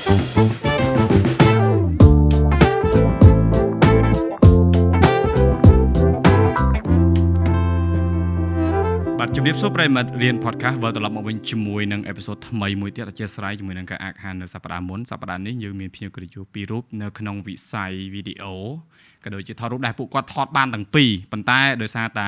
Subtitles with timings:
[0.00, 0.12] បាទ
[9.36, 18.54] ជំរាបសួរប្រិយមិត្តរៀន podcast វិលត្រឡប់មកវិញជាមួយនឹងអេពីសូតថ្មីមួយទៀតអធិស្ឋានជាមួយនឹងការអាក់ហាននៅសប្តាហ៍មុនសប្តាហ៍នេះយើងមានភ្ញៀវកិត្តិយសពីររូបនៅក្នុងវិស័យវីដេអូ
[19.24, 22.26] ក៏ដូចជាថតរូបដែលពួកគាត់ថតបានទាំងពីរប៉ុន្តែដោយសារតែ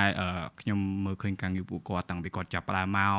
[0.61, 3.17] ខ្ញុំមើលឃើញការងារពួកគាត់តាំងពីគាត់ចាប់ផ្ដើមមក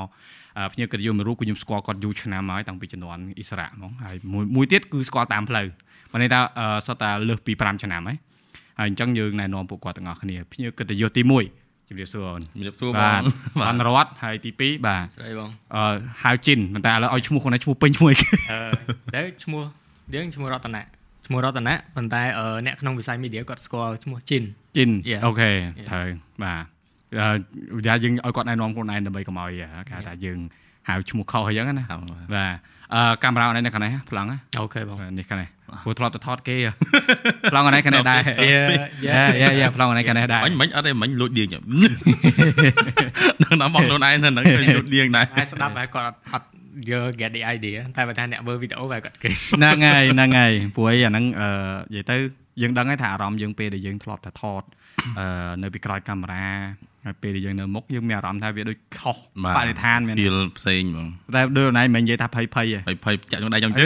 [0.73, 5.67] ភ្ញៀវកិត្តិយសមួយរូបគឺខ្ញុំស្គាល់គាត់យូរឆ្នាំហើយតាំងពីជំនាន់អ៊ីស្រាអែលហ្មងហើយមួយមួយទៀតគឺស្គាល់តាមផ្លូវ
[6.11, 6.39] បើន័យថា
[6.85, 8.17] សុទ្ធតែលើសពី5ឆ្នាំហើយ
[8.79, 13.21] ហើយអញ្ចឹងយើងណែនាំពួកគាត់ទាំងអស់គ្នាភ្ញៀវកិត្តិយសទី1ជំរាបសួរអូនជំរាបសួរបង
[13.61, 18.15] បានរត់ហើយទី2បាទស្អីបងអឺហៅជីនប៉ុន្តែឥឡូវឲ្យឈ្មោះខ្លួនឯងឈ្មោះពេញឈ្មោះអី
[18.51, 18.59] អឺ
[19.15, 19.63] តែឈ្មោះ
[20.13, 20.83] យើងឈ្មោះរតនៈ
[21.25, 22.21] ឈ្មោះរតនៈប៉ុន្តែ
[22.65, 24.43] អ្នកក្នុងវិស័យមីឌៀគាត់ស្គាល់ឈ្មោះជីន
[24.77, 24.91] ជីន
[25.25, 25.51] អូខេ
[25.89, 26.07] ត្រូវ
[26.43, 26.72] បាទ
[27.19, 29.51] អឺយើងឲ្យគាត់ណែនាំខ្លួនឯងដើម្បីកុំឲ្យ
[29.89, 30.39] គេថាយើង
[30.87, 31.85] ហៅឈ្មោះខុសអញ្ចឹងណា
[32.35, 32.53] បាទ
[32.93, 35.49] អឺកាមេរ៉ានេះខាងនេះប្លង់អូខេបងនេះខាងនេះ
[35.83, 36.55] ព្រោះធ្លាប់ទៅថតគេ
[37.51, 38.21] ប្លង់នេះខាងនេះដែរ
[39.07, 41.61] យ៉ាយ៉ាយ៉ាប្លង់នេះខាងនេះដែរអញមិនអត់ទេមិនលួចឌៀងនឹង
[43.61, 46.47] តាមបងខ្លួនឯងហ្នឹងលួចឌៀងដែរហើយស្ដាប់ហើយគាត់អត់
[46.91, 51.49] យក get the idea តែបើថាអ្នកមើលវីដេអូបែរគាត់គេហ្នឹងហើយហ្នឹងហើយព្រោះអាហ្នឹងអឺ
[51.93, 52.15] និយាយទៅ
[52.61, 54.63] យើងដឹងហើយថាអារម្មណ៍យើងពេលដែលយើងធ្លាប់តែថត
[55.19, 56.47] អឺនៅពីក្រោយកាមេរ៉ា
[57.05, 59.17] ហើយពេលដែលយើងនៅមុខយើងមានអារម្មណ៍ថាវាដូចខុស
[59.57, 63.85] បរិស្ថានមាន feel ផ្សេងហ្មងតែដូចណៃមិននិយាយថាភ័យភ័យភ័យភ័យចាក់ក្នុងដៃចង់ជើ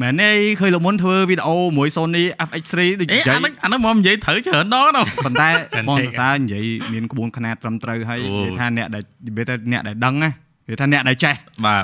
[0.00, 5.48] មែនទេឃើញលោកមុនធ្វើវីដេអូមួយ Sony FX3 ដូចនិយាយអាហ្នឹងមកនិយាយត្រូវច្រើនដងណាប៉ុន្តែ
[5.88, 10.30] បងសរសើរនិយាយមានក្បួនខ្នាតត្រឹមត្រូវហើយនិយាយថាអ្នកដែលនិយាយថាអ្នកដែលដឹងណា
[10.68, 11.34] គឺថាអ្នកដែលចេះ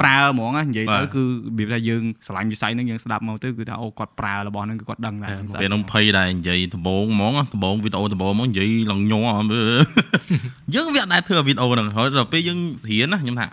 [0.02, 1.26] ប្រើហ្មងនិយាយទៅគឺរ
[1.58, 9.24] បៀបថាយើងស្រឡាញ់វិស័យហ្នឹងយើងស្ដាប់មកទៅគឺថាអូគាត់ប្រើរបស់ហ្នឹងគឺគាត់ដឹងដែរពេលហ្នឹងភ័យដែរនិយាយដំបងហ្មងដំបងវីដេអូដំបងហ្មងនិយាយឡើងញ័រ
[10.74, 12.58] យើងវាអត់ដែរធ្វើវីដេអូហ្នឹងហើយដល់ពេលយើង
[12.88, 13.46] រៀនណាខ្ញុំថា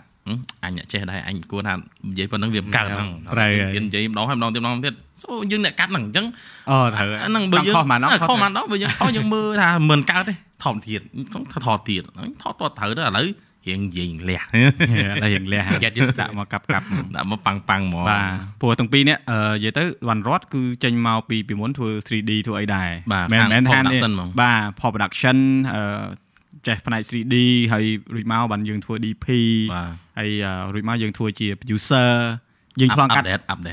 [0.64, 3.50] អញចេះដែរអញគួរថានិយាយប៉ុណ្្នឹងវាកើតហ្នឹងត្រូវ
[3.84, 6.26] និយាយម្ដងហើយម្ដងទៀតម្ដងទៀតសូយើងអ្នកកាត់ហ្នឹងអញ្ចឹង
[6.70, 10.34] អូត្រូវហ្នឹងបើយើងខុសមកដល់ខុសមកដល់បើយើងខុសយើងមើលថាមិនកើតទេ
[10.64, 11.00] ថតទៀត
[11.64, 12.02] ថតទៀត
[12.42, 13.26] ថតតត្រូវទៅឥឡូវ
[13.66, 14.42] រៀងនិយាយលះ
[15.22, 16.84] តែរៀងលះយ៉ាត់យដាក់មកកាប់កាប់
[17.16, 18.30] ដាក់មកប៉ាំងប៉ាំងហ្មងបាទ
[18.60, 22.88] ព្រោះទាំងពីរនេះនិយាយទៅវ៉ាន់រត់គឺចេញមកពីពីមុនធ្វើ 3D ធ្វើអីដែរ
[23.32, 23.78] មែនមែនថា
[24.40, 25.36] បាទ pop production
[25.74, 25.82] អឺ
[26.66, 27.36] ចេះផ្នែក 3D
[27.72, 29.26] ហើយរួចមកបានយើងធ្វើ DP
[30.18, 30.30] ហើយ
[30.74, 32.10] រួចមកយើងធ្វើជា producer
[32.80, 33.24] យើងឆ្លងកាត់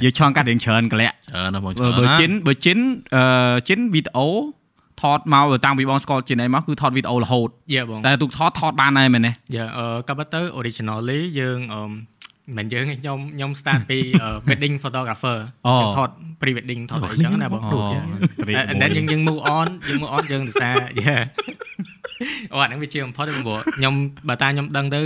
[0.04, 2.80] យើងឆ្លងកាត់រៀងច្រើនកលាក់ច្រើនណាស់បងបើជិនបើជិន
[3.16, 4.28] អឺជិនវីដេអូ
[5.02, 11.82] ថតមកតាំងពីបងស្គាល់ជាណៃមកគឺថតវីដេអូរហូតយេបងតែទូកថតថតបានដែរមែនទេយេអឺកាប់ទៅ originally យើងអឺ
[12.58, 14.00] មិនយើងខ្ញុំខ្ញុំ start ពី
[14.50, 15.38] wedding photographer
[15.98, 16.10] ថត
[16.42, 18.04] pre wedding ថតអីចឹងណាបងគ្រូចឹង
[18.72, 20.76] and then យើងយើង move on យើង move on យើងដោយសារ
[22.54, 23.94] អូអាហ្នឹងវាជាបំផុតព្រោះខ្ញុំ
[24.28, 25.02] បើតាខ្ញុំដឹងទៅ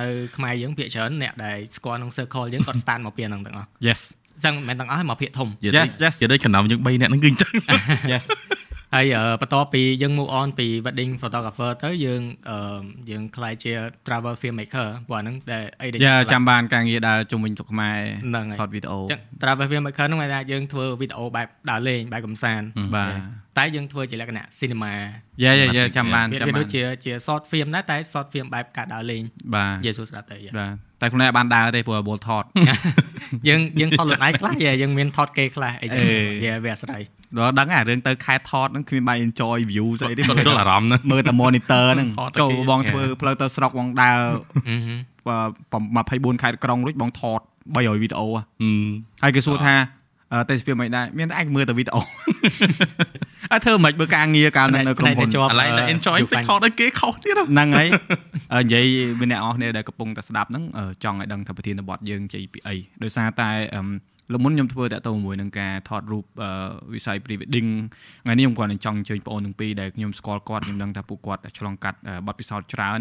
[0.00, 0.06] នៅ
[0.36, 4.00] ខ្មែរយើងភាគច្រើនអ្នកដែលស្គាល់ក្នុង circle យើងគាត់ start មកពីហ្នឹងទាំងអស់ Yes
[4.44, 7.52] ចឹងមិនមែនទាំងអស់មកភាគធំ Yes yes និយាយដូចចំណោមយើង3នាក់ហ្នឹងគឺអញ្ចឹង
[8.12, 8.24] Yes
[8.94, 9.06] ហើយ
[9.40, 12.22] បន្ទាប់ពីយើង move on ពី wedding photographer ទៅយើង
[13.10, 13.72] យើងខ្លាយជា
[14.06, 17.98] travel filmmaker ព្រោះហ្នឹងដែលអីដែលយ៉ាចាំបានការងារដើរជុំវិញទុកខ្មែរ
[18.60, 18.98] ថតវីដេអូ
[19.42, 22.66] travel filmmaker ហ្នឹងគេថាយើងធ្វើវីដេអូបែបដើរលេងបែបកំសាន្ត
[22.96, 23.12] បាទ
[23.58, 24.92] តែយើងធ្វើជាលក្ខណៈ cinema
[25.42, 29.22] យ៉ាយ៉ាយ៉ាចាំបានចាំបានវាដូចជាជា short film ដែរតែ short film បែបការដើរលេង
[29.54, 32.44] បាទយេស៊ូស្ដាប់ទៅបាទ តែខ្លួនឯងបានដើរទេព្រោះបូលថត
[33.48, 36.02] យើងយើងថតខ្លួនឯងខ្លះយើងមានថតគេខ្លះអីចឹង
[36.42, 37.02] វាវាអាស្រ័យ
[37.36, 42.10] ដល់ដឹងអារឿងទៅខែថតហ្នឹងគ្មានបាយ enjoy view ស្អីទេគាត់យល់អារម្មណ៍ណាមើលតែ monitor ហ្នឹង
[42.40, 44.20] ចូលបងធ្វើផ្លូវទៅស្រុកបងដើរ
[45.64, 47.40] 24ខែក្រុងរួចបងថត
[47.76, 48.26] 300វីដេអូ
[49.22, 49.74] ហើយគេសួរថា
[50.48, 52.00] តែស្ពីមិនដែរមានតែអាចមើលតែវីដេអូ
[53.52, 57.88] អើធ្វើមិនបើការងារកាលនៅក្រុមហ៊ុនឥឡូវតែ enjoy ពេកខុសដល់គេខុសទៀតហ្នឹងហើយ
[58.60, 58.86] និយាយ
[59.20, 60.64] មានអ្នកអស់គ្នាដែលកំពុងតែស្ដាប់ហ្នឹង
[61.04, 63.50] ចង់ឲ្យដឹងថាប្រធានបទយើងជ័យពីអីដោយសារតែ
[64.32, 66.24] លោកមុនខ្ញុំធ្វើតាក់ទងជាមួយនឹងការថតរូប
[66.94, 67.70] វិស័យ pre wedding
[68.24, 73.00] ថ្ងៃនេះខ្ញុំគាត់នឹងចង់អញ្ជើញបងប្អូនទាំងពីរដែលខ្ញុំស្គាល់គាត់ខ្ញុំដឹងថាពួកគាត់ឆ្លងកាត់បទពិសោធន៍ច្រើន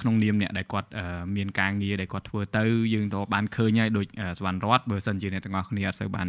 [0.00, 0.88] ក្នុងនាមអ្នកដែលគាត់
[1.36, 2.64] មានការងារដែលគាត់ធ្វើទៅ
[2.94, 4.06] យើងទៅបានឃើញហើយដូច
[4.38, 6.28] សវណ្ណរតបើសិនជាអ្នកទាំងអស់គ្នាអត់សូវបាន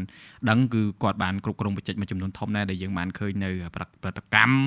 [0.49, 4.57] ដឹងគឺគាត់បានគ្រប់គ្រងបច្ចេកមួយចំនួនធំដែរដែលយើងបានឃើញនៅប្រតិកម្ម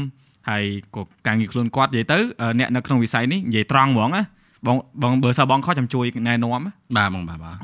[0.50, 0.64] ហើយ
[0.96, 2.18] ក៏ការងារខ្លួនគាត់និយាយទៅ
[2.58, 4.22] អ្នកនៅក្នុងវិស័យនេះនិយាយត្រង់ហ្មងណា
[4.66, 6.62] បងបងបើសិនបងខុសចាំជួយណែនាំ
[6.96, 7.56] បាទបងបាទបាទ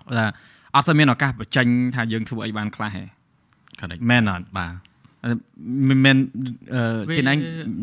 [0.74, 3.04] អត់ស្មានឱកាសបញ្ចេញថាយើងធ្វើអីបានខ្លះហេ
[4.10, 4.72] មែនអត់បាទ
[5.88, 6.16] មិនមែន
[7.16, 7.40] គេណាញ់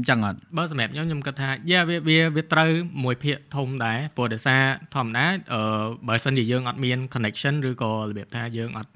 [0.10, 2.72] ចឹងអត់បើសម្រាប់ខ្ញុំខ្ញុំគិតថាយ៉ាវាវាវាត្រូវ
[3.04, 4.62] មួយភាគធំដែរព្រោះដោយសារ
[4.96, 5.62] ធម្មតាអឺ
[6.08, 8.92] បើសិនជាយើងអត់មាន connection ឬក៏របៀបថាយើងអត់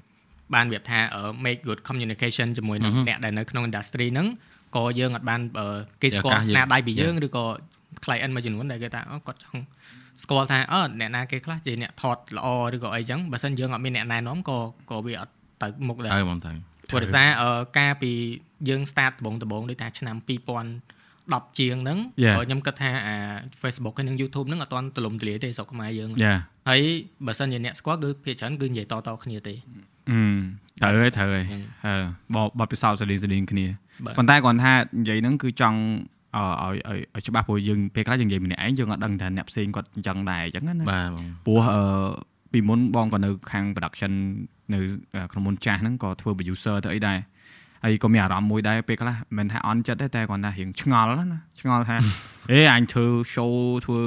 [0.54, 0.98] បានរបៀបថា
[1.44, 4.28] make good communication ជាមួយនឹងអ្នកដែលនៅក្នុង industry ហ្នឹង
[4.76, 5.40] ក៏យើងអត់បាន
[6.02, 7.44] គេស្គាល់ស្នាដៃពីយើងឬក៏
[8.04, 9.60] client មួយចំនួនដែលគេថាគាត់ចង់
[10.22, 14.58] ស្គាល់ថាអឺអ្នកណាគេខ្លះជាអ្នកថតល្អឬក៏អីចឹងបើសិនយើងអត់មានអ្នកណែនាំក៏
[14.90, 15.32] ក៏វាអត់
[15.62, 16.52] ទៅមុខដែរទៅបងទៅ
[16.90, 18.12] ព្រោះដោយសារអឺការពី
[18.68, 22.36] យើង start ដំបូងដំបូងដូចថាឆ្នាំ2010ជាងហ្នឹង Yeah.
[22.46, 23.16] ខ្ញុំគិតថាអា
[23.62, 26.34] Facebook ហើយនិង YouTube ហ្នឹងអត់ទាន់ទលំទលាយទេស្រុកខ្មែរយើងយ៉ា
[26.68, 26.82] ហើយ
[27.26, 29.54] បើសិនជាអ្នកស្គាល់គឺភាគច្រើនគឺនិយាយតៗគ្នាទេ
[30.10, 30.20] អឺ
[30.80, 31.94] ត្រូវហើយត្រូវហើយហ្នឹងអឺ
[32.34, 33.66] បបបទពិសោធន៍សេរីសេរីគ្នា
[34.04, 35.78] បាទប៉ុន្តែគាត់ថានិយាយហ្នឹងគឺចង់
[36.13, 41.84] អ ឲ្យឲ្យឲ្យច្បាស់ព្រោះយើងពេលខ្លះយើងនិយាយម្នាក់ឯងយើងអត់ដឹងថាអ្នកផ្សេងគាត់អញ្ចឹងដែរអញ្ចឹងណាបាទបងព្រោះអឺ
[42.52, 44.12] ពីមុនបងក៏នៅខាង production
[44.74, 44.78] នៅ
[45.32, 47.18] ក្រុមហ៊ុនចាស់ហ្នឹងក៏ធ្វើ producer ទៅអីដែរ
[47.84, 51.96] ហើយក៏មានអារម្មណ៍មួយដែរពេលខ្លះមិនមែនថាអន់ចិត្តទេតែគាត់ថារៀងឆ្ងល់ណាឆ្ងល់ថា
[52.52, 53.52] អេអញធ្វើ show
[53.84, 54.00] ធ្វើ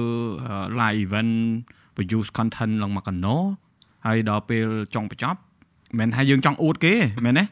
[0.48, 1.34] អឺ live event
[1.96, 3.36] produce content ឡើងមកកណោ
[4.06, 5.40] ហើយដល់ពេលចុងបញ្ចប់
[6.00, 7.44] មិនមែនថាយើងចង់អួតគេទេមែនទេ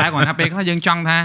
[0.00, 1.18] តែគាត់ថាពេលខ្លះយើងចង់ថា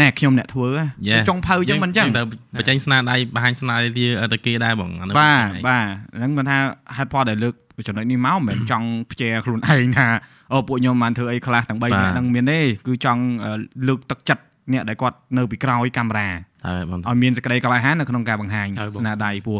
[0.00, 1.24] ណែខ្ញុំអ្នកធ្វើហ៎ Yeah.
[1.28, 2.22] ចុងភៅអញ្ចឹងមិនអញ្ចឹងទៅ
[2.58, 5.84] បញ្ចេញស្នាដៃបង្ហាញស្នាដៃវាទៅគេដែរបងអានោះបាទបាទ
[6.16, 6.58] ហ្នឹងមិនថា
[6.96, 7.54] ហេតុផលដែលលើក
[7.88, 10.06] ចំណុចនេះមកមិនមែនចង់ផ្ជែខ្លួនឯងថា
[10.52, 13.50] អូពួកខ្ញុំបានធ្វើអីខ្លះទាំង3នាក់ហ្នឹងមានទេគឺចង់អឺ
[13.88, 14.42] លើកទឹកចិត្ត
[14.72, 16.28] អ្នកដែលគាត់នៅពីក្រោយកាមេរ៉ា
[16.66, 19.58] ហើយបងឲ្យមានសេចក្តីក្លាហាននៅក្នុងការបង្ហាញហើយបងស្នាដៃពោះ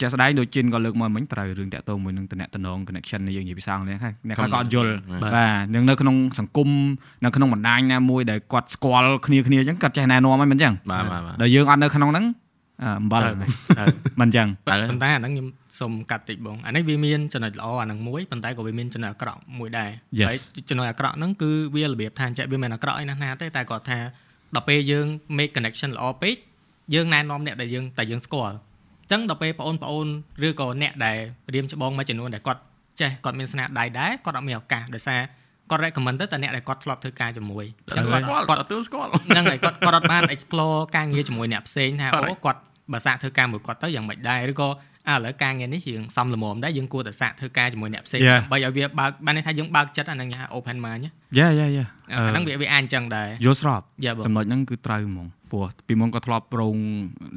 [0.00, 6.68] ជាក់ស្ដែងដូចជិនក៏លើកមកមិញត្រូវរឿងតាក់ទងមួយនឹងតំណតំណង connection នេះយើងនិយាយភាសាអង់គ្លេសហ្នឹងអ្នកខ្លះក៏អត់យល់បាទបាទនឹងនៅក្នុងសង្គម
[7.24, 12.26] នៅក្នុងបណ្ដាញណាមួយដែលគាត់ស្គាល់គ្នាគ្នាអញ្ចឹងគាត់ចេះណែនាំហើយមិនអញ្ចឹងបាទបាទបាទដែលយើងអត់នៅក្នុងហ្នឹង
[12.82, 13.88] អឺអំបិលហើយហ្នឹងហើយ
[14.20, 15.46] មិនអញ្ចឹងហើយប៉ុន្តែអាហ្នឹងខ្ញុំ
[15.80, 19.90] សូមកាត់តិចបងអានេះវាមានចំណុចល្អអាហ្នឹងមួយប៉ុន្តែក៏វាមានចំណុចអាក្រក់មួយដែរ
[20.20, 20.26] Yes.
[20.28, 20.36] ហើយ
[20.68, 23.98] ចំណុចអាក្រក់ហ្នឹងគឺវារបៀបថាអញ្ចឹងវាមិនអាក្រក់អីណាស់ណាទេតែគាត់ថា
[24.54, 25.06] ដល់ពេលយើង
[25.38, 26.34] make connection ល្អពេក
[26.94, 30.06] យើងណែនាំអ្នកដែលយើងតែយើងស្គាល់អញ្ចឹងដល់ពេលបងប្អូន
[30.46, 31.18] ឬក៏អ្នកដែល
[31.54, 32.60] រៀមច្បងមួយចំនួនដែលគាត់
[33.00, 35.20] ចេះគាត់មានស្នាដៃដែរគាត់អត់មានឱកាសដោយសារ
[35.70, 42.30] គាត់ recommend ទៅតែអ្នកដែលគាត់ធ្លាប់ធ្វើការជាមួយអញ្ចឹងគាត់ស្គាល់គាត់អត់ទទួលស្គាល់ហ្នឹងហើយគាត់គាត់អត់បាន explore ការងារជាមួយអ្នកផ្សេងថា Correct.
[42.30, 42.60] អូគាត់
[42.92, 48.40] បើសាកធ្វើការមួយគាត់ទៅយ៉ាងម៉េចដែរឬក៏អា ឥឡូវការងារនេះរៀងសំល្មមដែរយើងគួរតែសាកធ្វើការជាមួយអ្នកផ្សេង Yeah.
[48.40, 56.76] ដើម្បីឲ្យវាបើកបានន័យថាយើងបើកចិត្តអាហ្នឹងហៅ open mind ណាយ៉ាយ៉ាយ៉ាអាហ្នឹងវាវាអាចអញ្ចឹងដែរយល់ស្របយ៉ាបងចំណុចហ្នឹងគឺត្រូវហ្មងព្រោះពីមុនក៏ធ្លាប់ប្រង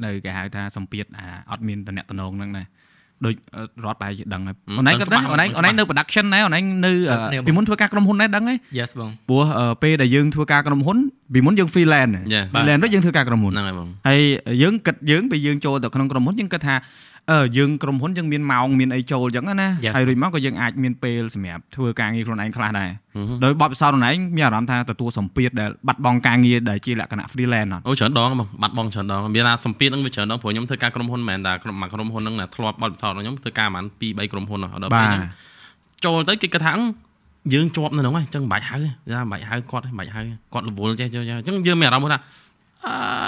[0.04, 2.66] នៅគេហៅថាសម្ពាធអាអត់មានតំណែងហ្នឹងដែរ
[3.26, 10.98] ដូចអឺរត់បែរជាដឹងហើយហឹមអូនឯងក៏ដឹងដឹងច្បាស់អូនឯងដឹងអូនឯងនៅ production ដែរអូនឯងនៅអឺនេះបងពីមុនធ្វើការក្រុមហ៊ុនដែរដឹងហើយ Yes បងព្រោះអឺពេលដែលយើងធ្វើការក្រុមហ៊ុន
[11.34, 12.44] ពីមុនយើង freelance Yeah.
[12.52, 14.20] freelance វិញយើងធ្វើការក្រុមហ៊ុនហ្នឹងហើយបងហើយ
[14.62, 16.74] យើងគិតយើងពេលយើងចូលទៅក្នុងក្រុមហ៊ុនយើងគិតថា
[17.30, 19.92] អឺយើងក្រុមហ៊ុនយើងមានម៉ោងមានអីចូលអញ្ចឹងណា Yes.
[19.96, 35.22] ហើយរួចមកក៏យើងអាចមានពេលសម្រាប់ធ្វើការងារខ្លួនឯងខ្លះដែរហឹមដោយបបិសោតខ្លួនឯងមានអារម្មណ៍ថាទទួលសម្ពាធដែលបាត់បង់ការងារដែលជាលក្ខណៈ freelance អត់អូច្រើនដងបងបាត់បង់ច្រើនដងមានថាសម្ពាធហ្នឹងវាច្រើនដងព្រោះខ្ញុំធ្វើការក្រុមហ៊ុនមិនមែនតែក្រុមមួយក្រុមហ៊ុនហ្នឹងណាធ្លាប់បទពិសោធន៍របស់ខ្ញុំធ្វើការប្រហែល2 3ក្រុមហ៊ុនហ្នឹងដល់បាពេលទហ្នឹង
[36.04, 36.84] ចូលទៅគេគិតថាអឺ
[37.54, 40.20] យើងជាប់នៅហ្នឹងហើយអញ្ចឹងមិនបាច់ហៅទេថាមិនបាច់ហៅគាត់ទេមិនបាច់ហៅ
[40.52, 42.22] គាត់រវល់ចេះចេះចេះអញ្ចឹងយើងមានអារម្មណ៍ថាអឺ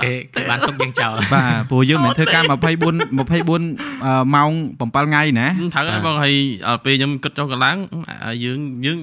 [0.04, 6.34] គេគេបានទុកយើងចោលបាទព្រោះយើងមិនមែនធ្វើការ24 24អឺម៉ោង7ថ្ងៃណាត្រូវហើយបងហើយ
[6.66, 7.76] ដល់ពេលខ្ញុំគិតចុះកន្លង
[8.24, 8.98] អឺយើងយើង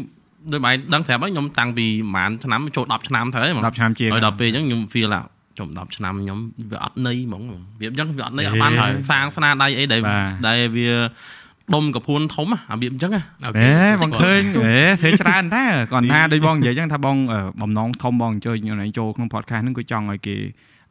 [0.52, 5.22] ដូចបែរដឹងស្រាប់ហើយខ្ញុំតាំងពីប្រហែលឆ្នាំចូល10ឆ្នាំទៅហើយហ្មង10ឆ្នាំជាងហើយដល់ពេលអញ្ចឹងខ្ញុំ feel ថា
[5.60, 6.40] ចំ10ឆ្នាំខ្ញុំ
[6.72, 7.44] វាអត់ន័យហ្មង
[7.80, 10.90] វាអញ្ចឹងវាអត់ន័យហេអត់បានសាងស្នាដៃអីដែលបាទដែលវា
[11.76, 13.72] ដុំកពួនធំអារបៀបអញ្ចឹងណាអូអេ
[14.02, 20.36] បងឃើញអេធ្វើច្រើនតែគាត់ថាដូចបងនិយាយចឹងថាបងអឺបំណងធំបងអញ្ជើញខ្លួនឯងចូលក្នុង podcast ហ្នឹងគឺចង់ឲ្យគេ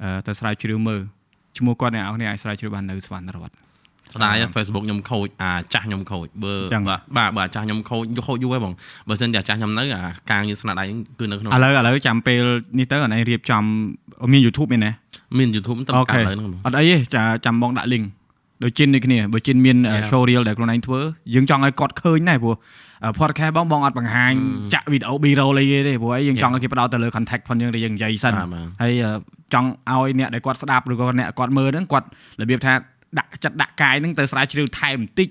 [0.02, 1.00] អឺទៅស្រាវជ្រាវមើល
[1.58, 3.58] ឈ្មោះគាត់អ្នកនរគ្នាអាចស្រាវជ្រាវបាននៅស្វណ្ណរតន៍
[4.14, 8.74] ស្ដាយ Facebook ខ្ញុំខូចអាចាស់ខ្ញុំខូចបើចឹងបាទបាទបើអាចាស់ខ្ញុំខូចខូចយូរហើយបង
[9.08, 12.42] បើសិនជាអាចាស់ខ្ញុំនៅអាការងារស្នាដៃហ្នឹងគឺនៅក្នុងឥឡូវឥឡូវចាំពេល
[12.78, 13.62] នេះទៅអូនឯងរៀបចំ
[14.32, 14.92] មាន YouTube មានណា
[15.38, 18.04] មាន YouTube ទៅអូកាខេត់លើហ្នឹងបងអត់អីទេចាចាំបងដាក់ link
[18.62, 20.08] ដូចជិនដូចគ្នាបើជិនមាន Yeah.
[20.10, 21.00] show reel ដែលខ្លួនឯងធ្វើ
[21.34, 22.56] យើងចង់ឲ្យគាត់ឃើញដែរព្រោះ
[23.20, 24.32] podcast បងបងអត់បង្ហាញ
[24.74, 29.12] ចាក់វីដេអូ B-roll អីទេព្រោះអីយើងចង់ឲ្យគេផ្ដោតទៅលើ contact ផងយើងដែលយើងនិយាយសិនបាទបាទហើយអឺ
[29.54, 32.06] ចង់ឲ្យអ្នកដែលគាត់ស្ដាប់ឬក៏អ្នកគាត់មើលហ្នឹងគាត់
[32.40, 32.72] របៀបថា
[33.18, 35.28] ដាក់ចិត្តដាក់កាយហ្នឹងទៅស្រាវជ្រាវថែមបន្តិច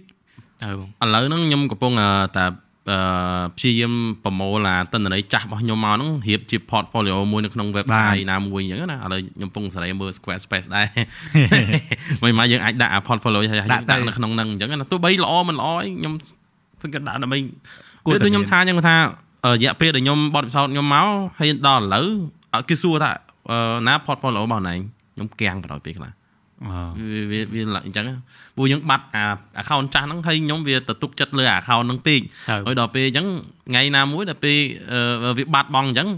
[0.64, 2.46] ហើយបងឥឡូវហ្នឹងខ្ញុំកំពុងអឺតែ
[2.92, 2.98] អឺ
[3.58, 3.94] ព្យាយាម
[4.24, 10.88] ប្រមូលអាទិន្នន័យចាស់របស់ខ្ញុំមកហ្នឹងរៀបជា portfolio មួយនៅក្នុង website ណាមួយអញ្ចឹងណាឥឡូវខ្ញុំកំពុងសេរីមើល Square Space ដែរ
[12.24, 16.14] មិនមកយើងអាចដាក់អា portfolio ចាស់ៗយើងដាក់ទៅដាក់នៅក្នុងហ្នឹងអញ្ចឹងណាទោះបីល្អមិនល្អអីខ្ញុំ
[16.84, 17.38] សង្កេតដាក់ដើម្បី
[18.06, 18.96] គួរគួរតែដូចខ្ញុំមានថាអញ្ចឹងថា
[19.46, 21.08] អឺរយៈពេលដែលខ្ញុំបត់ពិសោធន៍ខ្ញុំមក
[21.40, 22.08] ហើយដល់ឥឡូវ
[22.54, 23.12] អឺគេសួរថា
[23.50, 23.58] អឺ
[23.88, 24.74] ណា portfolio របស់ណែ
[25.14, 26.12] ខ្ញុំគាំងបណ្ដោយពេលខ្លះ
[27.00, 28.06] វាវាវាឡើងអញ្ចឹង
[28.56, 29.24] ព្រោះយើងបាត់អា
[29.62, 33.28] account ចាស់ហ្នឹងហើយខ្ញុំវាទៅទុកចិត្តលើ account ហ្នឹងពេកហើយហើយដល់ពេលអញ្ចឹង
[33.70, 34.58] ថ្ងៃណាមួយដល់ពេល
[34.92, 36.10] អឺវាបាត់បង់អញ្ចឹង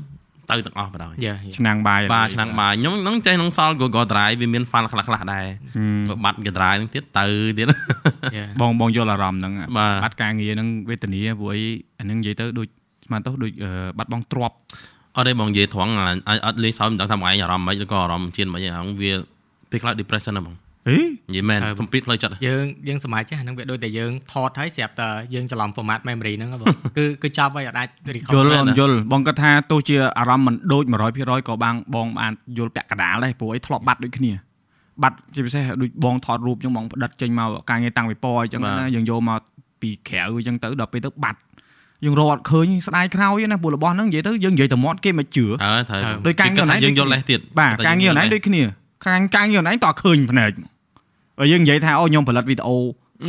[0.51, 5.45] ទៅទាំងអស់បណ្ដោយយ៉ាឆ្នាំងបាយបាទឆ្នាំងបាយខ្ញុំហ្នឹងចេះនឹងសល់ Google Drive វាមាន file ខ្លះខ្លះៗដែរ
[5.75, 7.25] ហឹមបើបាត់ Google Drive ហ្នឹងទៀតទៅ
[7.57, 7.67] ទៀត
[8.35, 11.63] យ៉ាបងបងយល់អារម្មណ៍ហ្នឹងបាទបាត់ការងារហ្នឹងវេទនាព្រោះអី
[11.99, 12.67] អាហ្នឹងនិយាយទៅដូច
[13.05, 14.55] ស្មានទៅដូចអឺបាត់បង់ទ្រព្យ
[15.15, 19.11] អត់ទេបងនិយាយត្រង់អត់អត់លេងសើចមិនដឹងថាមកឯងអារម្មណ៍មិនឬក៏អារម្មណ៍ជៀនមិនអីហ្នឹងវា
[19.71, 20.57] ពេលខ្លះ depression ហ្នឹងបង
[20.89, 20.97] អេ
[21.29, 30.83] និយាយមែនសំពីតផ្លូវចិត្តយើងយើងសមាជិកអាហ្នឹងវាដូចតែយើងថតហើយស្រាប់តែយើងច្រឡំ format memory ហ្នឹងបងគឺគឺចាប់ហើយអត់អាចយ record ល់អូនយល់បងគាត់ថាទោះជាអារម្មណ៍មិនដូច
[31.15, 34.31] 100%ក៏បានបងបានយល់ពាក់កណ្ដាលដែរព្រោះអីធ្លាប់បាត់ដូចគ្នា
[35.03, 39.39] បាត់ជាពិសេសដូចបងថតរូបចឹងបងផ្ដិតចេញមកការងារតាំងពីពណ៌អញ្ចឹងណាយើងយកមក
[39.81, 41.39] ពីក្រៅអញ្ចឹងទៅដល់ពេលទៅបាត់
[42.05, 48.61] យើងរកអត់ឃើញស្ដាយក្រោយណាព្រោះរបស់ហ្នឹងនិយាយទៅយើងនិយាយតែមាត់គេមិនជឿហើយត្រូវដោយការងារខ្លួនឯងយើងយល់លេសទៀតបាទការងារខ្លួនឯងដូចគ្នា
[49.05, 50.51] ការការងារខ្លួនឯងតើឃើញភ្នែក
[51.39, 52.77] ហើយយើងនិយាយថាអូខ្ញុំផលិតវីដេអូ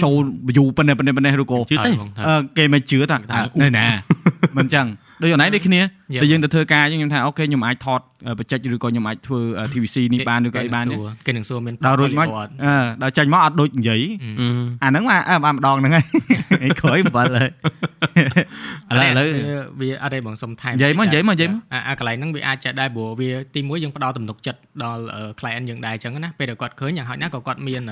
[0.03, 1.91] ចូល view ប៉ុណ្ណេះប៉ុណ្ណេះប៉ុណ្ណេះឬក៏ជឿទេ
[2.27, 3.17] អឺគេមិនជឿតា
[3.63, 3.87] នៅណា
[4.57, 4.87] មិនចឹង
[5.23, 5.81] ដូចខ្លួនឯងដូចគ្នា
[6.23, 8.01] តែយើងទៅធ្វើការយើងខ្ញុំថាអូខេខ្ញុំអាចថត
[8.39, 9.41] បច្ចេកឬក៏ខ្ញុំអាចធ្វើ
[9.73, 10.87] TVC នេះបានឬក៏អីបាន
[11.27, 12.27] គេនឹងសួរមានដល់រួចមក
[12.65, 14.03] អឺដល់ចេញមកអត់ដូចនិយាយ
[14.83, 16.05] អាហ្នឹងមកអើបានម្ដងហ្នឹងហើយ
[16.81, 17.51] ក្រោយ7ហើយ
[18.91, 19.29] ឥឡូវឥឡូវ
[19.81, 25.03] វាអត់ទេបងសុំថែមនិយាយមកនិយាយមកនិយាយមកអាអាកន្លែងហ្នឹងវាអាចចេះដែរព្រោះវាទីមួយយើងផ្ដល់ទំនុកចិត្តដល់
[25.41, 27.83] client យើងដែរអញ្ចឹងណាពេលដែលគាត់ឃើញយ៉ាងហោចណាស់ក៏គាត់មាន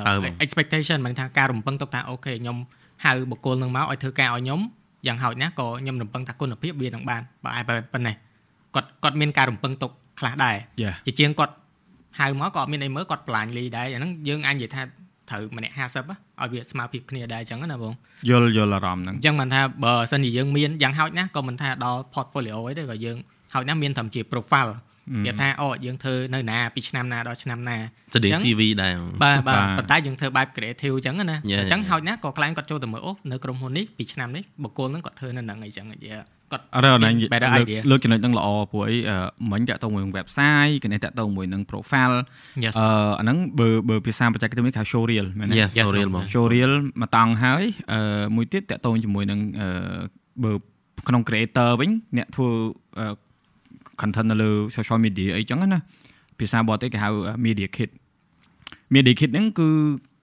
[0.44, 2.56] expectation មិនថាការរំពឹងទុកថាអូខេខ្ញុំ
[3.04, 4.60] ហៅបុគ្គលនឹងមកឲ្យធ្វើការឲ្យខ្ញុំ
[5.06, 8.14] យ៉ាងហោចណាស់ក៏ខ្ញុំរំពឹងថាគុណភាពវានឹងបានបើឯប៉ុណ្ណេះ
[8.74, 10.56] គាត់គាត់មានការរំពឹងទុកខ្លះដែរ
[11.06, 11.54] ជាជាងគាត់
[12.20, 14.82] ហៅមកក៏អត់មានអីមើលគាត់ blind លីដែរអាហ្នឹងយើងអាចនិយាយថា
[15.30, 17.92] ត្រូវម្នាក់50ឲ្យវាស្មើភាពគ្នាដែរអញ្ចឹងណាបង
[18.30, 23.16] យល់យល់អារម្មណ៍ហ្នឹងអញ្ចឹងមិនថាបើសិនជាយើងមានយ៉ាងហោចណាស់ក៏មិនថាដល់ portfolio អីទេក៏យើង
[23.54, 24.72] ហោចណាស់មានត្រឹមជា profile
[25.26, 27.76] វាថាអូយើងធ្វើនៅណាពីឆ្នាំណាដល់ឆ្នាំណា
[28.14, 37.10] ស្ដី CV ដែរបាទបាទប៉ុន្តែយើងធ្វើបែប creative អញ្ចឹងណាអញ្ចឹងហោចណាស់ក៏ client គាត់ចូលទៅមើលអូនៅក្រុមហ៊ុននេះពីឆ្នាំនេះបុគ្គលហ្នឹងគាត់ធ្វើនៅហ្នឹងអីចឹងគាត់អរអរណា
[37.90, 38.96] លើកចំណុចហ្នឹងល្អព្រោះអី
[39.52, 42.16] មិញតាក់ទងមួយនឹង website គណេតាក់ទងមួយនឹង profile
[42.56, 42.62] អឺ
[43.18, 49.68] អាហ្នឹងបើបើភាសាបច្ចេកទេសនេះហៅ show reel មែនទេ show reel មក show reel មកតង់ហើយអឺមួយទៀតតាក់ទងជាមួយនឹងអឺ
[50.44, 50.52] បើ
[51.08, 52.50] ក្នុង creator វិញអ្នកធ្វើ
[54.02, 55.80] content នៅលើ social media អីចឹងណា
[56.38, 57.08] ភាសាបរទេសគេហៅ
[57.46, 57.90] media kit
[58.94, 59.68] media kit ហ្នឹងគឺ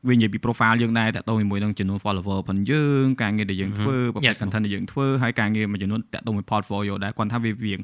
[0.10, 7.75] វានិយាយពី profile យើងដែរតាក់ទងជាមួយនឹងចំនួន follower ផងយើងការងារដែលយើងធ្វើប្រភេទ content ដែលយើងធ្វើហើយការងារមួយចំនួនតាក់ទងមួយ portfolio ដែរគាត់ថាវាវា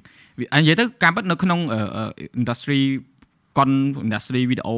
[0.61, 1.59] និយាយទៅការពិតនៅក្នុង
[2.39, 2.81] industry
[3.57, 3.69] កុន
[4.05, 4.77] industry វីដេអូ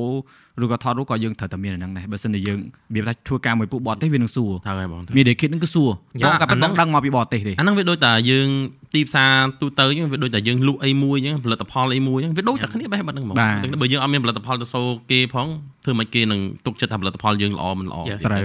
[0.63, 2.59] ឬក៏ថតរូបក៏យើងត្រូវតែមានអាហ្នឹងដែរបើមិនតែយើង
[2.95, 5.89] វាថាធ្វើការមួយពួកបរទេសវានឹងសួរត្រូវហើយបងមាន kit ហ្នឹងគឺសួរ
[6.25, 8.47] បងក៏ប៉ុណ្ណឹងដឹងមកពីបរទេសទេអាហ្នឹងវាដូចតែយើង
[8.93, 13.35] ទីផ្សារទូទៅអញ្ចឹងវាដូចតែយើងលក់អីមួយអញ្ចឹងផលិតផលអីមួយអញ្ចឹងវាដូចតែគ្នាបែបហ្នឹងហ្មង
[13.81, 15.47] បើយើងអត់មានផលិតផលទៅសូគេផង
[15.85, 18.41] ធ្វើមិនគេនឹងទុកចិត្តថាផលិតផលយើងល្អមិនល្អត្រូវ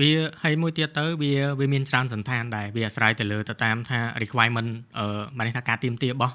[0.00, 0.10] វា
[0.42, 5.06] ហើយមួយទៀតទៅវាវាមានច្រើនសន្តានដែរវាអាស្រ័យទៅលើទៅតាមថា requirement អឺ
[5.36, 6.34] មកនេះថាការទៀមទារបស់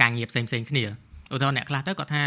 [0.00, 0.84] ការងារផ្សេងផ្សេងគ្នា
[1.34, 2.22] ឧទាហរណ៍អ្នកខ្លះទៅគាត់ថា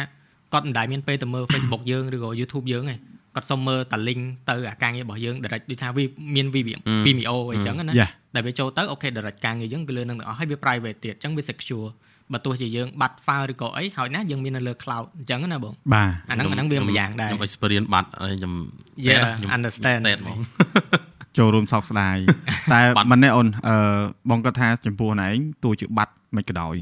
[0.54, 2.96] គាត់មិនដែលមានពេលទៅមើល Facebook យើងឬក៏ YouTube យើងទេ
[3.36, 6.04] គាត់សុំមើលតា link ទៅអាការងាររបស់យើង direct ដូចថាវា
[6.36, 6.48] មាន
[7.06, 7.94] Vimeo អីចឹងណា
[8.36, 11.88] ដែលវាចូលទៅអូខេ direct ការងារយើងគឺលើនឹងទាំងអស់ហើយវា private ទៀតអញ្ចឹងវា secure
[12.34, 18.54] បើទោះជាយើងបាត់ file ឬក៏អីហើយណាយើងមាននៅលើ cloud អញ្ចឹងណាបងបាទអាហ្នឹងអាហ្នឹងវាមួយយ៉ាងដែរខ្ញុំ experience បាត់ខ្ញុំ
[19.58, 20.00] understand
[21.38, 22.18] ចូលរួមសោកស្ដាយ
[22.74, 23.75] តែមិនទេអូនអឺ
[24.30, 26.75] បងគាត់ថាចំពោះណែឯងទោះជាបាត់មិនក៏ដោយ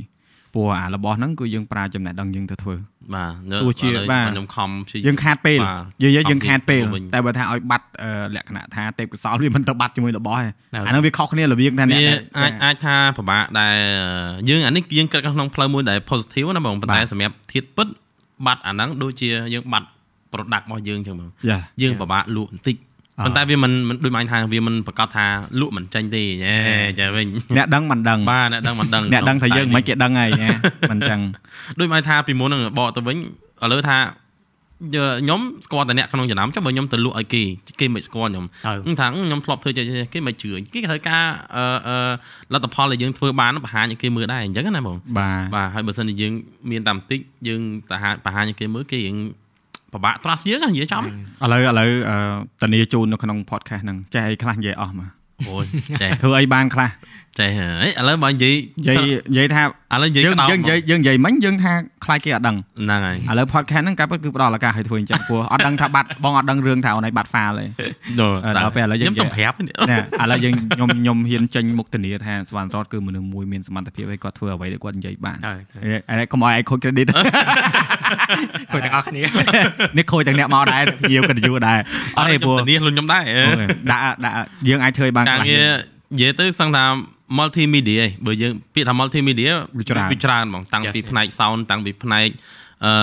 [0.54, 2.76] ព្រោះអារបស់ហ្នឹងគឺយើងប្រើចំណេះដឹងយើងទៅធ្វើ
[3.16, 3.32] បាទ
[3.64, 5.60] ទោះជាបាទខ្ញុំខំព្យាយាមយើងខាតពេល
[6.04, 6.84] យើងយើងខាតពេល
[7.14, 7.86] តែបើថាឲ្យបាត់
[8.36, 12.02] លក្ខណៈថាទេពកសលវាមិនទៅបាត់ជាមួយរបស់ឯអាហ្នឹងវាខុសគ្នារវាងថាអ្នក
[12.38, 13.76] អាចអាចថាពិបាកដែល
[14.50, 17.88] យើងអានេះយើងគិតក្នុងផ្លូវមួយដែល positive ណាបងប៉ុន្តែសម្រាប់ធៀបពិត
[18.46, 19.88] បាត់អាហ្នឹងដូចជាយើងបាត់
[20.32, 21.30] product របស់យើងអញ្ចឹងបង
[21.82, 22.76] យើងពិបាកលក់បន្តិច
[23.18, 23.72] ប៉ុន្តែវាមិន
[24.04, 25.26] ដូចមកថាវាមិនប្រកាសថា
[25.60, 26.56] លក់មិនចាញ់ទេញ៉ែ
[27.00, 27.28] ចាវិញ
[27.58, 30.50] អ្នកដឹងមិនដឹងបាទអ្នកដឹងមិនដឹងអ្នកដឹងថាយើងមិនគេដឹងហើយញ៉ែ
[30.92, 31.20] មិនចឹង
[31.80, 33.20] ដូចមកថាពីមុននឹងបកទៅវិញឥ
[33.74, 33.98] ឡូវថា
[34.94, 37.44] ខ្ញុំស្គាល់តែអ្នកក្នុងចំណាំចុះបើខ្ញុំទៅលក់ឲ្យគេ
[37.80, 38.46] គេមិនស្គាល់ខ្ញុំ
[38.84, 41.24] ខ្ញុំថាខ្ញុំធ្លាប់ធ្វើចេះគេមិនជឿគេត្រូវការ
[41.56, 41.96] អឺ
[42.54, 46.34] លទ្ធផលដែលយើងធ្វើបានបង្ហាញឲ្យគេមើលដែរអញ្ចឹងណាបងបាទបាទហើយបើសិនជាយើង
[46.72, 49.18] មានតាមតិចយើងទៅបង្ហាញឲ្យគេមើលគេយើង
[49.94, 51.06] ពិបាក trust យើងនិយាយចំឥ
[51.52, 51.90] ឡូវឥឡូវ
[52.62, 55.10] តនីជូននៅក្នុង podcast ហ្នឹងចេះអីខ្លះនិយាយអស់មក
[55.50, 55.66] អូយ
[56.02, 56.90] ចេះធ្វើអីបានខ្លះ
[57.40, 58.98] ចេះហើយឥឡូវបើនិយាយនិយាយ
[59.32, 59.66] និយាយថាឥ
[60.02, 61.72] ឡូវនិយាយយើងយើងនិយាយយើងនិយាយមិញយើងថា
[62.06, 67.66] ខ្លាចគេអត់ដឹងហ្នឹងហើយឥឡូវ podcast ហ្នឹងកាពិតគឺផ្ដល់ឱកាសឲ្យធ្វើអញ្ចឹងព្រោះអត់ដឹងថាបាត់បងអត់ដឹងរឿងថាអូនឯងបាត់ file ទេ
[68.58, 69.56] ដល់ពេលឥឡូវយើងខ្ញុំទៅប្រាប់
[69.90, 75.60] ណែឥឡូវយើងខ្ញុំខ្ញុំហ៊ានចេញមុខធានាថាស្វណ្ណរតគឺមនុស្សមួយមានសមត្ថភាពឲ្យគាត់ធ្វើអ្វីដែលគាត់និយាយបានហើយ
[76.10, 77.08] អានេះកុំឲ្យឯងខូច credit
[78.72, 79.22] ខូចទាំងអស់គ្នា
[79.98, 81.80] នេះខូចទាំងអ្នកមកដែរយាវកិត្តិយសដែរ
[82.18, 83.24] អត់ទេព្រោះធានាខ្លួនខ្ញុំដែរ
[83.92, 85.68] ដាក់ដាក់យើងអាចធ្វើឲ្យបានការងារ
[86.14, 86.84] និយាយទៅសឹងថា
[87.38, 92.28] multimedia ឯងបើយើងពាក្យថា multimedia វាច្រើនហ្មងតាំងពីផ្នែក sound តាំងពីផ្នែក
[92.86, 92.94] អឺ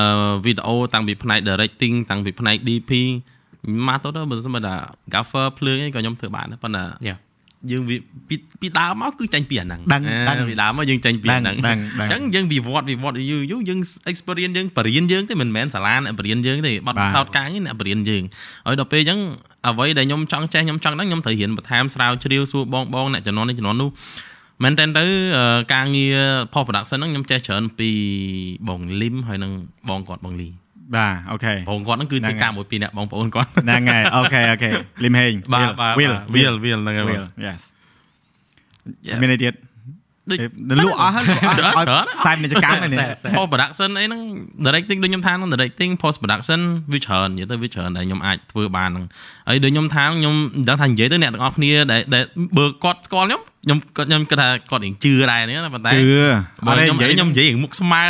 [0.44, 2.90] វីដេអូតាំងពីផ្នែក directing តាំងពីផ្នែក DP
[3.88, 4.74] មកទៅទៅបើសិនបើថា
[5.12, 6.84] gaffer ភ្លើងអីក៏ខ្ញុំធ្វើបានដែរប៉ុន្តែ
[7.70, 7.96] យើងវា
[8.28, 11.78] ពីពីដើមមកគឺចាញ់ពីអាហ្នឹងដឹងដឹងពីដើមមកយើងចាញ់ពីអាហ្នឹងដឹង
[12.12, 13.78] ដឹងអញ្ចឹងយើងវិវត្តវិវត្តយូរយូរយើង
[14.10, 18.22] experience យើងបង្រៀនយើងទេមិនមែនសាលាអ្នកបង្រៀនយើងទេបទពិសោធន៍ការងារអ្នកបង្រៀនយើង
[18.66, 19.18] ហើយដល់ពេលអញ្ចឹង
[19.68, 23.90] អ្វីដែលខ្ញុំចង់ចេះខ្ញុំចង់ដឹងខ្ញុំត្រូវរៀនបន្ថែមស្រាវជ្រាវសួរបងបងអ្នកជំនាន់នេះជំនាន់នោះ
[24.62, 25.04] មែនតើទៅ
[25.36, 26.16] អឺការងារ
[26.52, 27.90] post production ហ្នឹងខ្ញុំចេះច្រើនពី
[28.68, 29.52] បងលឹមហើយនឹង
[29.88, 30.48] បងគាត់បងលី
[30.96, 34.70] បាទ OK បងគាត់ហ្នឹងគឺធ្វើការមួយពីរអ្នកបងប្អូនគាត់ហ្នឹងហើយ OK OK
[35.04, 37.60] លឹមហេងបាទបាទ Will វាលវាលហ្នឹងហើយ Will yes
[39.22, 39.54] មានអីទៀត
[40.30, 40.38] ដូច
[40.70, 44.20] ទៅលក់អស់ហើយលក់អស់ឲ្យខ្សែពាណិជ្ជកម្មហ្នឹងនេះ post production អីហ្នឹង
[44.66, 46.60] directing ដូចខ្ញុំថាហ្នឹង directing post production
[46.92, 49.06] វាច្រើននិយាយទៅវាច្រើនដែលខ្ញុំអាចធ្វើបានហ្នឹង
[49.48, 52.24] ហើយដូចខ្ញុំថាខ្ញុំមិនដឹងថានិយាយទៅអ្នកទាំងអស់គ្នាដែលដែល
[52.56, 56.20] បើគាត់ស្គាល់ខ្ញុំ ខ្ញុំគាត់ខ្ញុំគិតថាគាត់រៀងជឿដែរនេះណាប៉ុន្តែគឺ
[56.66, 58.02] បើអត់ទេខ្ញុំនិយាយខ្ញុំនិយាយរៀងមុខស្មើ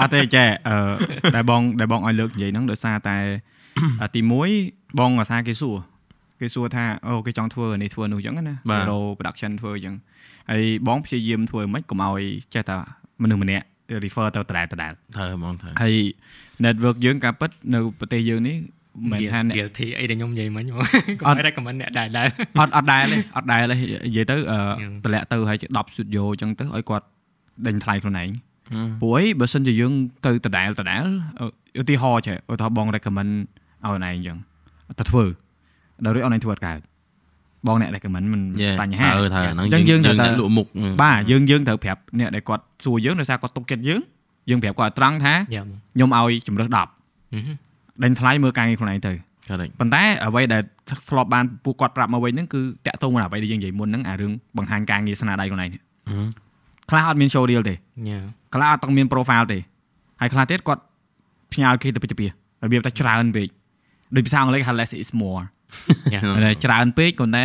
[0.00, 0.76] អត់ទេចេះអឺ
[1.36, 3.16] ដែលបងដែលបងឲ្យលើកនិយាយហ្នឹងដោយសារតែ
[4.14, 4.20] ទី
[4.60, 5.76] 1បងអាសាគេសួរ
[6.40, 9.94] គេសួរថាអូគេចង់ធ្វើនេះធ្វើនោះអញ្ចឹងណា Hero production ធ្វើអញ្ចឹង
[10.50, 12.22] ហើយបងព្យាយាមធ្វើមិនខ្មិចកុំឲ្យ
[12.54, 12.76] ចេះតែ
[13.22, 13.64] មនុស្សម្នាក់
[14.04, 15.94] refer ទៅដដែលដដែលត្រូវហ្មងត្រូវហើយ
[16.64, 18.56] network យើងការពិតនៅប្រទេសយើងនេះ
[19.12, 20.88] មិនថាអ្នក guilty អីដែលខ្ញុំនិយាយមិញហ្មងអត់
[21.20, 22.26] កុំ recommend អ្នកដែរដែរ
[22.60, 23.76] អត់អត់ដែរទេអត់ដែរទេ
[24.06, 27.06] និយាយទៅអឺយ៉ាងតម្លាក់ទៅហើយ10 studio អញ្ចឹងទៅឲ្យគាត់
[27.66, 28.30] ដេញថ្លៃខ្លួនឯង
[28.72, 29.92] ហឹមព្រោះអីបើសិនជាយើង
[30.26, 31.04] ទៅដដែលដដែល
[31.80, 33.32] ឧទាហរណ៍ចេះឧទាហរណ៍បង recommend
[33.86, 34.38] ឲ្យណែអញ្ចឹង
[34.98, 35.24] ទៅធ្វើ
[36.04, 36.80] ដល់រួចអនឡាញធ្វើអត់កើត
[37.66, 40.66] បងអ្នក recommend មិន Yeah បញ្ហាត្រូវត្រូវអាហ្នឹងអញ្ចឹងយើងត្រូវតែអ្នកលក់មុខ
[41.02, 44.00] បាទយើងយើងត្រូវប្រាប់អ្នកដែលគាត់សួរយើងដោយសារគាត់ទុកចិត្តយើង
[44.50, 46.88] យើងប្រាប់គាត់ឲ្យត្រង់ថាយ៉ាហ្មងខ្ញុំឲ្យជំរើស10ហឹម
[48.04, 49.12] ដេញថ្លៃមើលការងារខ្លួនឯងទៅ
[49.80, 50.62] ប៉ុន្តែអ្វីដែល
[51.08, 55.70] ធ្លាប់បានពួកគាត់ប្រាប់មកវិញហ្នឹងគឺតាក់ទងនឹងអ្វីដែលយើងនិយាយមុនហ្នឹងអារឿងបង្ហាញការងារស្នាដៃខ្លួនឯង
[56.90, 57.74] ខ្លះអត់មាន show reel ទេ
[58.54, 59.58] ខ្លះអត់ຕ້ອງមាន profile ទេ
[60.20, 60.82] ហើយខ្លះទៀតគាត់
[61.52, 62.30] ផ្ញើគេទៅពេជ្រពារ
[62.72, 63.48] បៀបតែច្រើនពេក
[64.14, 65.42] ដោយភាសាអង់គ្លេសថា less is more
[66.44, 67.44] តែច្រើនពេកគាត់តែ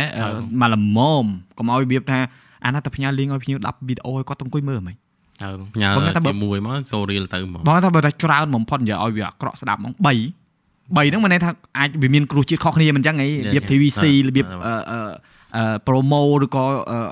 [0.60, 1.24] មកល្មម
[1.58, 2.18] កុំឲ្យរបៀបថា
[2.64, 4.96] អាណាតែផ្ញើ link ឲ្យភ្ញៀវ10វីដេអូឲ្យគាត់ទៅអង្គុយមើលហ្មង
[5.42, 5.88] ទៅផ្ញើ
[6.26, 10.43] ជាមួយមក show reel ទៅហ្មងបងថាបើតែច្រើនបំផុតនិយាយឲ្យវាអាក្រក់ស្ដាប់ហ្មង3
[10.92, 14.98] 3ហ្នឹងមិនន័យថាអាចវាមានគ្រោះជាតិខុសគ្នាមិនអញ្ចឹងហីរបៀប TVC របៀបអឺអឺ
[15.56, 16.64] អឺ promo ឬក៏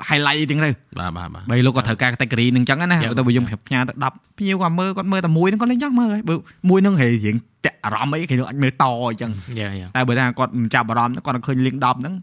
[0.08, 6.34] highlight អីចឹងទៅបាទបាទបាទបីលោកក៏ត្រូវការ category នឹងចឹងណាទៅបើយើងប្រាប់ផ្ញើទៅ10ភ្ញៀវគាត់មើលគាត់មើលតែមួយហ្នឹងគាត់លេងចង់មើលហើយបើ
[6.70, 12.14] មួយហ្នឹងហេរៀងតាក់អារម្មណ៍អីគេអាចមើលតអញ្ចឹងយ៉ាយ៉ាតែបើថាគាត់មិនចាប់អារម្មណ៍គាត់ឃើញលេង10ហ្នឹង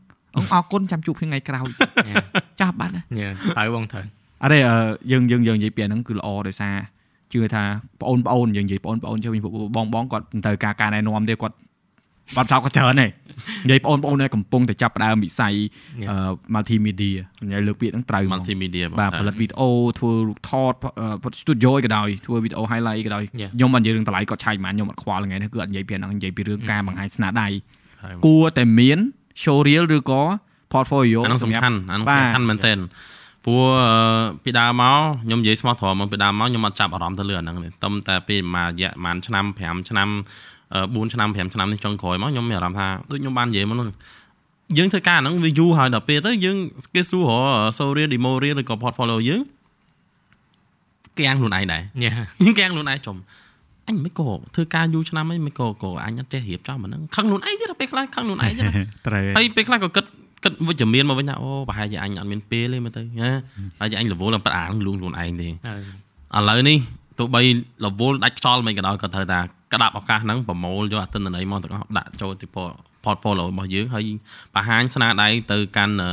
[0.54, 1.68] អរគុណចាំជួបគ្នាថ្ងៃក្រោយ
[2.62, 4.02] ចាប់បាត់ណាយ៉ាទៅបងទៅ
[4.44, 4.76] អរេអឺ
[5.12, 6.76] យើងយើងយើងនិយាយពីអាហ្នឹងគឺល្អដោយសារ
[7.34, 7.64] ជឿថា
[8.02, 11.56] បងប្អូនយើងនិយាយបងប្អូនជឿវិញពួកបងបងគាត់មិនត្រូវការការណែនាំទេគាត់
[12.36, 13.08] គាត់ចោលគាត់ច្រើនទេ
[13.66, 15.54] និយាយបងប្អូនដែលកំពុងតែចាប់ផ្ដើមវិស័យ
[16.10, 16.16] អឺ
[16.56, 20.74] multimedia និយាយលើកពាក្យហ្នឹងត្រូវហ្មង multimedia បងបាទផលិតវីដេអូធ្វើរូបថត
[21.24, 23.52] ផលិត studio ក៏ដោយធ្វើវីដេអូ highlight ក៏ដោយ Yeah.
[23.56, 27.48] ខ្ញុំមិននិយាយរឿងតម្លៃគាត់ឆាយប៉ុន្មានខ្ញុំអត់ខ្វល់ថ្ងៃនេះគឺអត់និយាយពីអាហ្នឹងនិយាយពីរឿងការបង្ហាញស្នាដៃ
[28.04, 29.00] ហើយគួរតែមាន
[29.44, 30.22] show reel ឬក៏
[30.74, 32.78] portfolio អាហ្នឹងសំខាន់អាហ្នឹងសំខាន់មែនទែន
[33.50, 33.92] ព្រោះអឺ
[34.44, 40.10] ពីដើមមកខ្ញុំនិយាយស្មោះត្រង់មកពីដើមមកខ្ញុំអត់ចាប់អារម្មណ៍ទៅលើអាហ្នឹងទេតែតែពេលមួយរយៈប្រហែលឆ្នាំ5ឆ្នាំ
[40.74, 43.88] អឺ4ឆ្នាំ5ឆ្នាំនេះចុងក្រោយមកខ្ញុំមានអារម្មណ៍ថាដូចខ្ញុំបាននិយាយមកនោះ
[44.78, 46.58] យើងធ្វើការអាហ្នឹងវាយូរហើយដល់ពេលទៅយើង
[46.96, 49.42] គេសួររក sorry demo reel ឬក៏ portfolio យើង
[51.18, 52.12] កៀងខ្លួនឯងដែរយ៉ា
[52.44, 53.18] យើងកៀងខ្លួនឯងចំ
[53.88, 58.72] អញមិនក៏ធ្វើការយូរឆ្នាំអីមិនក៏ក៏អញអត់ចេះរៀបចំអាហ្នឹងខឹងខ្លួនឯងទៀតដល់ពេលខ្លះខឹងខ្លួនឯងទៀត
[59.08, 60.06] ត្រូវហើយពេលខ្លះក៏គិត
[60.44, 63.32] គិតវិជ្ជមានមកវិញថាអូប្រហែលជាអញអត់មានពេលទេមើលទៅណា
[63.80, 66.78] ហើយជាអញរវល់តែប៉ាអាងលួងខ្លួនឯងទេទៅឥឡូវនេះ
[67.20, 67.42] ទោះបី
[67.86, 69.40] រវល់ដាច់ខ្យល់មិនក៏ដោយក៏ត្រូវថា
[69.74, 72.48] ក្តាប់ឱកាសហ្នឹងប្រមូលយកអតិនន័យមកទាំងអស់ដាក់ចូលទី
[73.06, 74.04] portfolio របស់យើងហើយ
[74.56, 76.12] បង្ហាញស្នាដៃទៅកាន់អឺ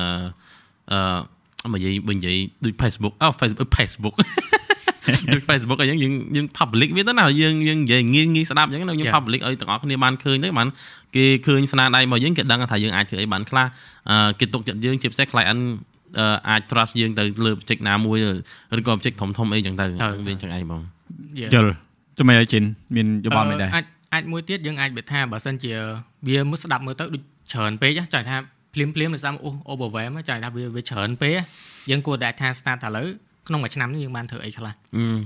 [0.92, 4.14] អឺមកនិយាយវិញនិយាយដូច Facebook អឺ Facebook Facebook
[5.32, 10.68] ដូច Facebook អីចឹងយើងយើង public វាទៅណាយើងយើងនិយាយងាយងាយស្ដាប់អញ្ចឹងណាយើង public ឲ្យទាំងអស់គ្នាបានឃើញទៅបាន
[11.16, 13.66] គេឃើញស្នាដៃរបស់យើងគេដឹងថាយើងអាចធ្វើអីបានខ្លះ
[14.10, 15.60] អឺគេទុកចិត្តយើងជាពិសេស client
[16.18, 18.18] អឺអាច trust យើងទៅលើ project ណាមួយ
[18.78, 19.86] ឬក៏ project ធំធំអីចឹងទៅ
[20.26, 20.80] វាចឹងឯងបង
[21.54, 21.74] យល់
[22.18, 22.62] ចាំមិនឲ្យជិន
[22.96, 25.72] មានយោបល់មិនដែរអាចអាចមួយទៀតយើងអាចបិទថាបើសិនជា
[26.28, 28.36] វាមើលស្ដាប់មើលទៅដូចច្រើនពេកចង់ថា
[28.74, 31.32] ភ្លាមភ្លាមដោយសារអូ overwhelm ចង់ថាវាវាច្រើនពេក
[31.90, 33.06] យើងគួរតែថា start តែឥឡូវ
[33.48, 34.72] ក្នុងមួយឆ្នាំនេះយើងបានធ្វើអីខ្លះ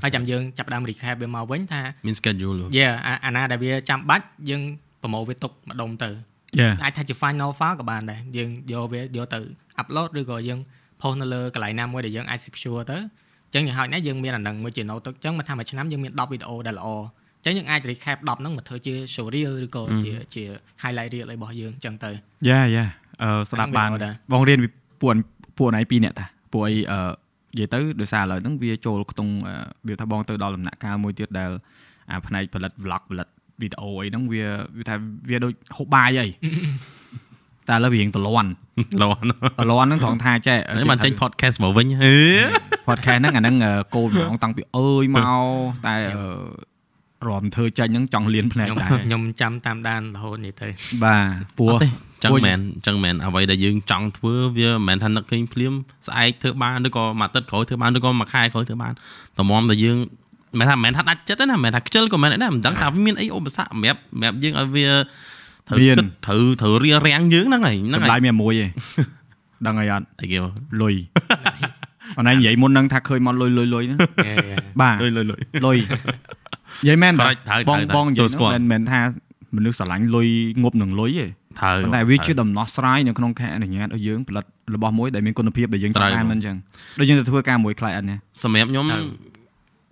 [0.02, 2.84] ហើយចាំយើងចាប់ផ្ដើម recap វាមកវិញថាមាន schedule លយេ
[3.24, 4.62] អាណាដែលវាចាំបាច់យើង
[5.02, 6.10] ប្រមូលវាទុកម្ដុំទៅ
[6.58, 9.38] យ៉ាអាចថាជា final file ក៏បានដែរយើងយកវាយកទៅ
[9.80, 10.58] upload ឬក៏យើង
[11.00, 16.88] post នៅលើកន្លែងណាមួយដែលយើងអាច secure ទៅអញ្ចឹងយ៉ាងហោចណាស់យើងមានអានឹងមួយជា note ទុកអញ្ចឹងមកថាមួយឆ្នាំយើងមាន10វីដេអូដែលល្អ
[17.38, 20.42] អញ្ចឹងយើងអាច recap 10ហ្នឹងមកធ្វើជា show reel ឬក៏ជាជា
[20.82, 22.10] highlight reel របស់យើងអញ្ចឹងទៅ
[22.48, 22.84] យ៉ាយ៉ា
[23.22, 24.68] អឺស្ដាប់បានហ្នឹងវាល្អដែរបងរៀនពី
[25.02, 25.14] ពួក
[25.58, 27.12] ពួកណៃពីរអ្នកតាពួកអីអឺ
[27.58, 29.54] និយាយទៅដោយសារឥឡូវហ្នឹងវាចូលក្នុងអឺ
[29.88, 31.50] វាថាបងទៅដល់ដំណាក់កាលមួយទៀតដែល
[32.10, 33.28] អាផ្នែកផលិត vlog ផលិត
[33.60, 34.44] វីដេអូអីហ្នឹងវា
[34.78, 34.94] វាថា
[35.30, 36.26] វាដូចហូបបាយអី
[37.68, 38.50] តែឥឡូវវារៀងតលន់
[39.02, 39.28] លន់
[39.60, 42.16] តលន់ហ្នឹងត្រង់ថាចេះហើយបានចេញ podcast មកវិញហឺ
[42.88, 43.56] podcast ហ្នឹងអាហ្នឹង
[43.94, 45.24] គោលម្ដងតាំងពីអើយមក
[45.86, 45.96] តែ
[47.28, 50.68] រំធ្វើចាញ់ហ្នឹងចង់លៀនភ្នែកខ្ញុំដែរខ្ញុំចាំតាមដានរហូតនេះទៅ
[51.04, 51.88] បាទព្រោះទេ
[52.22, 55.72] ចឹងពួកមែនចឹងមែនអ្វីដែលយើងចង់ធ្វើវាមិនមែនថានឹកឃើញភ្លាម
[56.06, 58.92] ស្អែកធ្វើបានឬក៏មួយអាទិត្យក្រោយធ្វើបានឬក៏មួយខែក្រោយធ្វើបាន
[59.38, 59.98] តម្រាំតែយើង
[60.58, 64.88] មិនថាមិនមែនថាដាច់ចិត្តទេណាមិនមែនថាខ្ជិលក៏មិនមែនដែរមិនដឹងថាវាមានអីឧបសគ្គសម្រាប់សម្រាប់យើងឲ្យវា
[65.68, 68.70] ត្រូវមានគិតត្រូវត្រូវរៀបរៀងយើងហ្នឹងហើយហ្នឹងតម្លៃហើយមានមួយឯង
[69.66, 70.38] ដឹងអីអត់អីគេ
[70.82, 70.94] លុយ
[72.18, 73.98] អនឡាញនិយាយមុនហ្នឹងថាឃើញមកលុយលុយលុយហ្នឹង
[74.80, 75.76] បាទលុយលុយលុយលុយ
[76.82, 79.00] និយាយមែន correct ត្រូវបងត្រូវបងនិយាយត្រូវស្គាល់ហ្នឹងមិនមែនថា
[79.56, 80.28] មនុស្សស្រឡាញ់លុយ
[80.62, 81.26] ងប់នឹងលុយទេ
[81.58, 86.56] ត្រូវប៉ុន្តែវាជាដំណោះស្រាយនៅក្នុងការអនុញ្ញាតឲ្យយើងផលិតរបស់មួយដែលមានគុណភាពដែលយើងចង់បានមិនអញ្ចឹង
[86.98, 89.04] ដូចយើងទៅធ្វើការមួយ client នេះសម្រាប់ខ្ញុំត្រូវ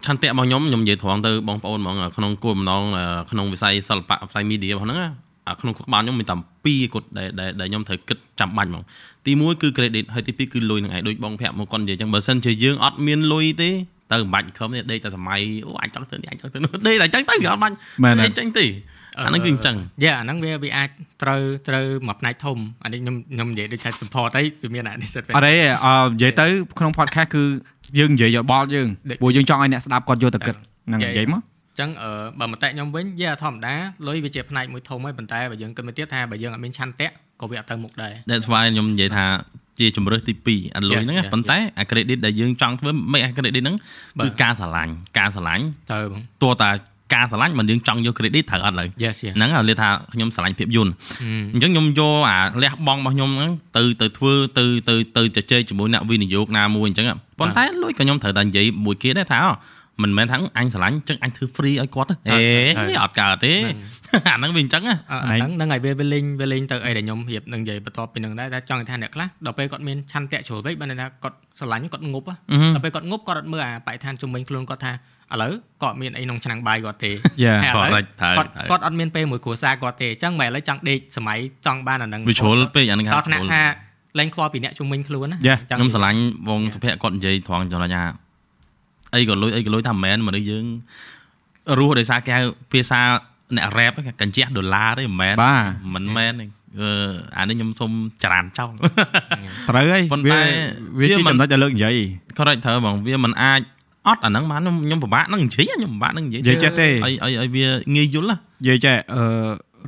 [0.07, 2.83] ឆន្ទៈរបស់ខ្ញុំខ្ញុំនិយាយត្រង់ទៅបងប្អូនហ្មងក្នុងគោលបំណង
[3.31, 5.11] ក្នុងវិស័យសិល្បៈវិស័យ media របស់ហ្នឹងណា
[5.49, 8.83] អាក្នុងក្បាលខ្ញុំមានតែពីរគត់ដែលដែលដែលខ្ញុំត្រូវគិតចាំបាច់ហ្មង
[9.27, 13.71] ទី1គឺ credit ហើយទី2គឺលុយនឹងឯងដូចបងប្រាក់មកគាត់និយាយអញ្ចឹងបើសិនជាយើងអត់មានលុយទេ
[14.13, 18.67] ទៅមិនបាច់ខំទេដេកតែសម័យអូអញចង់ធ្វើនេះអញចង់ធ្វើនោះដេកតែអញ្ចឹងទៅវាអត់បាច់មែនទេដេកចេញទេ
[19.19, 20.89] អាហ្នឹងគឺអញ្ចឹងយ៉ាអាហ្នឹងវាវាអាច
[21.23, 25.55] ត្រូវត្រូវមួយផ្នែកធំអានេះខ្ញុំខ្ញុំនិយាយដូចថា support អីវាមានអានេះសិតអត់ទេ
[25.85, 26.47] អឺនិយាយទៅ
[26.79, 27.43] ក្នុង podcast គឺ
[27.99, 33.75] យើងនិយាយយោបល់យើងដូចព្រោះយើងចង់ឲ្យអ្នកស្ដាប់គាត់យកទៅគិតហ្នឹងនិយាយមកអញ្ចឹងអឺបើមតិខ្ញុំវិញយ៉ាធម្មតា
[34.09, 37.09] លុយវាជាផ្នែកមួយធំហើយប៉ុន្តែបើយើងគិតមកទៀតថាបើយើងអត់មានឆន្ទៈ
[37.41, 39.25] ក៏វាអត់ទៅមុខដែរ That's why ខ្ញុំនិយាយថា
[39.81, 43.77] ជាជំរើសទី2អាលុយ Yes, ហ្នឹងណា yes, ប៉ុន្តែអា credit ដែលយើងចង់ធ្វើមិនអា credit ហ្នឹង
[44.19, 46.71] បាទគឺការស្រឡាញ់ការស្រឡាញ់ទៅបងទោះតែ
[47.15, 57.07] ការស្រឡាញ់មិនយើងចង់យក credit ត្រូវអត់ឡើយ Yes yes ហ្នឹងឲ្យលេថាខ្ញុំស្រឡាញ់ភាពយន្តហឹមអញ្ចឹងខ្ញុំយកអាលះបង់របស់ខ្ញុំហ្នឹងទៅទៅធ្វើទៅទៅទៅជជែកជាមួយអ្នកវិនិយោគណាមួយអញ្ចឹង
[57.39, 59.53] ប៉ុន្តែលុយក៏ខ្ញុំត្រូវតែនិយាយមួយគេដែរថាអូ
[60.03, 62.17] មិនមែនថាអញស្រឡាញ់អញ្ចឹងអញធ្វើ free ឲ្យគាត់ទេ
[62.79, 63.55] អេអត់កើតទេ
[64.27, 74.93] អាហ្នឹងវាអញ្ចឹងណាអឺអាហ្នឹងហ្នឹងហើយវាវាលេងវាលេងទៅអីដែលខ្ញុំរៀបនឹងនិយាយបន្ទាប់ពីនឹងដែរតែចង់និយាយថាអ្នកខ្លះដល់ពេលគាត់មានឆន្ទៈជ្រុលពេកបានន័យថាគាត់ស្រឡាញ់គាត់ងប់ហ៎អឺហឹមដល់ពេលគាត់ងប់គាត់អត់មើលអាបរិស្ថានជុំវិញខ្លួនគាត់ថា
[75.33, 77.13] ឥឡូវគាត់មានអីក្នុងឆ្នាំងបាយគាត់ទេ
[77.45, 83.63] យ៉ាហើយឥឡូវ correct ត្រូវគាត់ត្រូវគាត់អត់មានពេលមួយគ្រួសារគាត់ទេអញ្ចឹងមិនឥឡូវចង់ដេកសម័យចង់បានអាហ្នឹងវាជ្រុលពេកអាហ្នឹងហៅដល់ថ្នាក់ជ្រុលថា
[84.19, 88.03] លែងខ្វល់ពីអ្នកជុំវិញខ្លួនណា Yeah ចឹងខ្ញុំស្រឡាញ់វងសុភ័ក្រគាត់និយាយត្រង់ចំណុចថា
[89.15, 90.65] អីក៏លុយអីក៏លុយថាមិនមែនមនុស្សយើង
[91.79, 93.01] រស់ដោយសារគេហៅភាសា
[93.57, 95.65] អ្នក rap គេកញ្ជះដុល្លារទេមិនមែនបាទ
[95.95, 96.47] មិនមែនទេ
[96.81, 96.91] អឺ
[97.39, 97.91] អានេះខ្ញុំសុំ
[98.25, 98.73] ចរានចោល
[99.71, 100.43] ត្រូវហើយប៉ុន្វាតែ
[100.99, 101.97] វាជាវាមិនចំណុចដែលលើកនិយាយ
[102.39, 103.61] correct ត្រូវបងវាមិនអាច
[104.09, 107.67] អត់អាហ្នឹងបានខ្ញុំខ្ញុំពិបាកនឹងនិយាយខ្ញុំពិបាកនឹងនិយាយនិយាយចេះទេអីអីអីវា
[107.97, 109.23] ងាយយល់ណានិយាយចេះអឺ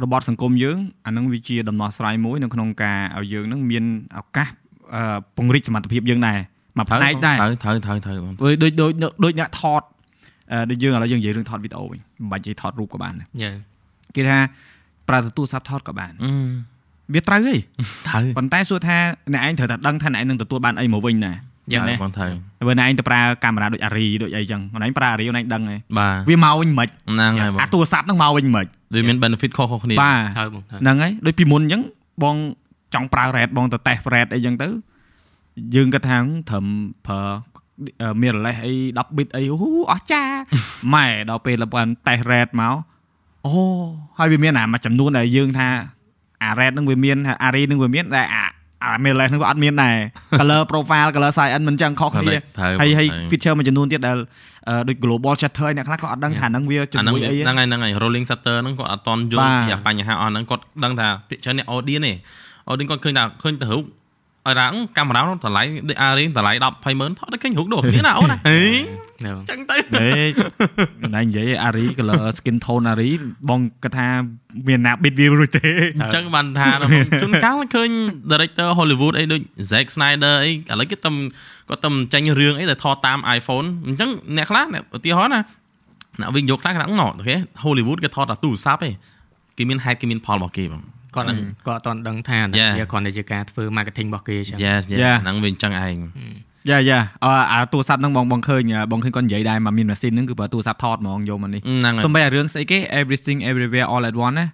[0.02, 3.84] របបសង្គមយើងអានឹងវាជាដំណោះស្រាយមួយនៅក្នុងការឲ្យយើងនឹងមាន
[4.18, 4.48] ឱកាស
[4.94, 6.38] អឺពង្រីកសមត្ថភាពយើងដែរ
[6.78, 8.92] មួយផ្នែកដែរត្រូវត្រូវត្រូវត្រូវបងព្រោះដូចដូច
[9.24, 9.82] ដូចអ្នកថត
[10.52, 13.50] អឺដូចយើងឥឡូវយើងនិយាយរឿងថតវីដេអូវិញមិនបាច់និយាយថតរូបក៏បានដែរយេ
[14.16, 14.38] គេថា
[15.08, 16.30] ប្រើទូរស័ព្ទថតក៏បានអឺ
[17.14, 17.54] វាត្រូវហី
[18.08, 18.96] ត្រូវប៉ុន្តែសួរថា
[19.32, 21.32] អ្នកឯងត្រូវតែដឹងថាអ្នកឯងនឹងទទួលបានអីមកវិញណា
[21.72, 22.32] យ៉ាងនេះបងត្រូវ
[22.68, 31.82] បើអ្នកឯងទៅប្រើកាមេរ៉ាដូចអារីដូចអីចឹងអ្នកឯងប្រើអារីអ្នកឯងដឹងហីបាទវាមកវិញមិនហ្នឹងហើយបងអាទូរស័ព្ទហ្នឹងមកវិញមិនវាមាន benefit ខុសៗគ្នាបាទត្រូវបងត្រូវហ្នឹងហើយដូចពីមុនអញ្ចឹង
[32.22, 32.36] បង
[32.94, 34.68] ចង់ប្រើ red បងទៅតេស្ត red អីចឹងទៅ
[35.74, 36.18] យើងគិតថា
[36.50, 36.64] ត្រឹម
[37.06, 37.22] ប្រើ
[38.22, 39.56] មាន relay អី10 bit អីអូ
[39.90, 40.22] អស់ចា
[40.94, 42.74] ម៉ែដល់ពេលបានតេស្ត red មក
[43.46, 43.52] អូ
[44.18, 45.68] ហើយវាមានអាមួយចំនួនដែលយើងថា
[46.42, 48.44] អា red ហ្នឹងវាមានអា ari ហ្នឹងវាមានតែអា
[48.84, 49.96] អា mirrorless ហ្នឹងវាអត់មានដែរ
[50.40, 54.16] color profile color size មិនចឹងខុសគ្នាត្រូវហើយហើយត្រូវ feature មួយចំនួនទៀតដែល
[54.68, 62.12] អឺដូច global shutter ឯអ្នកខ្លះក៏អត់ដឹងថាហ្នឹងវាជំអាហ្នឹងនួយអីហ្នឹងហើយហ្នឹងហើយ rolling shutter ហ្នឹងគាត់អត់តន់យល់បាទពីអាបញ្ហាអស់ហ្នឹងគាត់ដឹងថាភាគច្រើនអ្នក audience ទេ
[62.70, 63.84] audience គាត់ឃើញថាឃើញទៅរូប
[64.46, 68.60] ឲ្យថាកាមេរ៉ានោះតម្លៃដូចអារៀងតម្លៃ10 20ម៉ឺនថតទៅឃើញរូបដូចគ្នាណាអូនណាហេ
[69.20, 70.10] ហ្នឹងចឹងទៅហេ
[71.14, 73.10] ណៃនិយាយអារី color skin tone អារី
[73.48, 74.08] បងគាត់ថា
[74.68, 76.68] មានណា bit វារួចទេអញ្ចឹងបានថា
[77.22, 77.90] ជួនកាលឃើញ
[78.32, 81.10] director Hollywood អីដូច Zack Snyder អីឥឡូវគេទៅ
[81.68, 85.42] គាត់ទៅចេញរឿងអីដែលថតតាម iPhone អញ្ចឹងអ្នកខ្លះអ្នកឧទាហរណ៍ណា
[86.20, 88.94] អ្នកវិញយកខ្លះគេថាណោអូខេ Hollywood គេថតតែទូរស័ព្ទឯង
[89.58, 90.82] គេមានហេតុគេមានផលរបស់គេបង
[91.14, 92.72] គាត់អត់គាត់អត់ទាន់ដឹងថា Yeah.
[92.78, 95.16] វាគ្រាន់តែជាការធ្វើ marketing របស់គេចឹង Yes yes Yeah.
[95.24, 95.96] ហ្នឹងវាអញ្ចឹងឯង
[96.70, 104.46] យ៉ាយ៉ាអឺអាទូរស័ព្ទហ្នឹងបងបងឃើញបងឃើញគាត់និយាយដែរមកមានម៉ាស៊ីនហ្នឹងគឺប្រើទូរស័ព្ទថតហ្មងយកមកនេះហ្នឹងហើយទំបែរឿងស្អីគេ everything everywhere all at once ណា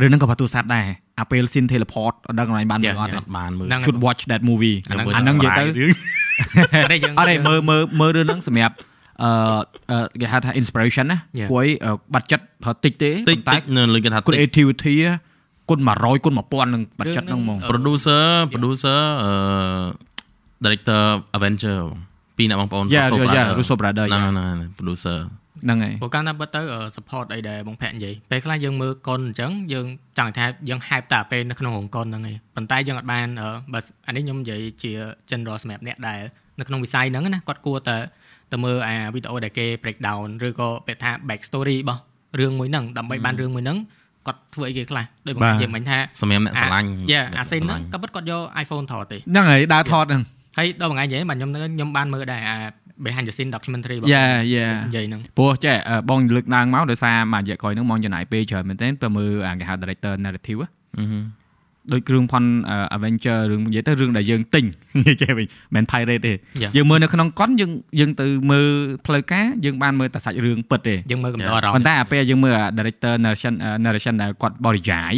[0.00, 0.86] រឿងហ្នឹងក៏ប្រើទូរស័ព្ទដែរ
[1.20, 3.18] អាពេល scene teleport អត់ដឹងកន្លែងបានមើល Yeah, អត់ yeah.
[3.18, 5.64] អត់បានមើលហ្នឹង should watch that movie អាហ្នឹងអាហ្នឹងនិយាយទៅ
[6.82, 8.74] អត់ទេយើងអត់ទេមើលមើលមើលរឿងហ្នឹងសម្រាប់
[9.22, 9.30] អឺ
[9.90, 11.48] អឺគេហៅថា inspiration ណា Yeah.
[11.50, 14.96] ព្រោះអីអឺបាត់ចិត្តប្រើតិចទេតិចប៉ុន្តែតិចនៅលើគេថាតិច creativity
[15.72, 19.32] គុណ100គុណ1000នឹងបាត់ចិត្តហ្នឹងហ្មង producer producer អឺ
[20.64, 21.02] director
[21.36, 21.80] Avenger
[22.36, 25.18] ពីរអ្នកបងប្អូនយ៉ា Russo យ៉ា Brother Russo Brother ហ្នឹងយ៉ាហ្នឹង producer
[25.64, 26.60] ហ្នឹងហើយព្រោះកាន់តែបិទទៅ
[26.96, 29.86] support អីដែលបងភ័ក្រនិយាយពេលខ្លះយើងមើលកុនអញ្ចឹងយើង
[30.18, 33.26] ចង់ថាយើង hype តែពេលនៅក្នុងរោងកុនហ្នឹងឯងប៉ុន្តែយើងអត់បាន
[33.72, 34.92] បើអានេះខ្ញុំនិយាយជា
[35.30, 36.20] general សម្រាប់អ្នកដែល
[36.58, 37.96] នៅក្នុងវិស័យហ្នឹងណាគាត់គួរតែ
[38.52, 42.00] ទៅមើលអាវីដេអូដែលគេ break down ឬក៏ពាក្យថា back story របស់
[42.40, 43.78] រឿងមួយហ្នឹងដើម្បីបានរឿងមួយហ្នឹង
[44.26, 50.22] គាត់ធ្វើអីគេខ្លះដូចបងនិយាយមិញថាសម្រាប់អ្នកស្រឡាញ់យ៉ាអាសេនហ្នឹងក៏ពិតគាត់យក iPhone ថតទេហ្នឹងហើយដើរថតហ្នឹង
[50.58, 52.56] ហើយដល់មួយថ្ងៃនិយាយបាទខ្ញុំខ្ញុំបានមើលដែរអា
[53.04, 61.41] behind the scene documentary របស់យ៉ាយ៉ានិយាយហ្នឹងព្រោះចេះអឺបងលើកឡើងមកដោយសារមួយរយៈក្រោយហ្នឹងមកចំណាយពេលច្រើនមែនទែនទៅមើលអាគេហៅ director narrative ហ៎អឺហឺ
[61.92, 62.44] ដូចគ្រឿងផន
[62.96, 64.64] Avenger រឿងនិយាយទៅរឿងដែលយើងទិញ
[64.98, 66.70] និយាយចេះវិញមិន pirate ទេ Yeah.
[66.76, 68.66] យើងមើលនៅក្នុងកុនយើងយើងទៅមើល
[69.06, 75.14] ផ្លូវការយើងបានមើលតែសាច់រឿងពិតទេយើងមើលកំដរអារម្មប៉ុណ៍ន្តែអាពេលយើងមើលអា director narration អឺ narration ដែលគាត់បរិយាយ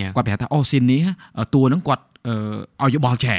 [0.00, 1.02] យ៉ាគាត់ប្រាប់ថាអូស៊ីននេះ
[1.38, 2.34] អឺតួហ្នឹងគាត់អឺ
[2.82, 3.36] ឲ្យយោបល់ចែ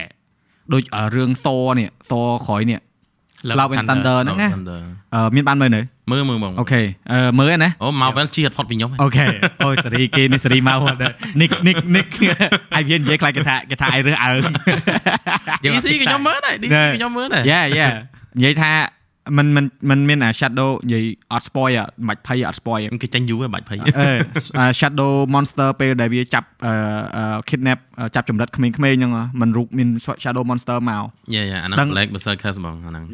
[0.73, 1.47] ដូចអឺរឿងស
[1.80, 2.13] នេះស
[2.47, 2.80] ក្រោយនេះ
[3.60, 4.80] Love and Thunder ហ្នឹងណា Thunder
[5.13, 9.26] អឺមានបានមើលនៅមើលមើលបងអូខេអឺមើលឯណាអូមកវែលជាផុតពីខ្ញុំអូខេ
[9.65, 10.80] អូសេរីគេនេះសេរីមក
[11.41, 12.06] និកនិកនិក
[12.76, 14.41] អាយវានិយាយខ្លាចគេថាគេថាអាយរើសអើង
[15.63, 17.88] ឌីស៊ីខ្ញុំមើលដែរឌីស៊ីខ្ញុំមើលដែរយ៉ាយ៉ា
[18.38, 18.71] និយាយថា
[19.37, 24.11] มันมันมันមានអា shadow និយាយអត់ spoil អត់មិនបាច់ភ័យអត់ spoil គេចាញ់យូរហើយបាច់ភ័យ អឺ
[24.59, 27.78] អា shadow monster ពេលដែលវាចាប់អឺ kidnap
[28.14, 29.88] ចាប់ចម្រិតក្មេងៗហ្នឹងมันរូបមាន
[30.24, 33.05] shadow monster មក យ៉ាយ៉ាអាហ្នឹង ដឹង Black Berserker បងអាហ្នឹង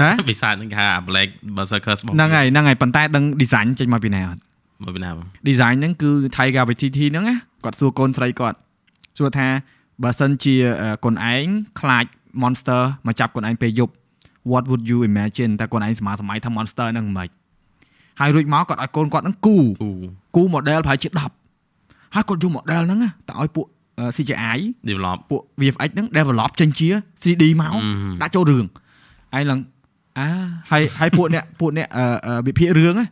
[0.00, 4.40] ហ៎ វិសាហ្នឹងគេហៅអា Black Berserker បង ហ្នឹងហើយហ្នឹងហើយប៉ុន្តែដឹង design ចេញមកពីណាអត់
[4.84, 8.58] មកពីណាបង design ហ្នឹងគឺ Tiger VTT ហ្នឹងណាគាត់សួរកូនស្រីគាត់
[9.18, 9.48] សួរថា
[10.02, 11.46] បើសិនជាអឺកូនឯង
[11.80, 12.04] ខ្លាច
[12.42, 13.92] monster មកចាប់កូនឯងពេលយប់
[14.51, 17.29] what would you imagine តែកូនឯងសម័យសម័យថា monster ហ្នឹងមិន
[18.19, 19.91] ហើយរួចមកគាត់ឲ្យកូនគាត់ហ្នឹងគូគូ
[20.35, 21.09] គូ model ប្រហែលជា
[21.61, 23.65] 10ហើយគាត់យក model ហ្នឹងណាតែឲ្យពួក
[23.99, 24.57] អឺ CGI
[24.89, 26.87] develop ពួក VFX ហ្នឹង develop ចេញជា
[27.23, 27.81] CD មកអឺ
[28.21, 28.65] ដាក់ចូលរឿង
[29.35, 29.59] ឯងឡើង
[30.19, 30.27] អា
[30.71, 33.07] ហើយហើយពួកអ្នកពួកអ្នកអឺអឺវិភាគរឿងណា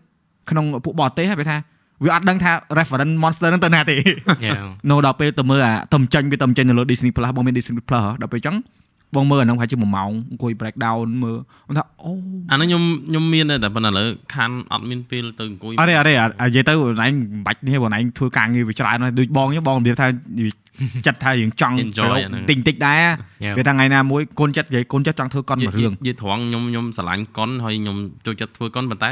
[0.50, 1.58] ក្នុងពួកបរទេសហ្នឹងគេថា
[2.04, 8.56] វាអត់ដឹងថា reference monster ហ្នឹងទៅណាទេយ៉ានៅដល់ពេលទៅមើលអាតំចេញវាតំចេញនៅលើ Disney Plus បងមាន Disney Plus ហ៎ដល់ពេលអញ្ចឹង
[9.15, 12.12] បងមើលអាហ្នឹងប្រហែលជា1ម៉ោងអង្គុយ break down មើលខ្ញុំថាអូ
[12.52, 20.08] អាហ្នឹងខ្ញុំខ្ញុំមានដែរតែប៉ុន្តែឥឡូវខានអត់មានពេលទៅអង្គុយអរេអរេអានិយាយទៅបងឯងមិនបាច់នេះបងឯងធ្វើការងារវាច្រើនហើយដូចបងអញ្ចឹងបងរបៀបថា
[21.06, 23.04] ចិត្តថាយើងចង់ Enjoy អាហ្នឹងតិចតិចដែរ
[23.45, 23.56] Yeah.
[23.58, 29.12] វាថាថ្ងៃណាមួយកូនចិត្តនិយាយកូនចិត្តចង់ធ្វើកុនមួយរឿងនិយាយត្រង់ខ្ញុំខ្ញុំស្រឡាញ់កុនហើយខ្ញុំចូលចិត្តធ្វើកុនប៉ុន្តែ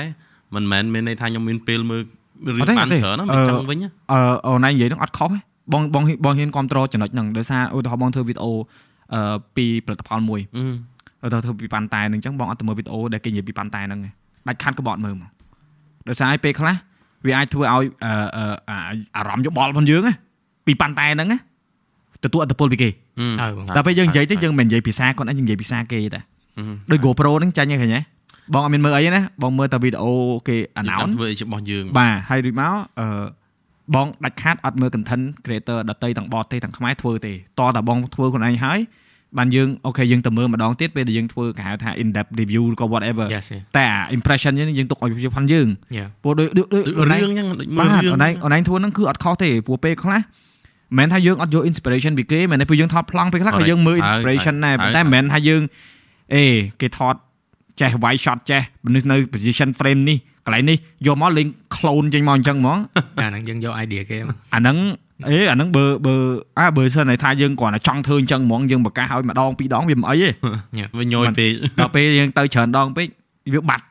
[0.55, 2.01] មិនមែនមានន័យថាខ្ញុំមានពេលមើល
[2.45, 5.39] រឿងអត់ទេបានអត់ទេច្រើនណាអឺមិនចឹងវិញណាអឺអូនឯងនិយាយហ្នឹងអត់ខុសទេ
[5.73, 8.59] បងបងបងហ៊ានគ្រប់គ្រងចំណុចហ្នឹងដោយសារឧទាហរណ៍បងធ្វើវីដេអូអឺ
[9.56, 10.41] ពីផលិតផលមួយ
[11.22, 14.10] អឺឧទាហរណ៍ធ្វើពីប៉ាន់តែហ្នឹងអញ្ចឹងបងអត់ទៅមើលវីដេអូដែលគេនិយាយពីប៉ាន់តែហ្នឹងទេ
[14.48, 15.30] ដាច់ខាត់ក៏បងអត់មើលមក
[16.08, 16.76] ដោយសារឲ្យពេលខ្លះ
[17.26, 18.78] វាអាចធ្វើឲ្យអឺអឺអា
[19.15, 20.13] អារម្មណ៍យោបល់របស់យើងណា
[20.67, 21.39] ពីប៉ាន់តែហ្នឹងណា
[22.24, 22.89] ទទួលអត្តពលពីគេ
[23.41, 26.22] ហើយបងដល់ពេលយើងនិយាយទៅយើងមិននិយាយភាសាគាត់ឯងយើងនិយាយភាសាគេតែ
[26.91, 28.02] ដូច GoPro ហ្នឹងចាញ់ហ្នឹងឃើញទេ
[28.54, 30.12] បងអត់មានមើលអីទេណាបងមើលតែវីដេអូ
[30.48, 33.08] គេ announce ធ្វើអីរបស់យើងបាទហើយរួចមកអឺ
[33.95, 38.80] បងដាច់ខាតអត់មើល content creator ដតីទាំងបរទេសទាំងខ្មែរធ្វើទេតតែបងធ្វើខ្លួនឯងហើយ
[39.38, 43.45] បានយើងអូខេយើងទៅមើលម្ដងទៀតពេលដែលយើងធ្វើគេហៅថា in depth review ក៏ whatever Yes
[43.78, 55.62] តែអា impression យើងយើងទុកឲ្យវាផាន់យើងយ៉ាព្រោះដូចដូចដូចដូចរឿងអញ្ចឹងដូចមើបាលទរឿងអូនឯងអូនឯងធ្វើហ្នឹងគឺអត់ខុសទេព្រោះពេលខ្លះមិនមែនថាយើងអត់យក inspiration ពីគេមិនមែនទេព្រោះយើងថតប្លង់ពេលខ្លះក៏យើងមើល inspiration ដែរប៉ុន្តែមិនមែនថាយើង
[56.36, 56.43] អេ
[56.82, 57.15] គេថត
[57.82, 62.80] ចេះ wide shot ចេះមនុស្សនៅ position frame នេះកន្លែងនេះយកមកលេង clone ចេញមកអញ្ចឹងហ្មង
[63.20, 64.78] អាហ្នឹងយើងយក idea គេមកអាហ្នឹង
[65.28, 66.15] អេអាហ្នឹងបើបើ
[66.60, 70.30] អាបើសិនតែថាយើងគ្រាន់តែចង់ធ្វើអញ្ចឹងហ្មងយើងប្រកាសឲ្យម្ដងពីរដងវាមិនអីទេ
[71.00, 73.08] វាញយពេកដល់ពេលយើងទៅច្រើនដងពេក
[73.54, 73.84] វាបាត់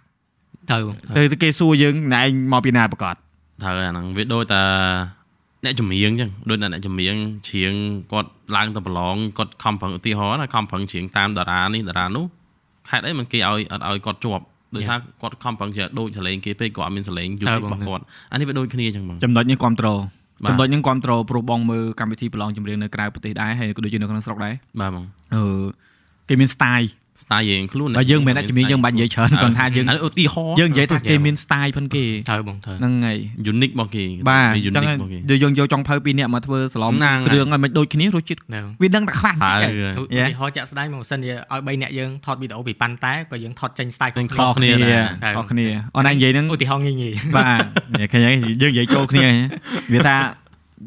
[0.70, 0.96] ទៅបង
[1.32, 4.62] ទៅគេសួរយើងណែឯងមកពីណាប្រកាសត្រូវអាហ្នឹងវាដូចតែ
[5.64, 7.14] អ្នកចម្រៀងអញ្ចឹងដូចអ្នកចម្រៀង
[7.48, 7.74] ច្រៀង
[8.12, 12.24] គាត់ឡើងទៅប្រឡងគាត់ខំប្រឹងឧទាហរណ៍ណាខំប្រឹងច្រៀងតាមតារានេះតារានោះ
[12.90, 14.44] ហេតុអីមិនគេឲ្យអត់ឲ្យគាត់ជាប់
[14.76, 19.98] ដោយសារគាត់ខំប្រឹងច្រៀងដូចសលេងគេពេកគាត់អត់មានសលេងយូររបស់គាត់អានេះវាដូចគ្នាអញ្ចឹងបងចំណុចនេះគ្រប់ត្រូល
[20.44, 25.64] បាទចំណុចនេះគ្រប់ត្រូលព្រោះបងមើលកម្មវិធីប្រឡងចម្រៀងនៅក្រៅប្រទេសដែរហើយក៏ដូចជានៅក្នុងស្រុកដែរបាទបងអឺ
[26.28, 26.86] គេមាន style
[27.22, 33.18] style យើងខ្លួនបើយើងមិនមែនអ្នកជំនាញយើងមិនបាច់និយាយច្រើនគ្រាន់ថាយើងអានេះឧទាហរណ៍យើងនិយាយថាគេមាន style ផងគេទៅបងទៅហ្នឹងហើយ
[33.52, 40.28] unique របស់គេបាទវាអញ្ចឹង unique របស់គេយើងយើងយកចង់ភៅពីរអ្នកមកធ្វើសឡំហ្នឹងហើយគ្រឿងឲ្យមិនដូចគ្នារសជាតិទៅវាដឹងតែខ្វះហើតិចយឯងឧ Yeah.
[40.30, 47.60] ទាហរណ៍ចាក់ស្ដែងមកសិនជាឲ្យ3អ្នកយើងថតវីដេអូពីប៉ាន់តែក៏យើងថតចេញ style ចេញខុសខុសគ្នាគ្នាដែរខុសគ្នាអូនឯងនិយាយហ្នឹងឧទាហរណ៍ងាយងាយបាទ
[47.92, 49.28] និយាយឃើញហើយយើងនិយាយចូលគ្នា
[49.92, 50.16] វាថា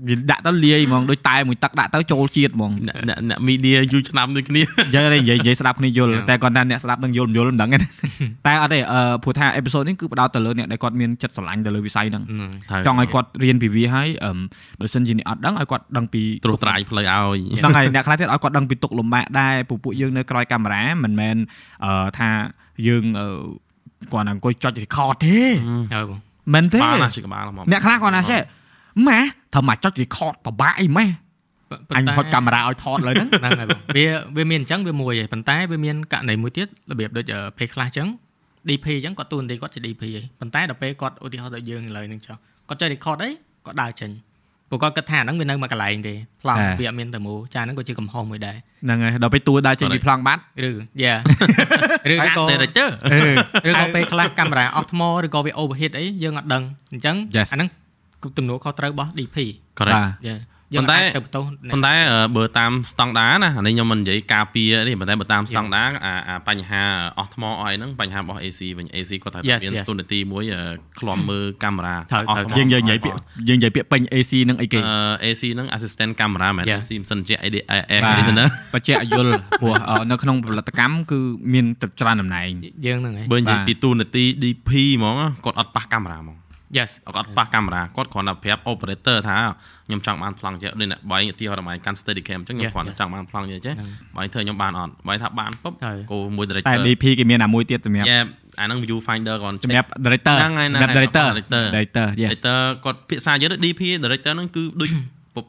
[0.07, 4.61] វាដាក់ទៅលាយហ្មងដូចតែមួយទឹកដាក់ទៅចូលជាតិហ្មងអ្នកអ្នកអ្នក media យូរឆ្នាំដូចគ្នា
[4.95, 7.77] យើងនិយាយនិយាយស្ដាប់គ្នាយល់តែគាត់ថាអ្នកស្ដាប់នឹងយល់មិនយល់មិនដឹងទេ
[8.47, 12.23] តែអត់ទេអឺព្រោះថាអេពីសូតនេះគឺផ្ដោតទៅលើអ្នកដែលគាត់មានចិត្តស្រឡាញ់ទៅលើវិស័យហ្នឹង
[12.85, 14.31] ចង់ឲ្យគាត់រៀនពីវាហើយអឺ
[14.79, 21.35] បើសិនជាអ្នកអត់ដឹងឲ្យគាត់ដឹងពីត្រួសត្រាយផ្លូវឲ្យហ្នឹងហើយអ្នកខ្លះទៀតឲ្យគាត់ដឹងពីទុកលំបាកដែរពពួកយើងនៅក្រោយកាមេរ៉ាមិនមែន
[21.85, 22.29] អឺថា
[22.87, 23.27] យើងអឺ
[24.13, 25.39] គាត់អង្គុយចុច record ទេ
[25.95, 26.19] ហើយបង
[26.53, 28.41] មែនទេបានណាជិះក្បាលហ្មងអ្នកខ្លះគាត់ណាចេះ
[29.07, 29.19] ម៉ែ
[29.53, 31.05] ត្រូវមកចុច record ពិបាកអីម៉ែ
[31.97, 34.05] អញហត់កាមេរ៉ាឲ្យថតលើហ្នឹងហ្នឹងហើយបងវា
[34.37, 37.25] វាមានអញ្ចឹងវាមួយឯងប៉ុន្តែវាមានករណីមួយទៀតរបៀបដូច
[37.57, 38.07] ពេលខ្លះអញ្ចឹង
[38.69, 42.35] DP អញ្ចឹងគាត់ទូនទីគាត់ជា DP ឯងប៉ុន្តែដល់ពេលគាត់ឧទាហរណ៍ដូចយើងឥឡូវហ្នឹងចុះ
[42.69, 43.29] គាត់ចុច record អី
[43.65, 44.11] គាត់ដើរចេញ
[44.69, 50.71] ព្រោះគាត់គិតថាអាហ្នឹងវានៅមួយកន្លែងទេប្លង់វាអត់មានតែមូចាហ្នឹងក៏ជាកំហុសមួយដែរហ្នឹងហើយដល់ពេលតួដើរចេញពីប្លង់បាត់ឬ
[51.03, 51.15] យ៉ា
[52.11, 52.89] ឬក៏ director
[53.69, 57.47] ឬក៏ពេលខ្លះកាមេរ៉ាអស់ថ្មឬក៏វា overheat អីយើងអត់ដឹងអញ្ចឹង Yes.
[57.53, 57.69] អាហ្នឹង
[58.37, 59.37] ទំនួលខុសត្រូវរបស់ DP
[59.79, 60.37] correct យ៉ា
[60.79, 66.83] ប៉ុន្តែទៅបន្ទោសអ្នកប៉ុន្តែអឺបើតាមស្តង់ដារណាអានេះខ្ញុំមិននិយាយការពារទេប៉ុន្តែបើតាមស្តង់ដារអាអាបញ្ហា
[67.19, 69.85] អស់ថ្មអស់អីហ្នឹងបញ្ហារបស់ AC វិញ AC គាត់ថា Yes, មាន yes.
[69.89, 70.61] ទូនាទីមួយអឺ
[70.99, 73.17] ឃ្លាំមើលកាមេរ៉ាត្រូវអស់ត្រូវថ្មយើងយើងនិយាយពាក្យ
[73.49, 76.79] យើងនិយាយពាក្យពេញ AC នឹងអីគេអឺ AC ហ្នឹង assistant camera មែន Yeah.
[76.81, 81.19] AC មិនសិនជា air បាទ conditioner បច្ចៈយល់ព្រោះអឺនៅក្នុងផលិតកម្មគឺ
[81.53, 82.49] មានទឹកច្រើនតំណែង
[82.85, 86.37] យើងហ្នឹងឯងបើនិយាយបាទពីទូនាទី DP ហ្មងគាត់អត់ប៉ះកាមេរ៉ាហ្មង
[86.77, 89.37] Yes គាត់អត់ប៉ះកាមេរ៉ាគាត់គ្រាន់តែប្រាប់ operator ថា
[89.87, 92.99] ខ្ញុំចង់បានប្លង់ចេះដូចអ្នកបាយឧទាហរណ៍បាយកាន់ steady cam អញ្ចឹងខ្ញុំ Yeah, គ្រាន់តែ yeah.
[92.99, 98.19] ចង់បានប្លង់ចេះចេះហ្នឹងបាយធ្វើខ្ញុំបានអត់បាយថាបានពុបហើយគោមួយតែ director DP គេមានអាមួយទៀតសម្រាប់យ៉ា
[98.59, 104.89] អាហ្នឹង view finder គាត់សម្រាប់ director ហ្នឹងហើយសម្រាប់ហ្នឹងហើយ director director director yes director គាត់ភាសាយើងទៅ DP director ហ្នឹងគឺដូច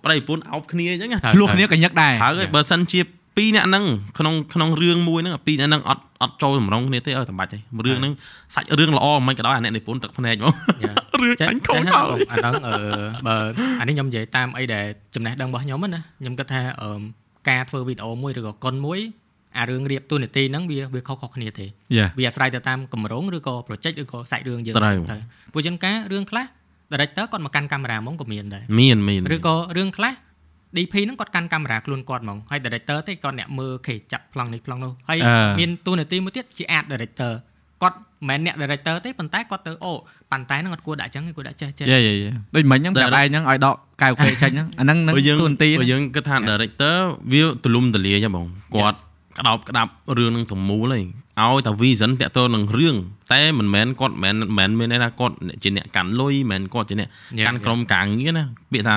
[0.04, 3.00] ប្រៃប្រពន្ធអោបគ្នាអញ្ចឹងណាហើយឆ្លោះគ្នាក៏ញឹកដែរហើយបើសិនជា
[3.36, 3.84] ពីរអ្នកហ្នឹង
[4.18, 8.12] ក្នុងក្នុងរឿងមួយហ្នឹងពីរអ្នកហ្នឹងអត់អត់ចូលតម្រងគ្នាទេអើតែបាច់ទេរឿងហ្នឹង
[8.54, 10.96] សាច់រឿងល្អមិនក៏ដោយអាអ្នកនិពន្ធទឹកភ្នែកហ្មង Yeah.
[11.20, 12.74] រឿងចេះអញខុសចេះទៅហើយបងអាហ្នឹងអឺ
[13.26, 13.34] បើ
[13.80, 17.00] អានេះខ្ញុំនិយាយតាមអីដែលចំណេះដឹងរបស់ខ្ញុំណាខ្ញុំគិតថាអឺ
[17.50, 18.98] ការធ្វើវីដេអូមួយឬក៏កុនមួយ
[19.58, 21.66] អារឿងរៀបទូនាទីហ្នឹងវាវាខុសៗគ្នាទេ
[21.96, 25.18] យ៉ាវាអាស្រ័យទៅតាមកម្រងឬក៏ project ឬក៏សាច់រឿងយើងត្រូវទៅ
[25.52, 26.44] ព្រោះជាងការរឿងខ្លះ
[26.92, 30.12] director គាត់មកកាន់កាមេរ៉ាហ្មងក៏មានដែរមានមានឬក៏រឿងខ្លះ
[30.76, 37.32] DP ហ្នឹងគាត់កាន់កាមេរ៉ាខ្លួនគាត់ហ្មងហើយ director ទេគាត់អ្នកមើលគេចាប់ប្លង់នេះប្លង់នោះហើយអឺមានទូនាទីមួយទៀតជា art director
[37.82, 39.92] គាត់មិនមែនអ្នក director ទេប៉ុន្តែគាត់ទៅអូ
[40.32, 46.96] ប៉ុន្តែហ្នឹងអត់គួរដាក់ចឹងទេគួរដាក់ចេះចេះយ៉ាយ៉ាយ៉ាដូចមិញហ្នឹងប្រាប់ឯងហ្នឹងឲ្យដកកៅខេចេញហ្នឹងអាហ្នឹងនឹងបើយើងទូនទីបើយើងគិតថា director
[47.32, 48.98] វាទលំទលាយហ៎បងគាត់
[49.38, 52.96] ក្តោបក្តាប់រឿងនឹងទាំងមូលហីឲ្យតែ vision តាក់ទងនឹងរឿង
[53.32, 57.08] តែមិនមែនគាត់មិនមែនមិនមែនមានន័យថាគាត់ជាអ្នកកាន់លុយមិនមែនគាត់ជាអ្នក
[57.38, 57.64] Yeah, កាន់ yeah.
[57.66, 58.96] ក្រុមការងារណាពាក្យថា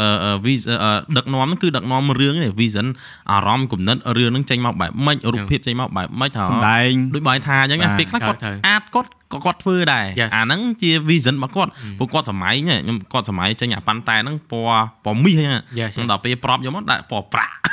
[0.00, 2.86] អឺអឺ vision អឺដឹកនាំហ្នឹងគឺដឹកនាំរឿងនេះ vision
[3.30, 10.30] អារម្មណ៍គំនិតរឿងហ្នឹងចេញមកបែបម៉េចរូបភាពចេញមកបែបម៉េចថាសំដែងដូចបាយថាអញ្ចឹងណាបាទពេលខ្លះគាត់ត្រូវអាចគាត់ក៏គាត់ធ្វើដែរ Yes.
[10.36, 17.63] អាហ្នឹងជា vision របស់គាត់ព្រោះគាត់សម័យនេះខ្ញុំគាត់សម័យចេញអាប៉ាន់តែហ្នឹងពណ៌ពណ៌មាសអញ្ចឹង Yes, ខ្ញុំដល់ពេលប្រាប់យកមកដាក់ពណ៌ប្រាក់ Yeah.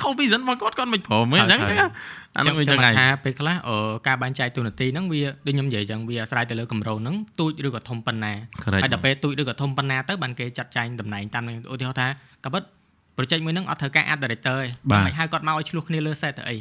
[0.00, 1.78] ខុស vision របស់គាត់គាត់មិនព្រមទេអញ្ចឹងហើយ
[2.36, 3.76] អាហ្នឹងវាអញ្ចឹងខ្ញុំហើយថាពេលខ្លះអឺ
[4.08, 8.32] ការបែងចែកទូនាទីហ្នឹងវាដូចខ្ញុំនិយាយអញ្ចឹងវាអាស្រ័យទៅលើកម្រងហ្នឹងទូចឬក៏ធំប៉ុណ្ណា
[8.62, 12.06] Correct ហើយដល់ពេលទូចឬក៏ធំប៉ុណ្ណាទៅបានគេចាត់ចែងតំណែងតាមហ្នឹងឧទាហរណ៍ថា
[12.44, 12.62] ក៏ពិត
[13.16, 16.56] project មួយហ្នឹងអត់ត្រូវការ art director ទេបាទមិនហៅគាត់មកឲ្យឆ្លោះគ្នាលើ set ទៅអី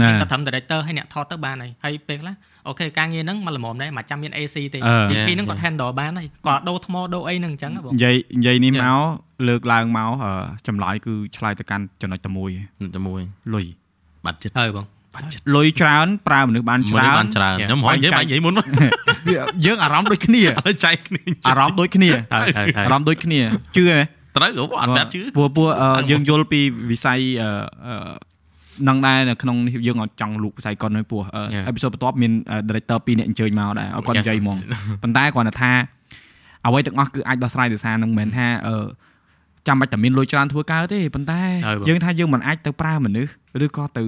[0.00, 2.34] ណាតែត្រឹម director ហើយអ្នកថតទៅបានហើយហើយពេលខ្លះ
[2.68, 8.84] អូខេការងារហ្នឹងមកល្មមដែរមិនចាំមាន AC ទេអឺ DP ហ្នឹង Yeah, គាត់ handle បានហើយគាត់ដូរថ្មដូរអីហ្នឹងអញ្ចឹងហ៎បងនិយាយនិយាយនេះ Yeah.
[8.84, 10.32] មកលើកឡើងមកអឺ
[10.66, 12.50] ចម្លើយគឺឆ្លើយទៅកាន់ចំណុចតែមួយ
[12.96, 13.20] តែមួយ
[13.54, 13.66] លុយ
[14.24, 17.68] បាត់ចិត្តហើយបងបាត់ចិត្តលុយច្រើនប្រើមនុស្សបានមើច្លរើបាននច្រើន Yeah.
[17.68, 18.60] ខ្ញុំហៅនិយាយបាបាញ់ញ់និយាយមុនវា
[19.66, 23.40] យើងអារម្មណ៍ដូចគ្នាឥឡូវចែកគ្នាអារម្មណ៍ដូចគ្នាហើយហើយហើយអារម្មណ៍ដូចគ្នា
[23.76, 23.98] ជឿទេ
[24.36, 27.50] ត្រូវក៏អត់ប្រាប់ជឿព្រោះព្រោះអឺយើងយល់ពីវិស័យអឺ
[27.86, 27.96] អឺ
[28.88, 31.64] នឹងដែរនៅក្នុងនេះយើងអត់ចង់លូកវិស័យកុនហើយព្រោះអឺ Yeah.
[31.66, 34.24] អេពីសូតបន្ទាប់មានអឺ director 2នាក់អញ្ជើញមកដែរឲ្យគាត់ Yes.
[34.24, 34.58] និយាយហ្មង
[35.02, 35.72] ប៉ុន្តែគ្រាន់តែថា
[36.66, 38.84] អ្វីទាំងអស់គឺអាចដោះស្រាយដោយសារនឹងមិនមែនថាអឺ
[39.68, 43.32] ចាំបាច់តែមានលុយច្រើនធ្វើការទេប៉ុន្តែហើយបងយើងថាយើងមិនអាចទៅប្រើមនុស្ស
[43.64, 44.02] ឬក៏ទៅ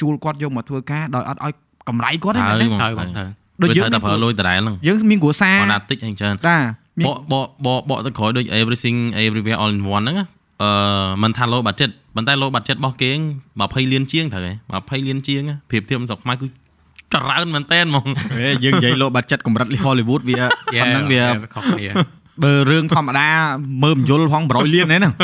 [0.00, 1.52] ជួលគាត់យកមកធ្វើការដោយអត់ឲ្យ
[1.88, 3.24] កម្រៃគាត់ទេមែនទេហ្មងហើយបងទៅ
[3.62, 6.56] ដូចដូចយើងយើងតែប្រើលុយដដែលហ្នឹងយើងមានគ្រួសារអត់ណាតិចអីច្រើនតា
[6.98, 10.26] មានបកបកបកបកទៅក្រោយដូច everything everywhere all in one ហ្នឹងណា
[10.62, 10.70] អឺ
[11.22, 13.10] មិនថា low budget ប៉ុន្តែ low budget របស់គេ
[13.52, 14.52] 20លានជាងត្រូវហ៎
[15.00, 16.46] 20លានជាងណាប្រៀបធៀបស្រុកខ្មែរគឺ
[17.14, 21.22] ច្រើនមែនតើហ្មងហេយើងនិយាយលោបាត់ចិត្តកម្រិត Hollywood វាប៉ុណ្ណឹងវា
[21.54, 21.88] ខុសគ្នា
[22.44, 23.28] បើរឿងធម្មតា
[23.82, 25.14] មើលមិនយល់ផង100លានហ្នឹង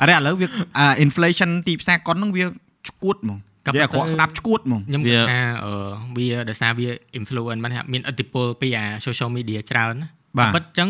[0.00, 0.46] អរេឥឡូវវា
[0.78, 2.44] អា inflation ទីផ្សារកុនហ្នឹងវា
[2.86, 5.72] ឈួតហ្មងក៏វាប៉ុអាន្តែក្រក់ស្ដាប់ឈួតហ្មងខ្ញុំវាគិតថាអឺ
[6.16, 10.08] វាដោយសារវា influence មិនថាមានឥទ្ធិពលពីអា social media ច្រើនណា
[10.38, 10.88] បាទក៏ពិតអញ្ចឹង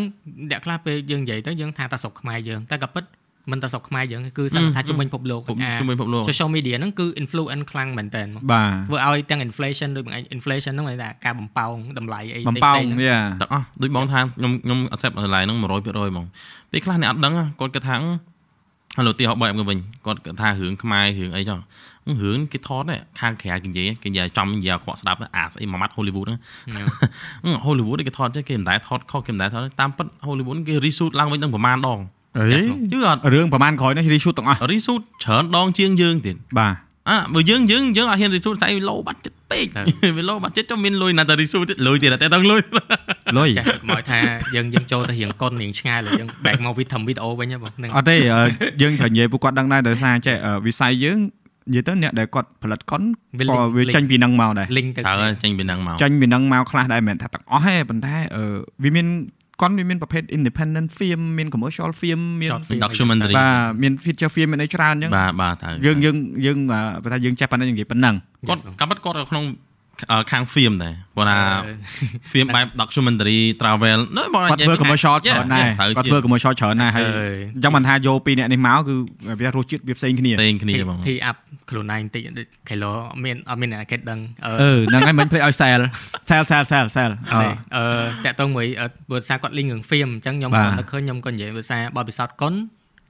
[0.49, 3.03] អ្នកខ្លះពេលយើងនិយាយទៅយើងថាតែស្រុកខ្មែរយើងតែក៏ពិត
[3.51, 16.25] មិនតែស្រុកខ្មែរយើងទេគឺសង្ឃថាជំនាញពិភពលោកពុំអាជុំវិញពិភពលោក social media ហ្នឹងគឺ influence ខ្លាំងមែនតើមកបាទធ្វើឲ្យទាំង inflation ដូចបងឯង inflation ហ្នឹងហៅថាការបំផោងតម្លៃអីបំប៉ោងផ្សេៗៗហ្នឹងវាទាំងអស់ដូចបងថាខ្ញុំខ្ញុំ accept តម្លៃហ្នឹង100%ហ្មង
[16.71, 21.59] ពេលខ្លះអ្នកអត់ដឹងណាគាត់គិតថាឥឡូវទីហោបែបទៅវិញគាត់គិតថារឿងខ្មែររឿងអីចុះ
[22.23, 22.83] រឿងគេថត
[23.19, 26.35] ខាងក្រៅគេនិយាយគេនិយាយចំនិយាយអក្រក់ស្ដាប់អាស្អីមួយម៉ាត់ Hollywood ហ្នឹ
[27.51, 31.99] ង Hollywood គេថតចេះគេមិនដែលថតខុសគេមិនដែលថតតាមពិត Hollywood គេ reshoot ឡើងវិញដល់ប្រហែលដង
[32.37, 32.59] អេ
[32.91, 36.75] ជឿអត់រឿងប្រហែលក្រោយនេះ reshoot ទាំងអស់ reshoot ច្រើនដងជាងយើងទៀតបាទ
[37.09, 39.67] អើបើយើងយើងយើងអត់ហ៊ាន resource តែវា low budget ពេក
[40.17, 42.61] វា low budget ចុះមានលុយណាតែ resource ទៀតលុយទៀតតែតឹងលុយ
[43.37, 44.19] លុយចាស់កុំឲ្យថា
[44.55, 48.43] យើងយើងចូលទៅរៀងកុនរៀងឆ្ងាយលើយើង back មកវីធំវីដេអូវិញហ៎បងហ្នឹងអត់ទេអឺ
[48.81, 51.17] យើងត្រូវនិយាយពួកគាត់ដឹងដែរដោយសារចេះអឺវិស័យយើង
[51.69, 53.01] និយាយទៅអ្នកដែលគាត់ផលិតកុន
[53.39, 58.43] វាក៏ link- វា link ចេញពីនឹងមកដែរ link ទៅតើចេញពីហ្នឹងមកចេញពីនឹងមកខ្លះដែរមិនមែនថាទាំងអស់ទេប៉ុន្តែអឺ
[58.83, 59.07] វាមាន
[59.63, 68.15] កុនវាមានប្រភេទ independent film មាន commercial film មាន Short film documentary បាទមាន feature film មានអីច្រើនអញ្ចឹងបាទបាទតើយើងយើងយើងអឺបើថាយើងចេះប៉ុណ្ណឹងយើងនិយាយប៉ុណ្ណឹង
[68.49, 69.72] គាត់កាប់បាត់គាត់នៅក្នុងអឺ
[70.31, 71.39] ខាង film ដែរគាត់ថា
[72.31, 75.67] film បែប documentary travel នៅបងគាត់ធ្វើ commercial ច្រើនដែរ
[75.97, 78.95] គាត់ធ្វើ commercial ច្រើនដែរហើយអើយអញ្ចឹងមិនថាយកពីរអ្នកនេះមកគឺ
[79.39, 81.39] វារសជាតិវាផ្សេងគ្នាផ្សេងគ្នាបងធីអាប់
[81.69, 85.81] ខ្លួនឯងបន្តិចដូច Kilo អត់មានអត់មានអ្នកគេដឹងអឺអឺហ្នឹងហើយមិនភ្លេចឲ្យ sell
[86.29, 87.41] sell sell sell sell អឺ
[87.75, 87.83] អឺ
[88.25, 92.53] តាក់ទងមួយអឺបើសារគាត់ link រឿង film អញ្ចឹងខ្ញុំបាទក៏នឹកឃើញខ្ញុំក៏និយាយភាសាបទពិសោធន៍កុន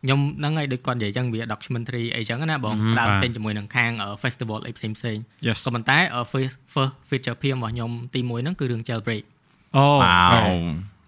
[0.04, 9.24] ខ្ញុំហ្នឹងហើយដូចគាត់និយាយអញ្ចឹងវា documentary អីចឹងណាបងដើរចេញជាមួយនឹងខាងអឺ festival អីផ្សេងផ្សេង yes ក៏ប៉ុន្តែអឺ first first feature film របស់ខ្ញុំទី1ហ្នឹងគឺរឿង jailbreak
[9.78, 10.49] អូវ៉ាវ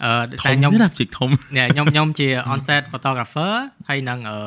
[0.03, 3.51] អឺដោយធសារំខ្ញុំទៀតណាជីកធំនេះខ្ញុំខ្ញុំជា on set photographer
[3.89, 4.37] ហើយនឹងអឺ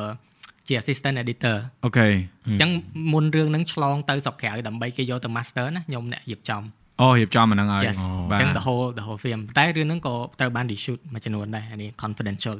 [0.66, 2.08] ជា assistant editor អូខេ
[2.46, 2.70] អញ្ចឹង
[3.12, 6.62] មុនរឿងហ្នឹងឆ្លងទៅស្រុកក្រៅដើម្បីគេយកទៅ master ណាខ្ញុំអ្នករៀបចំ
[7.02, 7.98] អូរៀបចំអាហ្នឹងហើយ yes
[8.30, 12.56] បាអទញ្ចឹង the whole the whole film តែរឿងហ្នឹងក៏ត្រូវបាន reshoot មួយចំនួនដែរអានេះ confidential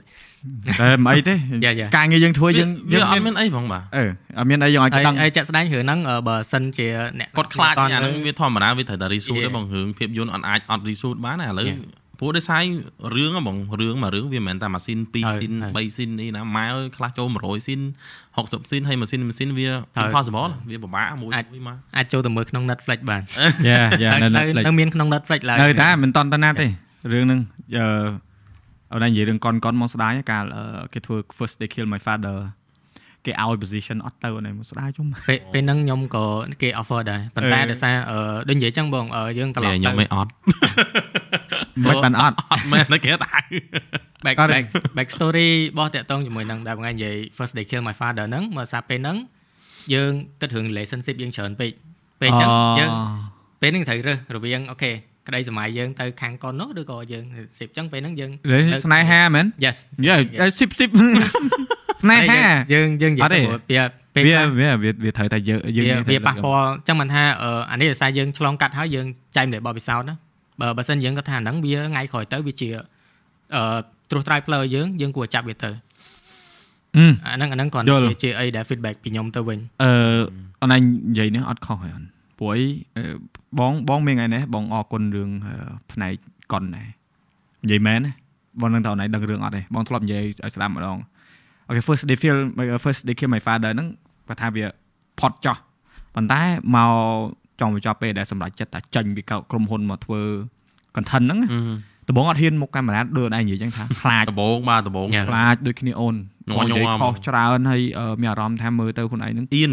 [0.81, 1.35] តែមិនអីទេ
[1.65, 4.05] យ៉ាយ៉ាការងារយើងធ្វើយើងវាយើងអត់មានអីបងបាទអឺ
[4.39, 6.87] អត់មានអីយើងឲ្យហើយដឹងហើយចាក់ស្ដែងរឿងហ្នឹងអឺបើសិនជា
[7.19, 9.47] អ្នកគាត់ខ្លាចតអាហ្នឹងវាធម្មតាវាត្រូវតែ resuit Yeah.
[9.47, 11.79] ទេបងរឿងភាពយន្តអត់អាចអត់ resuit បានណាឥឡូវ Yeah.
[12.19, 12.63] ព្រោះដោយសារ
[13.15, 17.81] រឿងហ៎បងរឿងមួយរឿងវាមិនមែនតែម៉ាស៊ីនហើយ2ស៊ីនហើយ3ស៊ីននេះណាម៉ែអើយខ្លះចូល100ស៊ីន
[18.25, 23.23] 60ស៊ីនហើយម៉ាស៊ីនម៉ាស៊ីនវាហើយ impossible វាពិបាកមួយអាចមួយមកអាចចូលទៅមើលក្នុង Netflix បាន
[23.69, 26.67] យ៉ាយ៉ានៅនៅ Netflix នៅមានក្នុង Netflix ឡើយនៅតែមិនតន់តណាទេ
[27.13, 27.41] រឿងហ្នឹង
[27.77, 27.87] អឺ
[28.93, 30.63] អត់ដែរនិយាយរឿងកុនកុនមកស្ដាយកាលអឺ
[30.93, 32.37] គេធ្វើ first they kill my father
[33.27, 36.25] គេឲ្យ position អត់ទៅនេះមកស្ដាយជុំពេលពេលហ្នឹងខ្ញុំក៏
[36.63, 40.31] គេ offer ដែរប៉ុន្តែអឺដោយសារអឺដូចនិយាយចឹងបងអឺយើងត្រឡតែប់ខ្ញុំទៅមិនអត់
[41.87, 43.39] មិនបានអត់អត់មែនតែគេថា
[44.25, 44.65] back គាត់ back
[44.97, 49.17] back story របស់តាក់ទងជាមួយនឹងដែលបងឯងនិយាយ first day kill my father ហ្នឹងមកសារពេលហ្នឹង
[49.95, 51.71] យើងគិតរឿង relationship យើងច្រើនពេក
[52.21, 52.91] ពេលអញ្ចឹងយើង
[53.61, 54.91] ពេលហ្នឹងត្រូវរើសរវាងអូខេ
[55.29, 59.77] ក្តីសម័យយើងទៅខាងកូននោះឬក៏យើង relationship អញ្ចឹងពេលហ្នឹងយើងលេស្នេហាមែន yes
[60.07, 60.91] យេស៊ីបស៊ីប
[62.03, 69.07] ស្នេហាយើងយើងនិយាអត់ទេយទៅវាពេលវាខ្លះវាវាវាត្រូវតែយើងយើងវាត្រូវវាប៉ះពាល់អញ្ចឹងមិនថាអឺអានេះដោយសារយើងឆ្លងកាត់ហើយយើង
[69.37, 70.17] ចែកម្លែកបបពិសោធន៍ណា
[70.61, 72.69] បើបើសិនយើងគាត់ថាហ្នឹងវាថ្ងៃក្រោយទៅវាជា
[73.55, 73.63] អឺ
[74.11, 75.71] ត្រួសត្រាយផ្លូវយើងយើងគួរចាប់វាទៅ
[76.97, 79.91] អឺអាហ្នឹងអាហ្នឹងគាត់យល់ជាជាអីដែល feedback ពីខ្ញុំទៅវិញអឺ
[80.63, 80.81] អនឡាញ
[81.11, 82.05] និយាយនេះអត់ខុសហើយអូន
[82.39, 82.65] ព្រោះអី
[82.97, 83.03] អឺ
[83.59, 85.55] បងបងមានថ្ងៃនេះបងអរគុណរឿងអឺ
[85.93, 86.13] ផ្នែក
[86.53, 86.89] កុនដែរ
[87.65, 88.13] និយាយមែនណា
[88.61, 90.99] បងនឹងតើអនឡាញដឹងរឿងអត់ទេបងធ្លាប់និយាយឲ្យស្ដាប់ម្ដង
[91.67, 92.39] អូខេ first they feel
[92.85, 93.89] first they kill my father ហ្នឹង
[94.29, 94.65] គាត់ថាវា
[95.21, 95.57] ផុតចោះ
[96.15, 96.41] ប៉ុន្តែ
[96.77, 96.93] មក
[97.61, 100.21] ចង់បញ្ចប់ពេលដែលសម្រាប់ចិត្តតែចាញ់ពីក្រុមហ៊ុនមកធ្វើ
[100.97, 101.49] content ហ្នឹងណា
[102.09, 105.27] ដំបងអត់ហ៊ានមុខកាមេរ៉ាដូចឯងនិយាយចឹងថាខ្លាចដបងបាទដបង Yeah.
[105.29, 106.15] ខ្លាចដូចគ្នាអូន
[106.49, 109.73] ញ័រគាត់និយាយញ័រខុសច្រើនហើយអឺមានអារម្មណ៍ថាមើលទៅខ្លួនឯងហ្នឹងអៀន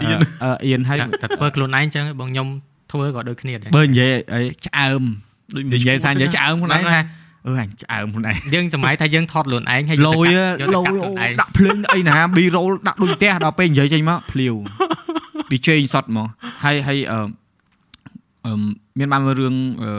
[0.00, 0.06] អឺ
[0.42, 2.48] អឺអៀនហើយតែធ្វើខ្លួនឯងអញ្ចឹងបងខ្ញុំ
[2.92, 5.02] ធ្វើក៏ដូចគ្នាដែរបើនិយាយអីឆ្អើម
[5.54, 7.02] ដូចនិយាយថានិយាយឆ្អើមខ្លួនឯងហ្នឹងហើយថា
[7.46, 14.54] អឺអញឆ្អើមខ្លួនឯងយើងសម័យថាយើងថតខ្លួនឯងហើយលយយកទៅលកាត់យខ្លួនឯងដាក់ភ្លើងអីណា B roll ដាក់ដូចផ្ទះដល់ពេលនិយាយចេញមកភ្លាវ
[15.52, 16.28] វាជេងសតមក
[16.64, 17.18] ហើយហើយអឺ
[18.46, 18.52] អឺ
[18.98, 19.90] មានបានមើលរឿងអឺ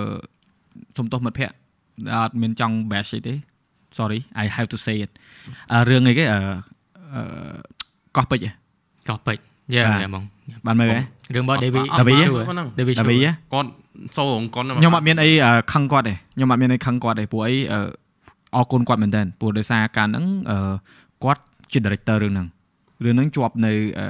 [0.98, 1.56] សុំទោសមិត្តភក្តិ
[2.16, 3.34] អត់មានចង់ bash អីទេ
[3.98, 5.12] sorry I have to say it
[5.74, 6.40] អឺរឿងអីគេអឺ
[7.14, 7.22] អឺ
[8.16, 8.52] កោះពេជ្រហ៎
[9.10, 9.44] កោះពេជ្រ
[9.74, 10.24] យ៉ាបាទយ៉ាហ្មង
[10.68, 11.02] បានមើលហ៎
[11.36, 13.70] រឿងរបស់ David ដាវី David ហ្នឹង David ដាវីហ៎គាត់
[14.18, 17.80] សូរងគាត់ខ្ញុំអត់មានអីអឺខឹងគាត់ទេខ្ញុំអត់មានអីខឹងគាត់ទេព្រោះអីអឺ
[18.56, 20.74] អរគុណគាត់មែនតើព្រោះដោយសារការហ្នឹងអឺ
[21.24, 21.42] គាត់
[21.72, 22.48] ជា director រឿងហ្នឹង
[23.04, 24.08] រឿងហ្នឹងជាប់នៅអឺ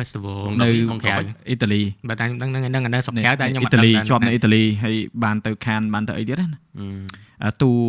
[0.00, 1.14] festival នៅស្រុកក្រៅ
[1.48, 6.48] អ៊ីតាលីបើតែហ្នឹងហ្នឹងហ្នឹងនៅស្រុកក្រៅតែខ្ញុំអ៊ីអត់តាលីដឹងជាប់នៅអ៊ីតាលីហើយបានទៅខានបានទៅអីទៀតណា
[7.44, 7.80] អាតួរ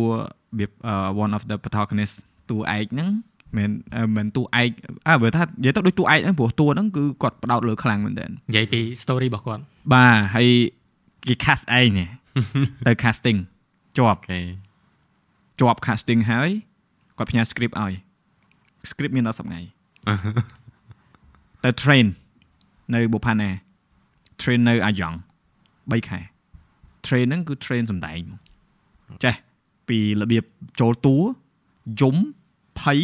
[0.58, 2.14] បៀបអឺ one of the protagonist
[2.50, 3.08] តួឯកហ្នឹង
[3.56, 4.70] មិនអឺមិនតួឯក
[5.08, 10.48] អើបើថានិយាយទៅដូចតួឯកហ្នឹងព្រោះតួហ្នឹងគឺគាត់ផ្ដោតលើខ្លាំងមែនតើនិយាយពី story របស់គាត់បាទហើយ
[11.28, 12.08] គេ cast ឯងនេះ
[12.86, 13.38] ទៅ casting
[13.96, 14.40] ជាប់អូខេ
[15.60, 16.50] ជាប់ casting ហើយ
[17.18, 17.92] គាត់ផ្ញើ script ឲ្យ
[18.90, 19.60] script មានដល់10ថ្ងៃ
[21.64, 22.06] តែ train
[22.94, 23.50] នៅបុផាណា
[24.42, 25.14] train នៅអាយ៉ង
[25.60, 26.20] 3ខែ
[27.06, 29.34] train ហ្នឹងគឺ train សំដែងហ្មងចេះ
[29.88, 30.44] ពីរបៀប
[30.80, 31.16] ចូលតួ
[32.00, 32.16] យំ
[32.80, 33.00] ភ័យ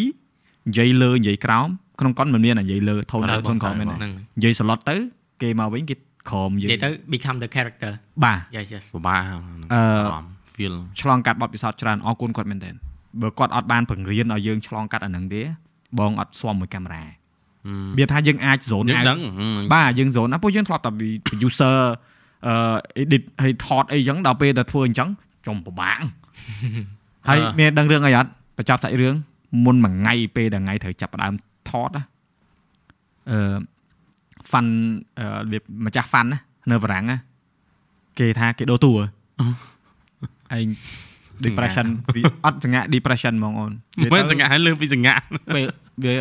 [0.69, 1.69] និយាយលើនិយាយក្រោម
[2.01, 4.97] ក្នុងកុនមិនមាននិយាយលើធនបាទធនក្រោមមែនទេហ្នឹងនិយាយ slot ទៅ
[5.43, 5.97] គេមកវិញគេ
[6.31, 7.93] ក្រោមនិនិយាយាយយទៅ become the character
[8.25, 9.21] បាទ yes yes ពិបាក
[9.75, 10.21] អឺ
[10.55, 12.75] feel ឆ្លងកាត់បទពិសោធន៍ច្រើនអរគុណគាត់មែនទែន
[13.21, 15.43] បើគាត់អត់បានបង្រៀនឲ្យយើងឆ្លងកាត់អាហ្នឹងទេ
[15.99, 17.05] បងអត់ស្វមមួយកាមេរ៉ា
[17.99, 19.19] វាថាយើងអាច zone យើង out ដឹង
[19.75, 21.09] បាទយើង zone ណាពួកយើងធ្លាប់តែពី
[21.47, 21.79] user
[22.47, 22.55] អឺ
[23.03, 25.09] edit ហើយថតអីចឹងដល់ពេលតែធ្វើអញ្ចឹង
[25.47, 26.03] ចំពិបាក
[27.29, 29.15] ហើយមានដឹងរឿងអីអត់បញ្ចប់សាច់រឿង
[29.65, 31.33] មុនមួយថ្ងៃពេលដែលថ្ងៃត្រូវចាប់ផ្ដើម
[31.71, 32.05] ថតណា
[33.31, 33.59] អឺ
[34.51, 34.67] fun
[35.19, 36.39] អឺរបៀបម្ចាស់ fun ណា
[36.71, 37.19] នៅបារាំងណា
[38.19, 39.01] គេថាគេដូរតួឯ
[40.65, 40.67] ង
[41.45, 43.73] depression វាអត់សង្ហា depression ហ្មងអូន
[44.13, 45.15] មិនសង្ហាឲ្យលើពីសង្ហា
[45.55, 45.65] ពេល
[46.05, 46.15] វា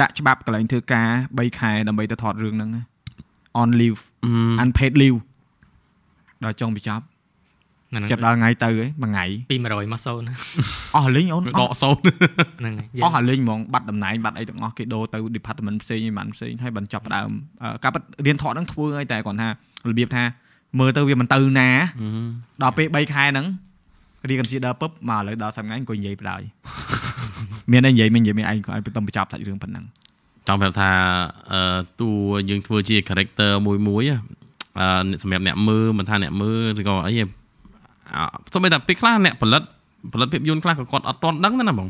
[0.00, 2.70] ដាក់ច្បាប់កន្លែងធ្វើការ3ខែដើម្បីទៅថតរឿងហ្នឹង
[3.60, 4.00] on leave
[4.62, 5.18] unpaid leave
[6.44, 7.04] ដល់ចុងបញ្ចប់
[7.90, 10.32] ហ្នឹងចាប់ដល់ថ្ងៃទៅហីមួយថ្ងៃពី100មក0ណា
[10.96, 11.96] អស់លេងអូនអដស់កសូន
[12.60, 17.30] ហ្នឹងហើយអស់អាលេងហ្មងបាត់តំណែងបាត់អីទាំងអស់គេដូរទៅ department ផ្សេងឯបានផ្សេងហើយបានចាប់ផ្ដើម
[17.62, 19.48] អឺការប៉ັດរៀនថតហ្នឹងធ្វើឲ្យតែគាត់ថា
[19.88, 20.24] របៀបថា
[20.78, 21.68] មើលទៅវាមិនទៅណា
[22.62, 23.46] ដល់ពេល3ខែហ្នឹង
[24.28, 26.42] រៀន consider ពឹបមកឥឡូវដល់10ថ្ងៃអង្គុយនិយាយបណ្ដោយ
[27.72, 29.84] មានអីនិយាយមិននិយាយមានឯងក៏ឲ្យបន្តបញ្ចប់សាច់រឿងប៉ុណ្ណឹង
[30.46, 30.90] ចង់ប្រាប់ថា
[31.52, 31.60] អឺ
[32.00, 32.10] តួ
[32.50, 34.16] យើងធ្វើជា character មួយមួយហ៎
[34.78, 37.24] អឺសម្រាប់អ្នកមើលមិនថាអ្នកមើលឬក៏អីហ៎
[38.14, 39.62] អ่าសូម្បីតែពេលខ្លះអ្នកផលិត
[40.12, 41.88] ផលិតភាពយន្តខ្លះក៏គាត់អត់ទាន់ដឹងដែរណាបង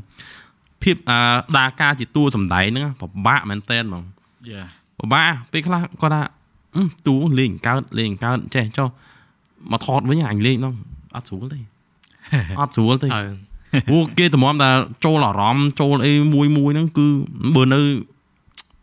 [0.82, 1.18] ភាពអឺ
[1.58, 4.02] ដាការជាតួសម្ដែងហ្នឹងពិបាកមែនតើហ្មង
[4.50, 4.62] យ៉ា
[4.98, 6.22] ពិបាកពេលខ្លះគាត់ថា
[6.76, 8.88] អឺតួលេងកើតលេងកើតចេះចុះ
[9.72, 10.74] មកថតវិញអញលេងហ្នឹង
[11.16, 11.60] អត់ស្រួលទេ
[12.60, 13.47] អត់ស្រួលទេអឺ
[13.88, 14.70] ព្រោះគេតម្រាំតែ
[15.04, 17.06] ចូលអារម្មណ៍ចូលអីមួយមួយហ្នឹងគឺ
[17.56, 17.80] បើនៅ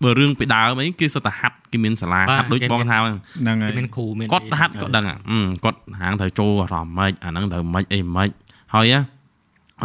[0.03, 8.29] បើរឿងពីដើមអីគេសិតតែហាត់គេមានសាលាហាត់ដូចបងថាហ្នឹងហ្នឹងហើយមានគ្រូមានគាត់ហាត់គាត់ដឹងអាអឺគាត់ហាងត្រូវចូលអារម្មណ៍ម៉េចអាហ្នឹងត្រូវម៉េចអីម៉េច
[8.75, 9.01] ហើយណា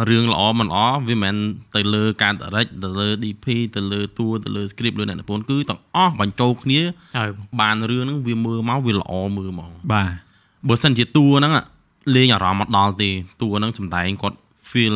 [0.09, 1.35] រឿងល្អមិនល្អវាមិនមែន
[1.75, 3.45] ទៅលើការ direct ទៅលើ DP
[3.75, 6.79] ទៅលើតួទៅលើ script លើអ្នកនិពន្ធគឺទាំងអស់បញ្ចូលគ្នា
[7.17, 7.25] អើ
[7.61, 10.09] បានរឿងហ្នឹងវាមើលមកវាល្អមើលហ្មងបាទ
[10.67, 11.65] បើសិនជាតួហ្នឹងอะ
[12.15, 13.09] លេងអារម្មណ៍មកដល់ទេ
[13.41, 14.37] តួហ្នឹងសំដែងគាត់
[14.71, 14.95] feel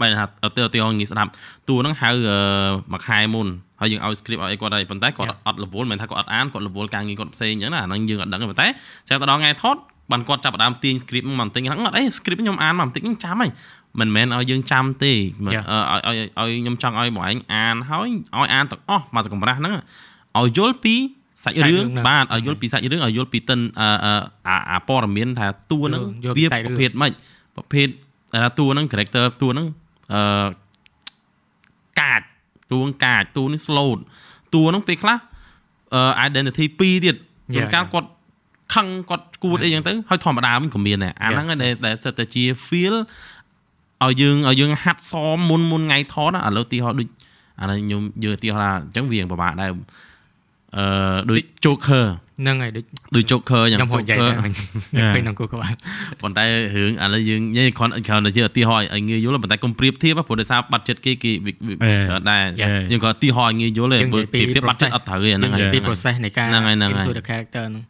[0.00, 1.30] បែរថាអត់ទៅទៅងាយស្ដាប់
[1.68, 2.36] តួហ្នឹងហៅអឺ
[2.92, 3.48] មួយខែមុន
[3.80, 8.66] ហើយយើងឲ្យ script ឲ្យអីគាត់ហើយប៉ុន្តែគាត់អត់ level មិនមែនថាគាត់អត់អានគាត់ level ការងារគាត់ផ្សេងអញ្ចឹងណាអាហ្នឹងយើងអត់ដឹងទេប៉ុន្តែ
[9.08, 9.76] ស្រាប់តែដល់ថ្ងៃថត
[10.12, 13.50] បានគាត់ចាប់ផ្ដើមទាញ script មកបន្តិចហ្នឹងអត់អី script ខ្ញុំអានមកបន្តិចហ្នឹងចាំហើយ
[14.00, 15.12] មិនមែនឲ្យយើងចាំទេ
[15.44, 19.74] មិនអឺឲ្យឲ្យឲ្យខ្ញុំចង់ឲ្យបងឯងអានហើយឲ្យអានទាំងអស់មកសកម្រាស់ហ្នឹង
[20.38, 20.94] ឲ្យយល់ពី
[21.44, 24.12] សាច់រឿងបាទឲ្យយល់ពីសាច់រឿងឲ្យយល់ពីតិនអឺអឺ
[24.48, 26.02] អាអាព័ត៌មានថាតួហ្នឹង
[26.38, 27.12] វាប្រភេទម៉េច
[27.56, 27.88] ប្រភេទ
[28.32, 29.66] ថាតួហ្នឹង character តួហ្នឹង
[30.14, 30.46] អឺ
[32.00, 32.22] កាច
[32.70, 33.90] តួហ្នឹងកាចតួនេះ slow
[34.54, 35.16] តួហ្នឹងពេលខ្លះ
[35.94, 37.16] អឺ identity 2ទៀត
[37.54, 38.08] ជួនកាលគាត់
[38.74, 42.94] ខឹងគាត់គួតអីចឹងទៅហើយធម្មតាវិញក៏មានដែរអាហ្នឹងឯងដែលដែលសិតតែជា feel
[44.04, 47.08] ឲ្យយើងឲ្យយើងហាត់សមមុនមុនថ្ងៃថតណាឥឡូវទីហោដូច
[47.60, 49.70] អានេះខ្ញុំយើងទីហោថាអញ្ចឹងវាពិបាកដែរ
[50.78, 50.84] អឺ
[51.30, 52.06] ដូច Joker
[52.42, 52.84] ហ្នឹងហើយដូច
[53.16, 54.52] ដូច Joker យ៉ាងខ្ញុំហៅនិយាយ Joker តែវិញ
[55.14, 55.74] ឃើញក្នុង Google បាន
[56.22, 56.44] ប៉ុន្តែ
[56.76, 62.42] រឿងឥឡូវយើងនិយាយគ្រាន់គ្រាន់តែជាឧទាហរណ៍ឲ្យងាយយល់ប៉ុន្តែកុំប្រៀបធៀបព្រោះដោយសារបាត់ចិត្តគេគេវាវាច្រើនដែរ
[62.92, 67.84] យើងក៏ឧទាហរណ៍ឲ្យងាយយល់ទេព្រោះប្រៀបធៀបបាត់ចិត្តអត់ត្រូវទេអាហ្នឹងនិហើយយាយពី process នៃការហ្នឹងហើយហ្នឹងហើយ into the character ហ្នឹង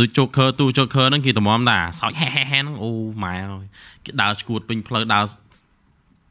[0.00, 2.90] ដូច Joker ទូ Joker ហ្នឹងគេតម្រាំតាសោចហេហេហេហ្នឹងអូ
[3.24, 3.66] ម៉ែអើយ
[4.04, 5.24] គេដើរឈួតពេញផ្លូវដើរ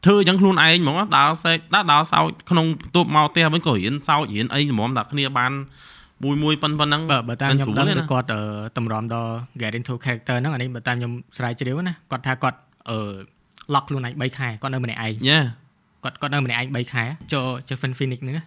[0.05, 5.51] ធ្វើអញ្ចឹងខ្លួនឯងហ្មងដើរសេកដើរដើរសោចក្នុងបន្ទប់មកផ្ទះវិញក៏រៀនសោចរៀនអីតម្រាំតែគ្នាបាន
[6.23, 8.41] មួយមួយប៉ុណ្ណឹងបើបើតាមខ្ញុំស្រួលដឹងទេគឺណាគាត់អឺ
[8.77, 12.57] តម្រាំដល់ get into character ហ្នឹងអានេះបើតាមខ្ញុំស្រាវជ្រាវណាគាត់ថាគាត់
[12.89, 12.97] អឺ
[13.73, 15.39] lock ខ្លួនឯង3ខែគាត់នៅម្នាក់ឯងយ៉ា
[16.03, 18.43] គាត់គាត់នៅម្នាក់ឯង3ខែចូលចូល Fin Phoenix ហ្នឹងណា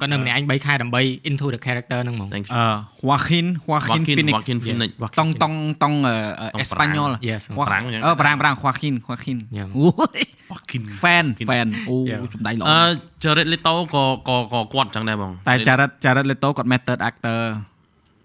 [0.00, 2.64] គាត់នៅម្នាក់ឯង3ខែដើម្បី into the character ហ្នឹងហ្មង thank អឺ
[3.08, 9.88] Joaquin Joaquin Joaquin Phoenix Joaquin Phoenix តង់តង់តង់អឺតង់ Espanyol Yes ប្រាំងអញ្ចឹងអឺប្រាំងប្រាំង Joaquin Joaquin យ៉ាងអូ
[10.18, 10.20] យ
[10.50, 12.20] Joaquin fan fan អូ Yeah.
[12.34, 12.78] សំដែងល្អអឺ
[13.22, 17.40] Jared Leto ក៏ក៏ក៏គាត់អញ្ចឹងដែរបងតែ Jared Jared Leto គាត់ method actor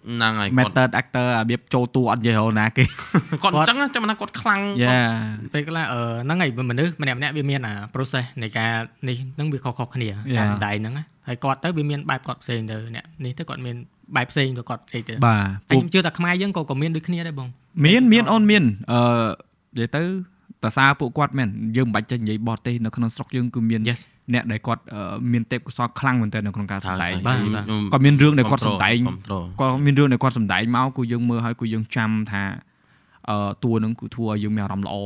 [0.09, 2.83] ហ្នឹងហើយគាត់ method actor របៀបចូលតួអត់និយាយរហូតណាគេ
[3.43, 4.99] គាត់អញ្ចឹងចាំណាគាត់ខ្លាំងយ៉ា
[5.53, 8.71] ពេលខ្លះអឺហ្នឹងហើយមនុស្សម្នាក់ម្នាក់វាមានអា process នៃការ
[9.07, 10.37] នេះហ្នឹងវាខុសៗគ្នា Yeah.
[10.37, 13.75] ការសម្ដែងហ្នឹងណាហើយគាត់ទៅវាមានបែបគាត់ផ្សេងទៅអ្នកនេះទៅគាត់មាន
[14.15, 17.47] បែបផ្សេងទៅគាត់ផ្សេងទៅបាទតែពួកខ្ញុំជឿថាខ្មែរយើងក៏ក៏មានដូចគ្នាដែរបង
[17.85, 19.01] មានមានអូនមានអឺ
[19.77, 20.03] និយាយទៅ
[20.63, 23.99] តើសារពួកគាត់មែនយើងមិនបាច់ចេះនិយាយបរទេសនៅក្នុងស្រុកយើងគឺមាន Yes
[24.33, 27.37] អ្នកដែលគាត់អឺមានទេពកោសល្យខ្លាំងមែនទែននៅក្នុងការសម្ដែងបាទ
[27.93, 32.43] គាត់មានរឿងដែលគាត់សម្ដែង control គាត់មានរឿងដែលគាត់សម្ដែងមកគឺយើងមើលហើយគឺយើងចាំថា
[33.29, 34.97] អឺតួនឹងគឺធ្វើឲ្យយើងមានអារម្មណ៍ល្អ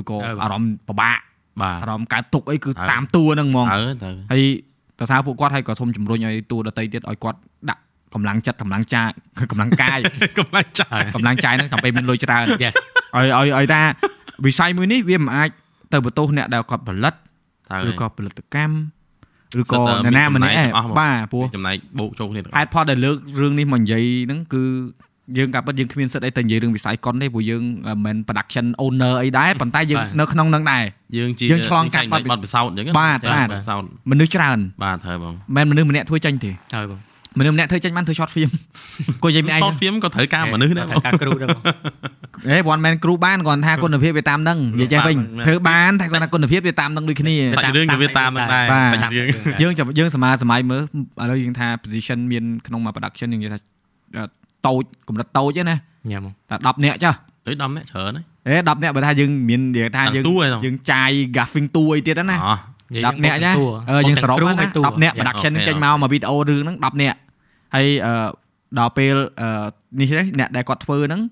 [0.00, 1.18] ឬក៏អឺអារម្មណ៍ពិបាក
[1.62, 4.42] បាទអារម្មណ៍កើតទុកអីគឺអឺតាមតួហ្នឹងហ្មងអើទៅហើយ
[4.98, 7.38] តើសារពួកគាត់ហើយក៏សូមជំរុញឲ្យតួដតីទៀតឲ្យគាត់
[7.70, 7.82] ដាក់
[8.14, 9.02] កម្លាំងចិត្តកម្លាំងចា
[9.50, 9.98] កម្លាំងកាយ
[10.38, 12.74] កម្លាំងចាស់កម្លាំងចាយហ្នឹងចាំពេលមានលុយច្រើន Yes
[13.16, 13.82] ឲ្យឲ្យឲ្យថា
[14.46, 15.50] វិស័យមួយនេះវាមិនអាច
[15.92, 17.20] ទៅបន្ទោសអ្នកដែលគាត់ផលិតទៅ
[17.88, 18.74] ឬក៏ផលិតកម្ម
[19.60, 24.62] ឬក៏សិតតែអ្នកណាម្នាក់មានឯងចំណែកទាំងអស់មកបាទព្រោះចំណែកបូកចូលគ្នាទាំងហេតុផលដែលលើករឿងនេះមកនិយាយហ្នឹងគឺ
[25.38, 27.62] យើងកាពិតយើងគ្មានសិទ្ធអីទៅនិយាយរឿងវិស័យកុនទេព្រោះយើង
[28.04, 30.84] មិន production owner អីដែរប៉ុន្តែយើងនៅក្នុងនឹងដែរ
[31.18, 36.98] យើងជាយើងឆ្លងកាត់បទបទពិសោធន៍អញ្ចឹងបាទបាទបទពិសោធន៍មនុស្សច្រើនបាទត្រូវបងមិនមនុស្សម្នាក់ធ្វើចេញទេហើយបង
[37.38, 38.50] មនុស្សម្នាក់ធ្វើចេញបានធ្វើ short film
[39.22, 41.62] គួរនិយាយមានឯង short film ក៏ត្រូវការមនុស្សដែរបងត្រូវការគ្រូដែរបង
[42.48, 49.28] ហេគាត់មិនមែនគ្រូបានគាត់ថាគុណភាពវាតាមនឹងនិយាយចេះវិញបាទធ្វើបានតែគាត់ថាគុណភាពវាតាមនឹងដូចគ្នាសាច់រឿងក៏វាតាមនឹងដែរបាទសាច់រឿង
[49.62, 50.82] យើងចាំយើងសម័យសម័យមើល
[51.22, 53.58] ឥឡូវយើងថា position មានក្នុងមួយ production យើងនិយាយថា
[54.16, 54.24] អឺ
[54.66, 55.76] តូចកម្រិតតូចទេណា
[56.10, 57.16] ញ៉ាំបងតែ10នាក់ចាស់
[57.46, 62.54] ទៅ10នាក់ច្រើនហើយហេ10នាក់បើថាយើងមាននិយាយថាយើងតួឯងយើងចាយ gaffing តួអីទៀតណាអូ
[63.04, 63.50] 10នាក់ចា
[63.90, 67.18] អឺយើងសរុបមកណា10នាក់ production អូខេចេញមកមកវីដេអូរឿងហ្នឹង10នាក់
[67.74, 68.12] ហើយអឺ
[68.78, 69.48] ដល់ពេលអឺ
[70.00, 71.22] នេះទេអ្នកដែលគាត់ធ្វើហ្នឹង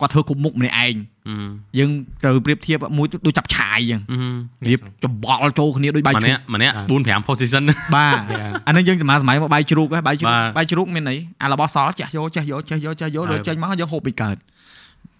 [0.00, 0.94] គាត់ធ្វើគ្រប់មុខម្នាក់ឯង
[1.28, 1.34] អឺ
[1.78, 1.90] យើង
[2.22, 7.62] ត្រូវប្រៀបធៀបមួយដូចចាប់ឆាយអញ្ចឹងអឺរៀបច្បល់ចូលគ្នាដូចបាយម្ជ្រូនាក់កម្នាក់4 5 position
[7.96, 8.52] បាទ Yeah.
[8.66, 14.36] អានឹងយើងសម័យសម័យមកបាយជ្រូកហ៎បាយជ្រូកបាទបាយជ្រូកមានអីអារបស់សល់ចេះយកចេះយកចេះយកចេះយកដូចចេញមកយើងហូបពីកើត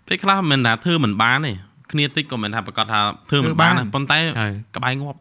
[0.06, 1.52] ពេលខ្លះមិនថាធ្វើមិនបានទេ
[1.92, 5.18] គ្នាតិចក៏មិនថាប្រកាសថាធ្វើមិនធ្វើបានបានដែរប៉ុន្តែហើយក្បែរងាប់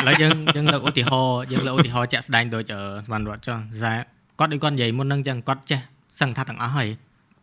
[0.00, 3.92] ឥឡូវយើងយើងលើកឧទាហរណ៍យើងលើកឧទាហរណ៍ជាក់ស្ដែងដូចអឺស្មានរត់ចុះថា
[4.38, 5.80] គាត់ដូចគាត់និយាយមុនហ្នឹងចឹងគាត់ចេះ
[6.20, 6.88] សឹងថាទាំងអស់ហើយ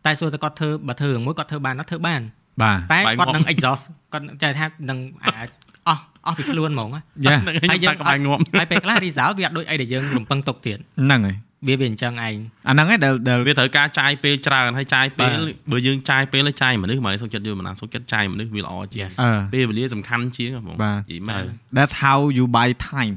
[0.06, 2.20] តែសួរតែគាត់ធ្វើបើធ្វើរឿងមួយគាត់ធ្វើបានអត់ធ្វើបាន
[2.62, 5.48] បាទតែបាយគាត់ងាប់នឹង exhaust គាត់ចេះថានឹងអាច
[5.88, 11.36] អស់អស់ពីខ្លួនហ្មងណាយ៉ាហ្នឹងហើយហើយយើងខ្ញុំថាក្បែរងាប់ហើយពេលខ្លះ result វាអត់ដូចអីដែលយើងរំពឹងទុកទៀតហ្នឹងហើយ
[11.66, 12.36] វាវាអញ្ចឹងឯង
[12.68, 21.44] អាហ្នឹងឯងដែលដែលវាត្រូវការចាយពេលច្រើនហើយចាយពេលបាទបើយើងចាយពេលហើយចាយមនុស្សមកសុខចិត្តយល់មិនណាសុខចិត្តចាយមនុស្សវាល្អជាង Yes អឺពេលវេលាសំខាន់ជាងហ្មងបាទនិយាយមែន
[21.76, 23.14] that's how you buy time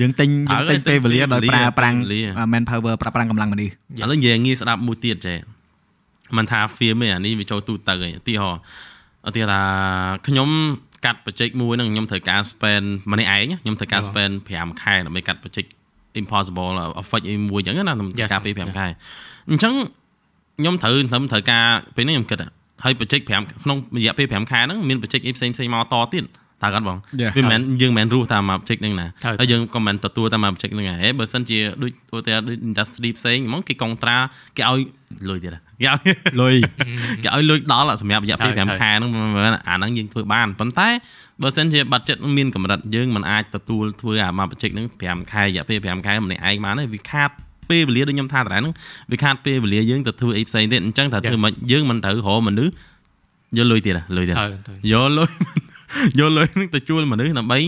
[0.00, 5.38] យើងទិញយើងទិញហើយពេលវេលាដោយពេលវេលាប្រើប្រាំងពេលវេលា man power ប្រើប្រាំងកម្លាំងមនុស្សឥឡូវនិយាយងាយស្ដាប់មួយទៀតចេះ
[6.36, 8.60] មិនថា film ទេអានេះវាចូលទូទៅឯងឧទាហរណ៍
[9.28, 9.62] ឧទាហរណ៍ថា
[10.26, 10.48] ខ្ញុំ
[11.04, 15.64] កាត់បច្ចេកមួយហ្នឹងខ្ញុំត្រូវការ spend ម្នាក់ឯងខ្ញុំត្រូវការ spend 5ខែដើម្បីកាត់បច្ចេក
[16.22, 18.86] impossible effect អីមួយអញ្ចឹងណាខ្ញុំត្រូវការពេល5ខែ
[19.50, 19.74] អញ្ចឹង
[20.60, 21.64] ខ្ញុំត្រូវខ្ញុំត្រូវការ
[21.96, 22.38] ពេលនេះខ្ញុំគិត
[22.84, 26.24] ហើយបច្ចេក5ក្នុងរយៈពេល5ខែហ្នឹងមានបច្ចេកអីផ្សេងផ្សេងមកតទៀត
[26.62, 27.32] តើគាត់បង Yeah.
[27.36, 34.16] វាមិនមែនយើងមិនមែនរស់តាមមួយបច្ចេកហ្នឹងណាហើយហើយយើងក៏មិនទទួលតាមមួយបច្ចេកហ្នឹងដែរហេបើសិនជាដូចឧទាហរណ៍ដូច industry ផ្សេងហ្មងគេកុងត្រា
[34.56, 34.80] គេឲ្យ
[35.28, 36.00] លុយទៀតហ៎គេឲ្យ
[36.40, 36.54] លុយ
[37.24, 40.88] គេឲ្យលុយដល់សម្រាប់រយៈពេលហើយ5ខែហ្នឹងមិនមែនអាហ្នឹងយើងធ្វើបានប៉ុន្តែ
[41.42, 47.30] បើសិនជា budget មានកម្រិតយើងមិនអាចទទួលធ្វើអាមួយបច្ចេកហ្នឹង5ខែរយៈពេល5ខែម្នាក់ឯងបានទេវាខាត
[47.70, 48.74] ពេលវេលាដូចខ្ញុំថាតើហ្នឹង
[49.12, 52.72] វាខាតពេលវេលាយើងទៅធ្វើអីផ្សេងទៀតអញ្ចឹងថាធ្វើមិនយើងមិនត្រូវរកមនុស្ស
[53.56, 54.50] យកលុយទៀតហ៎លុយទៀតហើយ
[54.92, 55.28] យកលុយ
[56.18, 57.58] យកលុយហ្នឹងទៅជួលមនុស្សដើម្បី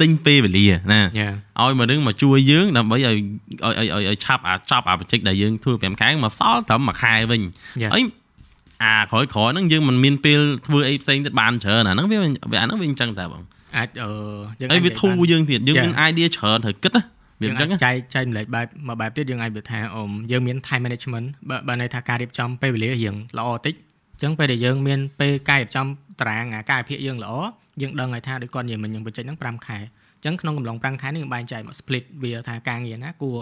[0.00, 1.28] ទិញពេលវេលាណាយ៉ា
[1.62, 7.42] ឲ្យមនុស្សមកជួយយើងដើម្បីឲ្យឲ្យឲ្យឲ្យឲ្យឆាប់អាចប់អាបច្ចេកដែលយើងធ្វើ5ខែមកសល់ត្រឹមមួយខែវិញ
[7.82, 7.92] Yeah.
[8.84, 12.18] ហើយអាក្រោយក្រោយហ្នឹងយើងមិនមានពេលធ្វើអីផ្សេងទៀតបានច្រើនអាហ្នឹងវា
[12.52, 13.42] វាអាហ្នឹងវាអញ្ចឹងតែបង
[13.76, 14.10] អាចអឺ
[14.60, 15.84] យើងហើយវាអាចនិយាយធូរបានយើងទៀតយើង Yeah.
[15.84, 17.02] មាន idea ច្រើនត្រូវគិតណា
[17.40, 23.74] វាអញ្ចឹងយើងអាចចែកចែកម្លែកបែបមួយបែបទៀតយើងអាចនិយាយថាអមយើងមាន time management បើបើន័យថាការរៀបចំពេលវេលារៀងល្អតិច
[24.14, 25.86] អញ្ចឹងពេលដែលយើងមានពេលការរៀបចំ
[26.20, 27.34] តារាងអាកាយភាគយើងល្អ
[27.82, 33.38] យើងដឹងហើយថាដូចគាត់និយាយមិញយើងបញ្ចេញហ្នឹង5ខែអញ្ចឹងក្នុងកំឡុង5ខែនេះយើងបែងចែកមក split វាថាការងារណាគួរ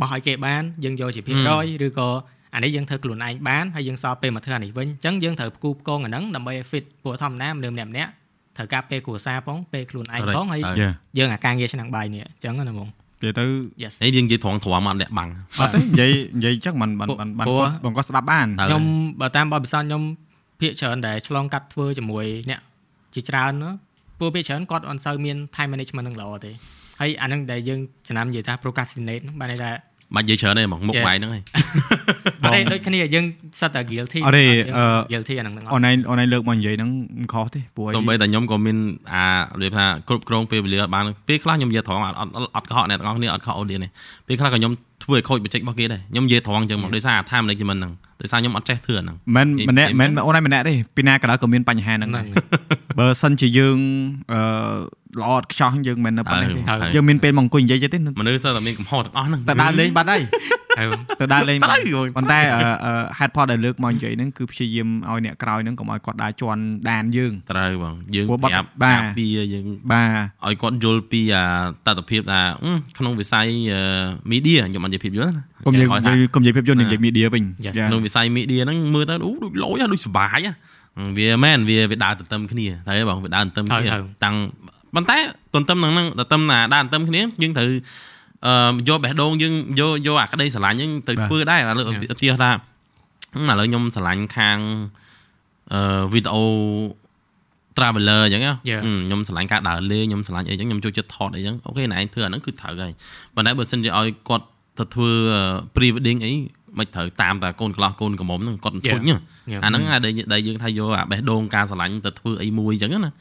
[0.00, 2.08] បោះឲ្យគេបានយើងយកជាភាគរយឬក៏
[2.54, 8.12] អានេះយើងធ្វើខ្លួនឯងបានហើយយើងសល់ពេលមកធ្វើអានេះវិញអញ្ចឹងយើងត្រូវផ្គូផ្គងអាហ្នឹងដើម្បីឲ្យ fit ព្រោះធម្មតាមនុស្សម្នាក់ម្នាក់ៗ
[8.56, 12.88] ត្រូវការពេលគ្រួសារផងពេលខ្លួនឯងផងហើយហើយយ៉ាយើងអាការងារឆ្នាំងបាយនេះអញ្ចឹងណាហ្មង
[13.22, 13.44] និយាយទៅ
[13.82, 15.30] yes ហើយយើងនិយាយត្រង់ត្រង់មកអត់លាក់បាំង
[15.60, 18.84] អត់ទេនិយាយនិយាយចឹងមិនមិនមិនមិនព្រោះគាត់បងគាត់ស្ដាប់បានហើយខ្ញុំ
[19.20, 20.02] បើតាមបទពិសោធន៍ខ្ញុំ
[20.60, 22.60] ភាកច្រើនដែលឆ្លងកាត់ធ្វើជាមួយអ្នក
[23.14, 23.70] ជាច្រើនណា
[24.18, 26.52] ព្រោះភាកច្រើនគាត់អត់សូវមាន time management នឹងល្អទេ
[27.00, 29.70] ហើយអានឹងដែលយើងចំណាំនិយាយថា procrastinate ហ្នឹងបានន័យថា
[30.14, 31.06] បាច់និយាយច្រើនទេហ្មងមុខ Yeah.
[31.06, 31.42] បាយហ្នឹងហើយ
[32.42, 33.24] អត់ទេដូចគ្នាយើង
[33.60, 38.76] សិតតែ guilty អត់ទេយើងអឺ guilty អាហ្នឹងទាំងអអស់នឡាញអនឡាញលើកមកនិយាយហ្នឹងមិនខុសទេព្រោះអីសូម្បីតែខ្ញុំក៏មាន
[39.12, 43.88] អារបៀបថាគ្រប់គ្រងពេលវេលាអត់បានពេលខ្លះខ្ញុំនិយាយត្រង់អត់អត់អត់កុហកអ្នកទាំងអស់គ្នាអត់ខុសអូឌីនទេ
[44.26, 44.72] ពេលខ្លះក៏ខ្ញុំ
[45.04, 47.92] ធ្វើឲ្យខូចបច្ចេករបស់គេដែរខ្ញុំនិយាយត្រង់អញ្ចឹងមកដោយសារអា time management ហ្នឹង
[48.22, 52.26] ដោយសារខ្ញុំអត់ចេះធ្វើអាហ្នឹងមិននិយាយម្នាក់មែមិននអូនឯងម្នាក់ទេពីណាក៏ដោយក៏មានបញ្ហាហ្នឹងហ្នឹដែរង
[52.98, 53.78] បើសិនជាយើង
[54.32, 54.40] អឺ
[55.20, 60.22] ល្អឥតខ្ចោះយើងមិននៅប៉ុណ្ណេះទេហើយហើយយើងមានពេលមកអង្គុយនិយាយទេមនុស្សសើតែមានកំហុសទាំងអស់ហ្នឹងតែដើរលេងបាត់ហើយ
[60.78, 60.86] ហើយ
[61.20, 71.44] ទៅដើរលេងបាបាត់ត់ហើយប៉ុន្តែអឺអឺហេតុផលដែលលើកមកនិយាយហ្នឹងគឺព្យាយាមឲ្យអ្នកក្រោយហ្នឹងកុំឲ្យគាត់ដើរជន់ដានយើងត្រូវបងយើងព្រោះបាត់ប្រាប់បាទការពារយើងបាទឲ្យគាត់យល់ពីអា
[71.86, 73.46] តតភាពថាអឺក្នុងវិស័យ
[74.32, 77.72] media ខ្ញុំអត់និយាយភាពយន្តណាកុំនិយាយឲ្យថាកុំនិយាយភាពយន្តនិយាយ media វិញ Yes.
[77.76, 80.52] ចាក្នុងវិស័យ media ហ្នឹងមើលទៅអូដូចលយហ៎ដូចសុបាយហ៎
[81.18, 84.36] វាមែនវាវាដើរទន្ទឹមគ្នាតែបងវាដើរទន្ទឹមគ្នាហើយតាំង
[84.94, 85.16] ប៉ុន្តែ
[85.54, 87.68] ទន្ទឹមនឹងហ្នឹងទន្ទឹមណាដើរទន្ទឹមគ្នាយើងត្រូវ
[88.46, 92.12] អឺយកបេះដូងយើងយកយកអាក្តីស្រឡាញ់ហ្នឹងទៅបាទធ្វើដែរឥឡូវ Yeah.
[92.12, 92.50] ឧទាហរណ៍ថា
[93.34, 94.58] ហឹមឥឡូវខ្ញុំស្រឡាញ់ខាង
[95.72, 96.42] អឺវីដេអូ
[97.76, 98.80] traveler អញ្ចឹងណា Yeah.
[98.84, 102.92] ហឹមខ្ញុំស្រឡាញ់ការដើរលេងខ្ញុំស្រឡាញ់អីអញ្ចឹងខ្ញុំចូលចិត្តថតអីអញ្ចឹងអូខេណែឯងធ្វើអាហ្នឹងគឺត្រូវហើយ
[103.34, 104.46] ប៉ុន្តែបើសិនជាឲ្យគាត់
[104.78, 105.10] ទៅធ្វើ
[105.74, 106.32] pre wedding អី
[106.78, 109.02] មិនត្រូវតាមតែកូនកន្លោះកូនកំមុំហ្នឹងគាត់ធុញ
[109.64, 113.12] អាហ្នឹងអាដែលយើងថាយកអាបេះដូងការស្រឡាញ់ទៅធ្វើអីមួយអញ្ចឹងណា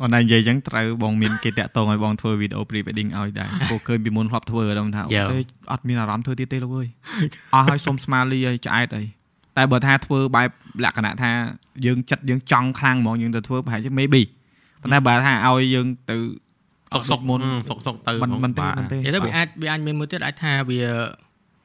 [0.00, 5.38] អូនតែនិយាយអញ្ចឹងត្រូវបងមានគេតាក់ទងឲ្យបងធ្វើវីដេអូ pre wedding ឲ្យដែរពួកឃើញពីមុនធ្លាប់ធ្វើដល់ថាអូ
[5.72, 6.88] អត់មានអារម្មណ៍ធ្វើទៀតទេលោកអើយ
[7.54, 9.04] អស់ឲ្យសុំស្មាលីឲ្យឆ្អែតអី
[9.56, 10.48] តែបើថាធ្វើបែប
[10.84, 11.30] លក្ខណៈថា
[11.86, 14.22] យើងចិត្តយើងចង់ខ្លាំងហ្មងយើងទៅធ្វើប្រហែលជា maybe
[14.82, 16.16] ប៉ុន្តែបើថាឲ្យយើងទៅ
[16.94, 20.80] សុកសុកមុនសុកសុកទៅមិនមិនទេមិនទេទៅវាអាចវាអាចមានមួយទៀតអាចថាវា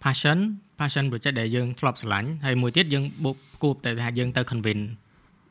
[0.03, 0.37] passion
[0.82, 4.86] passion project ដែលយើងធ្លាប់ស្រឡាញ់ហើយមួយទៀតយើងបុកគួបតែថាយើងទៅ convince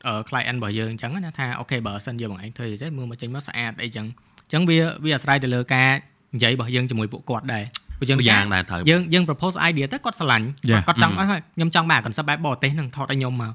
[0.07, 5.89] អឺ client របស់យើងអញ្ចឹងណាថាអូខេបើសិនយើងបងឯងធ្វើចេះមើលមកចេញមកស្អាតអីចឹងអញ្ចឹងវាវាអាស្រ័យទៅលើការ
[6.35, 7.63] និយាយរបស់យើងជាមួយពួកគាត់ដែរ
[7.99, 10.45] ព្រោះយើងយ៉ាងដែរត្រូវយើងយើង propose idea ទៅគាត់ស្រឡាញ់
[10.87, 13.51] គាត់ចង់ឲ្យខ្ញុំចង់បាន concept បែបបរទេសនឹងថតឲ្យខ្ញុំមក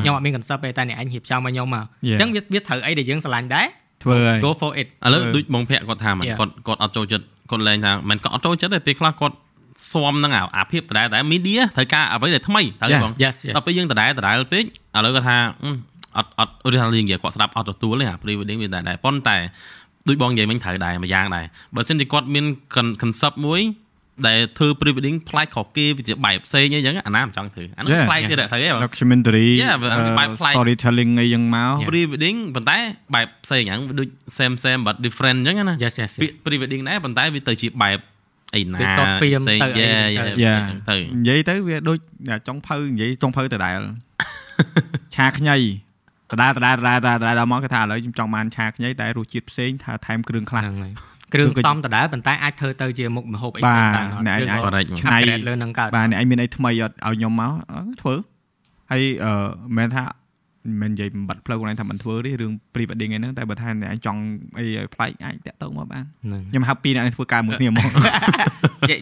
[0.00, 3.66] ខ្ញុំអត់មាន concept ទេតែអ្នកឯងរៀបចំឲ្យខ្ញុំមកអញ្ចឹងវាវាត្រូវអីដែលយើងស្រឡាញ់ដែរ
[4.02, 9.34] ធ្វើហើយ go for it ឥឡូវដូចបងភ័ក្រគាត់ថាមិនគាត់គាត់អត់ចូលចិត្តគាត់លែងថាមិនគាត់អត់ចូលចិត្តទេពេលខ្លះគាត់
[9.92, 13.12] ស៊ាំនឹងអាភាពដដែលតែ media ត្រូវការអ្វីដែលថ្មីត្រូវបង
[13.56, 15.36] ដល់ពេលយើងដដែលដដែលពេកឥឡូវគាត់ថា
[16.16, 19.36] អត់អត់ឧទាហរណ៍យើងនិយាយគាត់ស្ដាប់អត់ទទួលទេអា pre wedding វាតែដែរប៉ុន្តែ
[20.08, 22.44] ដូចបងនិយាយមិញត្រូវដែរមួយយ៉ាងដែរបើសិនជាគាត់មាន
[23.02, 23.62] concept មួយ
[24.28, 29.48] ដែលធ្វើ pre wedding ប្លែកខុសគេវាជាបែបផ្សេងអីចឹងអាណាមិនចង់ធ្វើអានោះប្លែកទៀតត្រូវទេ documentary
[30.18, 32.78] បែបប្លែក storytelling អីចឹងមក pre wedding ប៉ុន្តែ
[33.14, 34.08] បែបផ្សេងហ្នឹងដូច
[34.38, 35.74] same same but different ចឹងណា
[36.22, 37.98] ពាក្យ pre wedding ដែរប៉ុន្តែវាទៅជាបែប
[38.54, 38.78] អីណា
[39.12, 41.98] ផ្សេងទៅទៅនិយាយទៅវាដូច
[42.48, 43.78] ចុងភៅនិយាយចុងភៅដដែល
[45.16, 45.56] ឆាខ្ញី
[46.30, 50.92] ដដែលដដែលដដែលដដែលដល់មកគេថាឥឡូវខ្ញុំចង់បានឆាខ្ញីតែរសជាតិផ្សេងថាថែមគ្រឿងខ្លះហ្នឹងហើយ
[51.34, 57.52] គ្រឿងផ្សំដដែលប៉ុន្តែអាចធ្វើទៅជាមុខម្ហូបអីបានដែរអ្នកឯងអាចឆ្នៃលើនឹងកើតបាទអ្នកឯងមានអីថ្មីអត់ឲ្យខ្ញុំមក
[58.00, 58.14] ធ្វើ
[58.90, 59.32] ហើយអឺ
[59.76, 60.02] មិនថា
[60.80, 64.20] មិននិយាយបំបត្តិផ្លូវខ្លួនឯងថាមិនធ្វើទេរឿង pre wedding ហ្នឹងតែបើថាអ្នកឯងចង់
[64.58, 66.04] អីឲ្យប្លែកអាចតាក់ទងមកបាន
[66.50, 67.90] ខ្ញុំហៅពីរអ្នកឯងធ្វើការមួយគ្នាហ្មង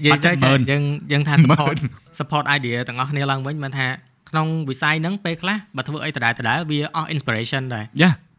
[0.07, 0.31] យើងទៅ
[0.71, 0.83] យើង
[1.13, 1.77] យើងថា support
[2.19, 3.89] support idea ទាំងអស់គ្នាឡើងវិញមិនថា
[4.31, 7.85] ក្នុងវិស័យហ្នឹងពេលខ្លះបើធ្វើអីដដែលដដែលវាអស់ inspiration ដែរ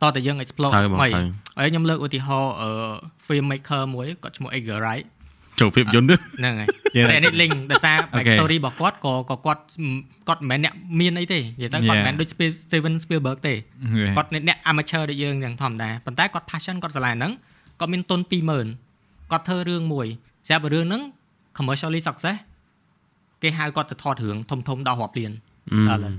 [0.01, 1.09] តតែយើង explore ថ្មី
[1.57, 2.53] ហើយខ្ញុំលើកឧទាហរណ៍
[3.27, 5.05] film maker មួយគាត់ឈ្មោះ Edgar Wright
[5.61, 6.67] ចូលភាពយន្តហ្នឹងហើយ
[7.11, 9.61] តែនេះ link ដោយសារ back story របស់គាត់ក៏ក៏គាត់
[10.27, 12.29] គាត់មិនមែនអ្នកមានអីទេនិយាយទៅគាត់មិនមែនដូច
[12.65, 13.53] Steven Spielberg ទេ
[14.17, 17.31] គាត់អ្នក amateur ដូចយើងយ៉ាងធម្មតាប៉ុន្តែគាត់ passion គាត់ស្រឡាញ់ហ្នឹង
[17.79, 18.19] គាត់មានទុន
[18.75, 20.07] 20000គាត់ធ្វើរឿងមួយ
[20.47, 21.01] ស្រាប់រឿងហ្នឹង
[21.57, 22.37] commercially success
[23.43, 25.31] គេហៅគាត់ទៅថតរឿងធំធំដល់រាប់លាន
[25.89, 26.15] ដល់ហើយ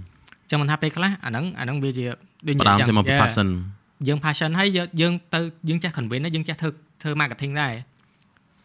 [0.50, 2.04] ចឹងមិនថាពេលខ្លះអាហ្នឹងអាហ្នឹងវាជា
[2.46, 3.48] ដូចយ៉ាងចាំមក passion
[4.08, 4.68] យើង passion ហើយ
[5.00, 6.70] យើងទៅយើងចេះ convince យើងចេះធ្វើ
[7.02, 7.72] ធ្វើ marketing ដែរ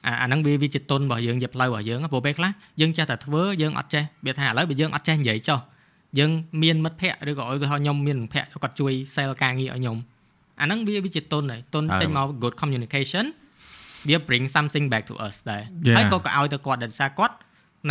[0.05, 2.51] អាអាហ្នឹងវាវាជាទុនរបស់យើងជាផ្លូវរបស់យើងព្រោះពេលខ្លះ
[2.81, 5.59] យើងចេះតែធ្វើយើងអត់ចេះវាថាឥឡូវបើយើងអត់ចេះនិយាយចុះ
[6.19, 6.31] យើង
[6.63, 9.97] មានមិត្តភ័ក្តិឬក៏ឧទាហរណ៍ខ្ញុំមានមិត្តភ័ក្តិគាត់ជួយ sell ការងារឲ្យខ្ញុំ
[10.61, 13.25] អាហ្នឹងវាវាជាទុនហើយទុនចេញមក good communication
[14.07, 15.63] វា bring something back to us ដែរ
[15.95, 17.35] ហើយក៏ក៏ឲ្យទៅគាត់ដែលសារគាត់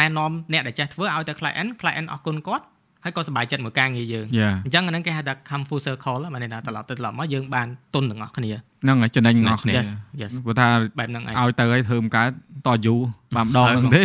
[0.00, 2.64] ណែនាំអ្នកដែលចេះធ្វើឲ្យទៅ client client អរគុណគាត់
[3.04, 4.26] ហើយក៏សប្បាយចិត្តមួយការងារយើង
[4.64, 8.50] អញ្ចឹងអាហ្នឹងគេហៅថា come full circle បានន័យថាត្រឡប់ទៅត្រឡប់មកយើងបានទុនទាំងអស់គ្នា
[8.84, 10.66] ហ្នឹងហើយចំណេញទាំងអស់គ្នាព្រោះថា
[10.98, 12.30] បែបហ្នឹងឲ្យទៅឲ្យធ្វើមិនកើត
[12.66, 13.00] តយូរ
[13.36, 14.04] បានម្ដងហ្នឹងទេ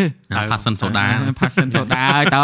[0.51, 1.05] passion soda
[1.39, 2.41] passion soda ឲ្យទៅ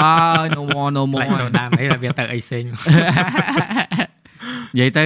[0.57, 5.05] no more no more soda មិនវាទៅអីផ្សេងនិយាយទៅ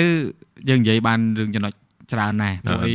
[0.69, 1.73] យើងនិយាយបានរឿងចំណុច
[2.13, 2.93] ច្រើនណាស់ព្រោះអី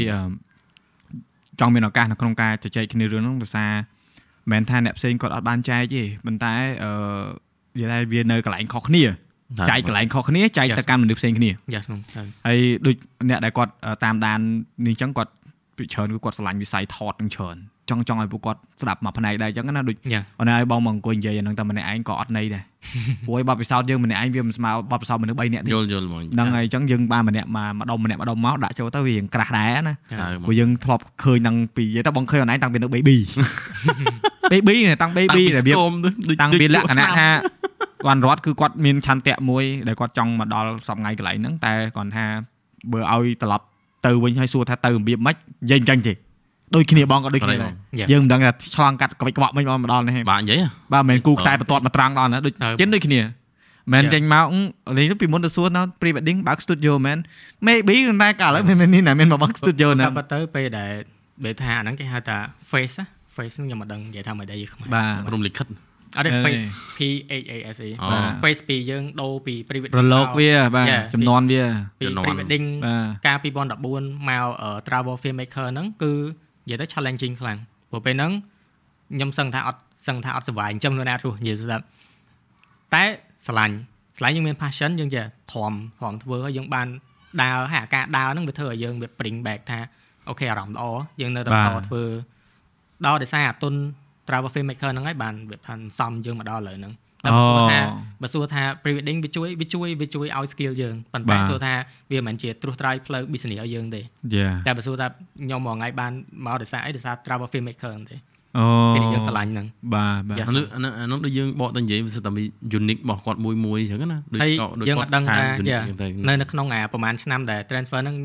[1.60, 3.72] ចង់មានឱកាសនៅក្នុងការជជែកគ្នារឿងហ្នឹងដោយសារ
[4.50, 6.92] មិនថាអ្នកផ្សេងគាត់អត់បានចែកទេប៉ុន្តែអឺ
[7.76, 9.04] និយាយថាវានៅកន្លែងខុសគ្នា
[9.70, 11.50] ចែកកន្លែងខុសគ្នាចែកទៅកាន់មនុស្សផ្សេងគ្នា
[12.46, 12.96] ហើយដូច
[13.28, 13.72] អ្នកដែលគាត់
[14.04, 14.40] តាមដាន
[14.86, 15.32] នេះអញ្ចឹងគាត់
[15.76, 17.56] ពីច្រើនគឺគាត់ឆ្លាញ់វិស័យថតនឹងច្រើន
[17.90, 19.96] ចង់ចង់ឲ្យពួកគាត់ស្ដាប់មកផ្នែកដែរអញ្ចឹងណាដូច
[20.38, 22.64] អូនឲ្យបងមកអង្គុយនិយាយហ្នឹងតែម្នាក់ឯងក៏អត់ន័យដែរ
[23.26, 29.94] ព្រោះឲ្យបបពិសោធន៍យើងម្នាក់ឯងវាមិនស្មើបបពិសោធន៍មនុស្ស3នាក់ទេយល់យល់ហ្មងហ្នឹងហើយអញ្ចឹងយើងបានម្នាក់មកម្ដុំម្នាក់ម្ដុំមកដាក់ចូលទៅវារៀងក្រាស់ដែរណា
[30.46, 33.16] ព្រោះយើងធ្លាប់ឃើញហ្នឹងពីនិយាយទៅបងឃើញអូនឯងតាំងពីនៅ baby
[34.52, 35.76] baby តាំង baby របៀប
[36.42, 37.28] តាំងពីលក្ខណៈថា
[38.06, 42.24] វ៉ាន់រត់គឺគាត់មានឆន្ទៈមួយដែលគាត់ចង់មកដល់សប្ងៃកន្លែងហ្នឹងតែគាត់ថា
[42.92, 43.64] បើឲ្យត្រឡប់
[44.06, 46.12] ទៅវិញហើយសួរថាទៅរបៀបម៉េចនិយាយអញ្ចឹងទេ
[46.74, 47.72] ដូចគ្នាបងក៏ដូចគ្នាដែរ
[48.12, 50.58] យើងមិនដឹងថាឆ្លងកាត់ក្វិចក្បក់មិនមកដល់នេះបាទនិយាយ
[50.92, 53.20] បាទមិនមែនគូខ្សែបន្ទាត់មកត្រង់ដល់ណាដូចជិនដូចគ្នា
[53.92, 54.46] មិនចេញមក
[54.96, 57.18] លេងពីមុនទៅសួរនៅ pre wedding បើក studio មែន
[57.66, 60.90] maybe តែកាលឥឡូវមាននេះណាមានមកបើក studio ណាបើទៅពេលដែល
[61.44, 62.38] ពេលថាហ្នឹងគេហៅថា
[62.70, 62.94] face
[63.34, 65.66] face ខ្ញុំមិនដឹងនិយាយថាមិនដែរខ្មែរបាទរំលិខិត
[66.18, 66.64] អត់ទេ face
[66.96, 66.98] P
[67.42, 67.90] H A S E
[68.42, 71.64] face ពីយើងដូរពី pre wedding រលកវាបាទចំនួនវា
[72.00, 72.66] ពី pre wedding
[73.26, 73.38] កាល
[73.82, 74.46] 2014មក
[74.86, 76.14] travel filmmaker ហ្នឹងគឺ
[76.64, 77.58] និយាយទៅ challenging ខ្លាំង
[77.90, 78.32] ព្រោះពេលហ្នឹង
[79.14, 81.84] ខ្ញុំសឹងថាអត់សឹងថាអត់សុវ័យអញ្ចឹងនៅណារស់និយាយស្ដាប់
[82.94, 83.04] តែ
[83.46, 83.76] ស្រឡាញ់
[84.18, 86.86] ស្រឡាញ់យើងមាន passion យើងចេះធំធំធ្វើហើយយើងបាន
[87.42, 89.78] ដើរហើយអាការដើរហ្នឹងវាធ្វើឲ្យយើងវា bring back ថា
[90.28, 90.84] អូខេអារម្មណ៍ល្អ
[91.20, 92.02] យើងនៅតែបន្តធ្វើ
[93.06, 93.74] ដល់ដោយសារអាទុន
[94.26, 97.80] travel filmmaker ហ្នឹងហើយបានវាថាសំយើងមកដល់ឥឡូវហ្នឹងតែ បើសួរថា
[98.22, 101.74] បើសួរថា pre wedding វាជួយវាជួយវាជួយឲ្យ skill យើងប៉ុន្តែសួរថា
[102.10, 104.00] វាមិនមែនជាត្រួសត្រាយផ្លូវ business ឲ្យយើងទេ
[104.66, 106.12] តែបើសួរថាខ្ញុំមកថ្ងៃបាន
[106.44, 108.16] មកដោយសារអីដោយសារ travel filmmaker ទេ
[108.58, 110.64] អូពេលយើងឆ្លាញ់ហ្នឹងបាទបាទអានោះ
[111.00, 112.42] អានោះដូចយើងបកទៅនិយាយវាសិតតែ
[112.78, 114.40] unique របស់គាត់មួយមួយអញ្ចឹងណាដូច
[114.78, 115.36] ដូចយើងអត់ដឹងថា
[116.28, 118.16] នៅនៅក្នុងអាប្រហែលឆ្នាំដែល transfer ហ្នឹង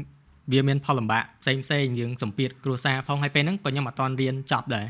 [0.51, 4.85] វាមានផលលំបាកផ្សេងផ្សេងយើងសម្ពាធគ្រួសារផងហើយពេលហ្នឹងក៏ខ្ញុំអត់តន់រៀនចប់ដែរ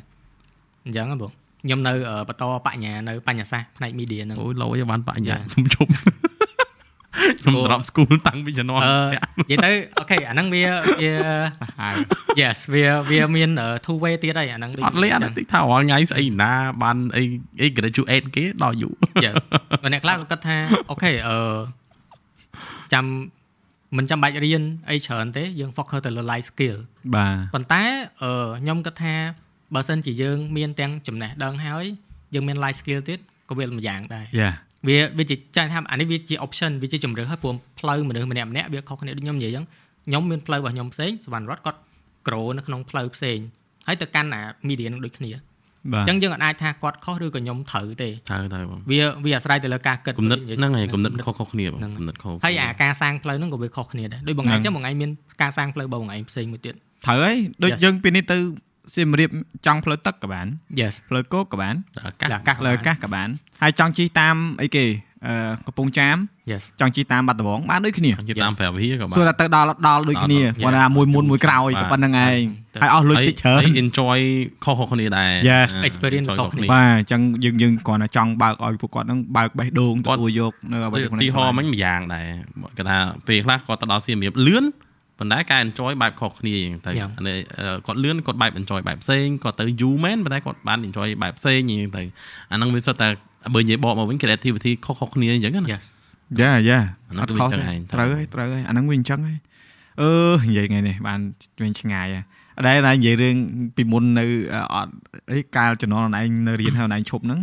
[0.85, 1.31] អញ្ចឹងហ៎បង
[1.63, 1.93] ខ្ញុំនៅ
[2.29, 5.87] បន្តបញ្ញានៅបញ្ញាសាស្ត្រផ្នែក media ហ្នឹងអូយឡូយបានបញ្ញាខ្ញុំជុំ
[7.39, 8.81] ខ្ញុំ drop school តាំងពីជំនាន់
[9.49, 10.63] និយាយទៅអូខេអាហ្នឹងវា
[11.01, 11.13] វា
[12.41, 13.51] Yes វាវាមាន
[13.85, 16.51] two way ទៀតហើយអាហ្នឹងអត់លេអាហ្នឹងតិចថារាល់ថ្ងៃស្អីណា
[16.83, 17.23] បានអី
[17.61, 18.93] អី graduate គេដល់យូរ
[19.25, 19.35] Yes
[19.93, 20.57] អ្នកខ្លះក៏គិតថា
[20.89, 21.37] អូខេអឺ
[22.93, 23.05] ចាំ
[23.97, 26.77] មិនចាំបាច់រៀនអីច្រើនទេយើង focus ទៅលើ life skill
[27.15, 27.83] បាទប៉ុន្តែ
[28.21, 29.15] អឺខ្ញុំគិតថា
[29.75, 31.85] បើសិនជាយើងមានទាំងចំណេះដឹងហើយ
[32.33, 34.51] យើងមាន life skill ទៀតក៏វាមួយយ៉ាងដែរយ៉ា
[34.87, 39.65] វាវាជាចាញ់ថាអានេះវាជា option វាជាជំរឿហើយព្រោះផ្លូវមនុស្សម្នាក់ម្នាក់វាខុសគ្នាដូចខ្ញុំនិយាយអញ្ចឹង
[40.07, 41.79] ខ្ញុំមានផ្លូវរបស់ខ្ញុំផ្សេងសវណ្ណរតគាត់
[42.27, 43.37] ក្រូនៅក្នុងផ្លូវផ្សេង
[43.87, 55.11] ហើយទៅកាន់អា media នឹងដូចគ្នាអញ្ចឹងយើងអាចថាគាត់ខុសឬក៏ខ្ញុំត្រូវទេត្រូវត្រូវបងវាវាអាស្រ័យទៅលើការគិតគំនិតហ្នឹងហើយគំនិតខុសខុសគ្នាបងគំនិតខុសហើយអាការសាងផ្លូវហ្នឹងក៏វាខុសគ្នាដែរដូចបងឯងអញ្ចឹងបងឯងមាន
[55.41, 58.37] ការសាងផ្លូវបងឯងផ្សេងមួយទៀតត្រូវហើយដូចយើងពីនេះទៅ
[58.95, 59.29] សៀមរាប
[59.65, 60.47] ចង់ផ្លូវទឹកក៏បាន
[60.79, 61.75] Yes ផ្លូវគោកក៏បាន
[62.05, 63.29] អាកាសផ្លូវអាកាសក៏បាន
[63.61, 64.85] ហើយចង់ជិះតាមអីគេ
[65.27, 65.33] អឺ
[65.67, 66.17] កំពង់ចាម
[66.51, 72.19] Yes ចង់ជិះតាមបាត់ដំបងបានដូចគ្នាជិះតាមប្រាវីក៏បានសួរថាទៅដល់ដល់ដូចគ្នាគាត់ថាមួយមុនមួយក្រោយក៏ប៉ុណ្្នឹងឯង
[72.81, 74.19] ហើយអស់លុយតិចច្រើន enjoy
[74.63, 82.27] ខុសៗគ្នាដែរ Yes experience ខុសគ្នាបាទអញ្ចឹងយើងយើងគ្រាន់តែចង់បើកឲ្យពួកគាត់ហ្នឹងបើកបេះដូងទទួលយកនៅអ្វីទីហោមិញម្យ៉ាងដែរ
[82.77, 84.65] គេថាពេលខ្លះគាត់ទៅដល់សៀមរាបលឿន
[85.19, 86.55] ប៉ុន្តែការ enjoy បែបខុសគ្នា
[86.85, 86.91] ទៅ
[87.85, 92.03] គាត់លឿនគាត់បែប enjoy បែបផ្សេងគាត់ទៅយូរមែនប៉ុន្តែគាត់បាន enjoy បែបផ្សេងហ្នឹងទៅ
[92.51, 93.07] អាហ្នឹងវាសុទ្ធតែ
[93.53, 96.79] បើនិយាយបកមកវិញ creativity ខុសៗគ្នាអញ្ចឹងណាយ៉ាយ៉ា
[97.19, 97.49] អត់ខុស
[97.93, 99.37] ត្រូវហើយត្រូវហើយអាហ្នឹងវាអញ្ចឹងហើយ
[100.01, 100.11] អឺ
[100.49, 101.19] និយាយថ្ងៃនេះបាន
[101.63, 102.07] វិញឆ្ងាយ
[102.57, 103.35] អដែរតែនិយាយរឿង
[103.75, 104.25] ពីមុននៅ
[104.73, 104.93] អត់
[105.31, 107.39] អីកាលជំនាន់អនឯងនៅរៀនហើយអនឯងឈប់ហ្នឹង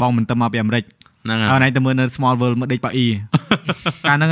[0.00, 0.84] បងមិនទៅមកពីអាមេរិក
[1.28, 3.06] ហ្នឹងហើយអនឯងទៅមើលនៅ small world មើលដេកប៉ាអ៊ី
[4.08, 4.30] កាលហ្នឹង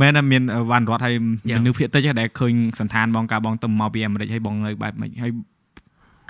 [0.00, 1.14] មែនតែមានវ៉ាន់រត់ហើយ
[1.60, 5.32] មនុស្សភាគតិចដែលឃើញសន្តានបងកាបងទៅមកពីអាមេរិកហើយបងនៅបែបម៉េចហើយ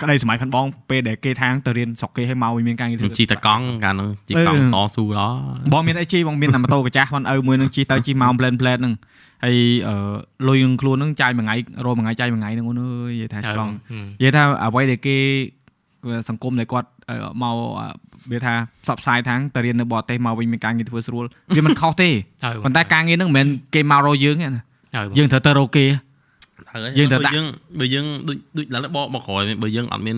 [0.01, 5.37] ក្តីសម័យផងបងពេលដែលគេថាងទៅរៀនស្រុកគេឲ្យមកមានការងារធ្វើជីតកង់កាលនោះជីកង់តស៊ូដល់
[5.73, 8.93] បងមានអីជីបងមានតែម៉ូតូកាចាស់ផងឪមួយនឹងជីទៅជីមកផ្លែនផ្លែនហ្នឹង
[9.43, 9.57] ហើយ
[9.87, 9.95] អឺ
[10.47, 11.55] លុយនឹងខ្លួនហ្នឹងចាយមួយថ្ងៃ
[11.85, 13.69] រមួយថ្ងៃចាយមួយថ្ងៃហ្នឹងអូនអើយនិយាយថាឆ្លង
[14.19, 15.17] និយាយថាអ្វីដែលគេ
[16.29, 16.89] សង្គមដែលគាត់
[17.41, 17.55] មក
[18.31, 18.53] វាថា
[18.83, 21.25] ផ្សព្វផ្សាយថាងទៅរៀននៅបរទេសមកវិញមានការងារធ្វើស្រួល
[21.55, 22.09] វាមិនខុសទេ
[22.65, 24.61] ប៉ុន្តែការងារហ្នឹងមិនមែនគេមករកយើងទេណា
[25.17, 25.85] យើងត្រូវទៅរកគេ
[26.71, 27.45] ហើយយើងត្រូវយើង
[27.79, 30.17] បើយើងដូចដូចឡើងបកមកក្រោយបើយើងអត់មាន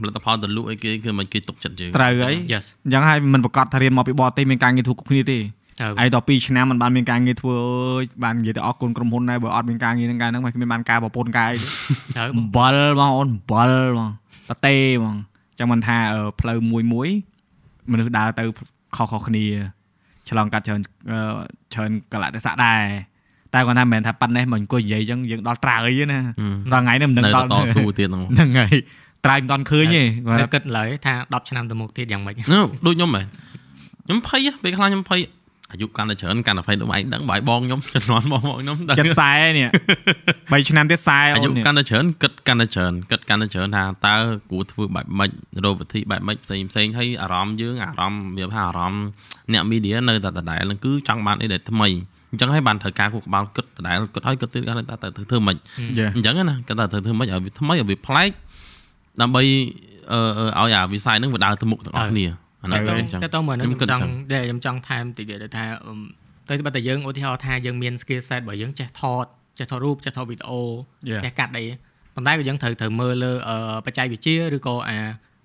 [0.00, 5.38] ផលិតផលទៅលក់អីគេគឺមិនគេទុកចិត្តយើងត្រូវហើយអញ្ចឹងហើយមិនប្រកាសថារៀនមកពីបរទេសមានការងារធ្វើគ្រប់គ្នាទេ
[6.00, 11.52] ហើយដល់2ឆ្នាំมันបានមានការងារធ្វើអើយបាននិយាយទៅអរគុណក្រុមហ៊ុនដែរបើអត់មានការងារហ្នឹងកាលហ្នឹងមិនមានបានការប្រពន្ធកាយ
[12.16, 14.08] ត្រូវអំបិលបងអូនអំបិលបង
[14.50, 15.16] តតេបង
[15.58, 15.96] ចឹងមិនថា
[16.40, 17.08] ផ្លូវមួយមួយ
[17.92, 18.44] មនុស្សដើរទៅ
[18.96, 19.44] ខុសៗគ្នា
[20.28, 20.80] ឆ្លងកាត់ច្រើន
[21.74, 22.82] ច្រើនកលៈទេសៈដែរ
[23.54, 26.20] តែគាត់ថាមិនមែនថាប៉ាត់នេះមកអង្គុយនិយាយអញ្ចឹងយើងដល់ត្រើយទេណា
[26.72, 28.74] ដល់ថ្ងៃនេះមិនដឹងដល់តស៊ូទៀតហ្នឹងហើយ
[29.24, 30.02] ត្រើយមិនដល់ឃើញទេ
[30.40, 32.34] គាត់គិតឡើយថា10ឆ្នាំទៅមុខទៀតយ៉ាងម៉េច
[32.86, 33.26] ដូចខ្ញុំមែន
[34.06, 35.20] ខ្ញុំភ័យពេលខ្លះខ្ញុំភ័យ
[35.72, 39.68] អាយុកាន់តែច្រើនកាន់តែភ័យដូចឯងដឹងបើឲ្យបងខ្ញុំជំនាន់បងខ្ញុំដឹងចិត្តខ្សែនេះ
[40.62, 44.16] 3ឆ្នាំទៀតខ្សែអាយុកាន់តែច្រើនគិតកាន់តែច្រើនគិតកាន់តែច្រើនថាតើ
[44.50, 45.30] គួរធ្វើបែបម៉េច
[45.64, 49.04] រោគវិធីបែបម៉េចផ្សេងផ្សេងហើយអារម្មណ៍យើងអារម្មណ៍វាថាអារម្មណ៍
[49.52, 51.88] អ្នកមីឌានៅតែដដែលនឹងគឺចង់បានអីដែលថ្មី
[52.30, 55.56] អញ្ចឹងហើយបានត្រូវការគូក្បាលគិតដដែលគិតឲ្យគិតទៀតគាត់ថាទៅធ្វើម៉េច
[56.16, 58.30] អញ្ចឹងណាគាត់ថាត្រូវធ្វើម៉េចឲ្យវាថ្មីឲ្យវាប្លែក
[59.20, 59.42] ដើម្បី
[60.12, 60.20] អឺ
[60.60, 62.26] ឲ្យអាវិស័យហ្នឹងវាដើរទៅមុខទាំងអស់គ្នា
[62.62, 64.02] អានោះអញ្ចឹងតែតើមើលខ្ញុំចង់
[64.32, 65.64] ដែលខ្ញុំចង់ថែមតិចទៀតថា
[66.48, 69.26] ទៅបើតែយើងឧទាហរណ៍ថាយើងមាន skill set របស់យើងចេះថត
[69.58, 70.60] ចេះថតរូបចេះថតវីដេអូ
[71.24, 71.64] ចេះកាត់អី
[72.14, 73.32] ប៉ុន្តែក៏យើងត្រូវត្រូវមើលលើ
[73.86, 74.98] បច្ចេកវិទ្យាឬក៏អា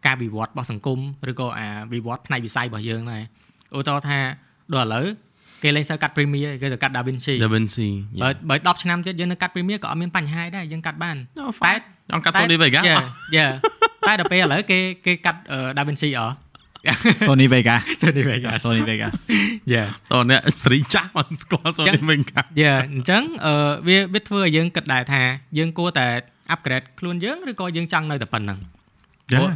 [0.06, 1.00] ការវិវត្តរបស់សង្គម
[1.32, 3.24] ឬក៏អាវិវត្តផ្នែកវិស័យរបស់យើងដែរ
[3.78, 4.20] ឧទាហរណ៍ថា
[4.74, 5.06] ដល់ឥឡូវ
[5.64, 7.88] គេលេងសូវកាត់ Premiere គេទៅកាត់ DaVinci DaVinci
[8.22, 11.18] បើបើ10ឆ្នាំទៀតយើងនៅកាត់ Premiere ក៏អត់មានបញ្ហាដែរយើងកាត់បាន
[11.66, 11.74] តែ
[12.12, 12.82] ចង់កាត់ Sony Vega
[13.36, 13.48] យ៉ា
[14.08, 15.40] តែដល់ពេលឥឡូវគេគេកាត់
[15.78, 16.22] DaVinci អ
[17.28, 19.08] Sony Vega Sony Vega Sony Vega
[19.74, 23.24] យ៉ាតោះអ្នកស្រីចាស់មិនស្គាល់ Sony Vega យ៉ាអញ្ចឹង
[23.88, 25.22] វាវាធ្វើឲ្យយើងគិតដែរថា
[25.58, 26.08] យើងគួរតែ
[26.54, 28.60] upgrade ខ្លួនយើងឬក៏យើងចង់នៅតែប៉ុណ្្នឹង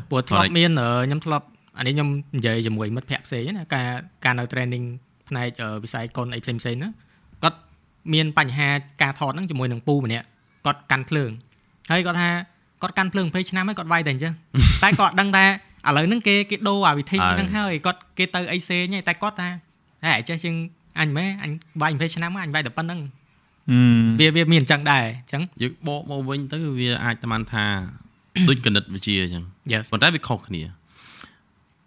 [0.09, 0.71] ព្រោះធ្លាប់មាន
[1.05, 1.45] ខ្ញុំធ្លាប់
[1.77, 3.87] អានេះខ្ញុំនិយាយជាមួយមិត្តភ័ក្តិផ្សេងណាការ
[4.25, 4.85] ការនៅ training
[5.29, 5.49] ផ្នែក
[5.83, 6.91] វិស័យកុនអីផ្សេងផ្សេងហ្នឹង
[7.43, 7.57] គាត់
[8.13, 8.69] មានបញ្ហា
[9.01, 10.25] ការថតហ្នឹងជាមួយនឹងពូម្នាក់
[10.65, 11.31] គាត់កាន់ភ្លើង
[11.91, 12.29] ហើយគាត់ថា
[12.81, 14.33] គាត់កាន់ភ្លើង20ឆ្នាំហើយគាត់វាយតែអញ្ចឹង
[14.83, 15.45] តែគាត់ដឹងថា
[15.87, 19.49] ឥឡូវហ្នឹងគេគេដូរអាវិធីហ្នឹងហើយគាត់គេទៅអីផ្សេងតែគាត់ថា
[20.05, 20.55] ហេចេះជាង
[20.99, 22.99] អញមែនអញវាយ20ឆ្នាំអញវាយតែប៉ុណ្្នឹង
[24.19, 27.65] វាវាមានអញ្ចឹងដែរអញ្ចឹងយើងបកមកវិញទៅវាអាចតាមថា
[28.49, 29.43] ដូចគណិតវិទ្យាអញ្ចឹង
[29.91, 30.63] ប៉ុន្តែវាខុសគ្នា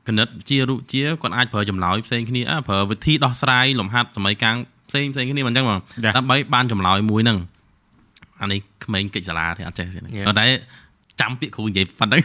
[0.09, 4.57] គណិតជារូបជាគាត់អាចប្រើចម្លើយផ្សេងគ្នាប្រើវិធីដោះស្រាយលំហាត់សម័យកាំង
[4.88, 5.78] ផ្សេងផ្សេងគ្នាមិនអញ្ចឹងបង
[6.16, 7.38] ដើម្បីបានចម្លើយមួយហ្នឹង
[8.40, 9.98] អានេះក្មេងកិច្ចសាលាទេអត់ចេះទេ
[10.40, 10.46] តែ
[11.21, 12.21] ចាំពាក្យគ្រូនិយាយប៉ុណ្ណឹង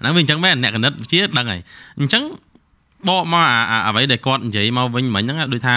[0.00, 1.60] ហ្នឹងវាអញ្ចឹងមែនអ្នកគណិតវិទ្យាដឹងហើយ
[2.00, 2.22] អញ្ចឹង
[3.08, 3.44] បកមក
[3.86, 5.76] អ្វីដែលគាត់និយាយមកវិញមិញហ្នឹងដូចថា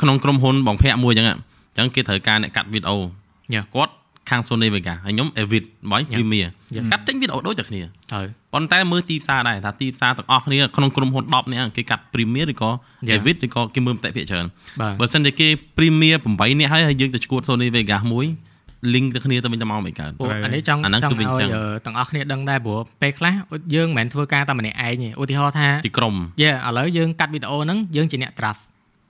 [0.00, 2.96] ក្នុងក្រុមហ៊ុនបងភ័ក្រមួយអញ្ចឹងអញ្ចឹងគេត្រូវការអ្នកកាត់វីដេអូ
[3.74, 3.92] គាត់
[4.30, 6.50] ខាង Sony Vega ហើយខ្ញុំ Avid បង Premiere
[6.90, 7.80] កាត់ចេញវីដេអូដូចតែគ្នា
[8.14, 12.70] ហើយប៉ុន្តែមើលទីផ្សារដែរថាទីផ្សារទាំងអស់គ្នាក្នុងក្រុមហ៊ុន10នាក់គេកាត់ Premiere ឬក៏
[13.14, 14.46] Avid ឬក៏គេមើលតែភាគច្រើន
[15.00, 18.26] បើសិនជាគេ Premiere 8នាក់ហើយហើយយើងទៅឈួត Sony Vega មួយ
[18.94, 20.12] link ទៅគ្នាទៅវិញទៅមកមិនកើត
[20.44, 21.26] អានេះចង់ចង់ឲ្យ
[21.84, 23.34] ទាំងអស់គ្នាដឹងដែរព្រោះពេលខ្លះ
[23.74, 28.62] យើងមិនមែនធ្វើការតែម្នាក់ឯងទេឧទាហរណ៍ថាទីក្រុមយេឥឡូវយើងកាត់វីដេអូហ្នឹងយើងជាអ្នក draft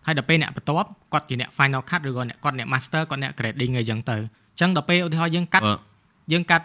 [0.07, 4.17] ហើយដល់ពេលអ្នកបន្ទាប់គាត់ជាអ្នក final cut ឬក៏អ្នកគាត់អ្នក master គាត់អ្នក grading អីចឹងទៅ
[4.61, 5.65] ចឹងដល់ពេលឧទាហរណ៍យើងកាត់
[6.33, 6.65] យើងកាត់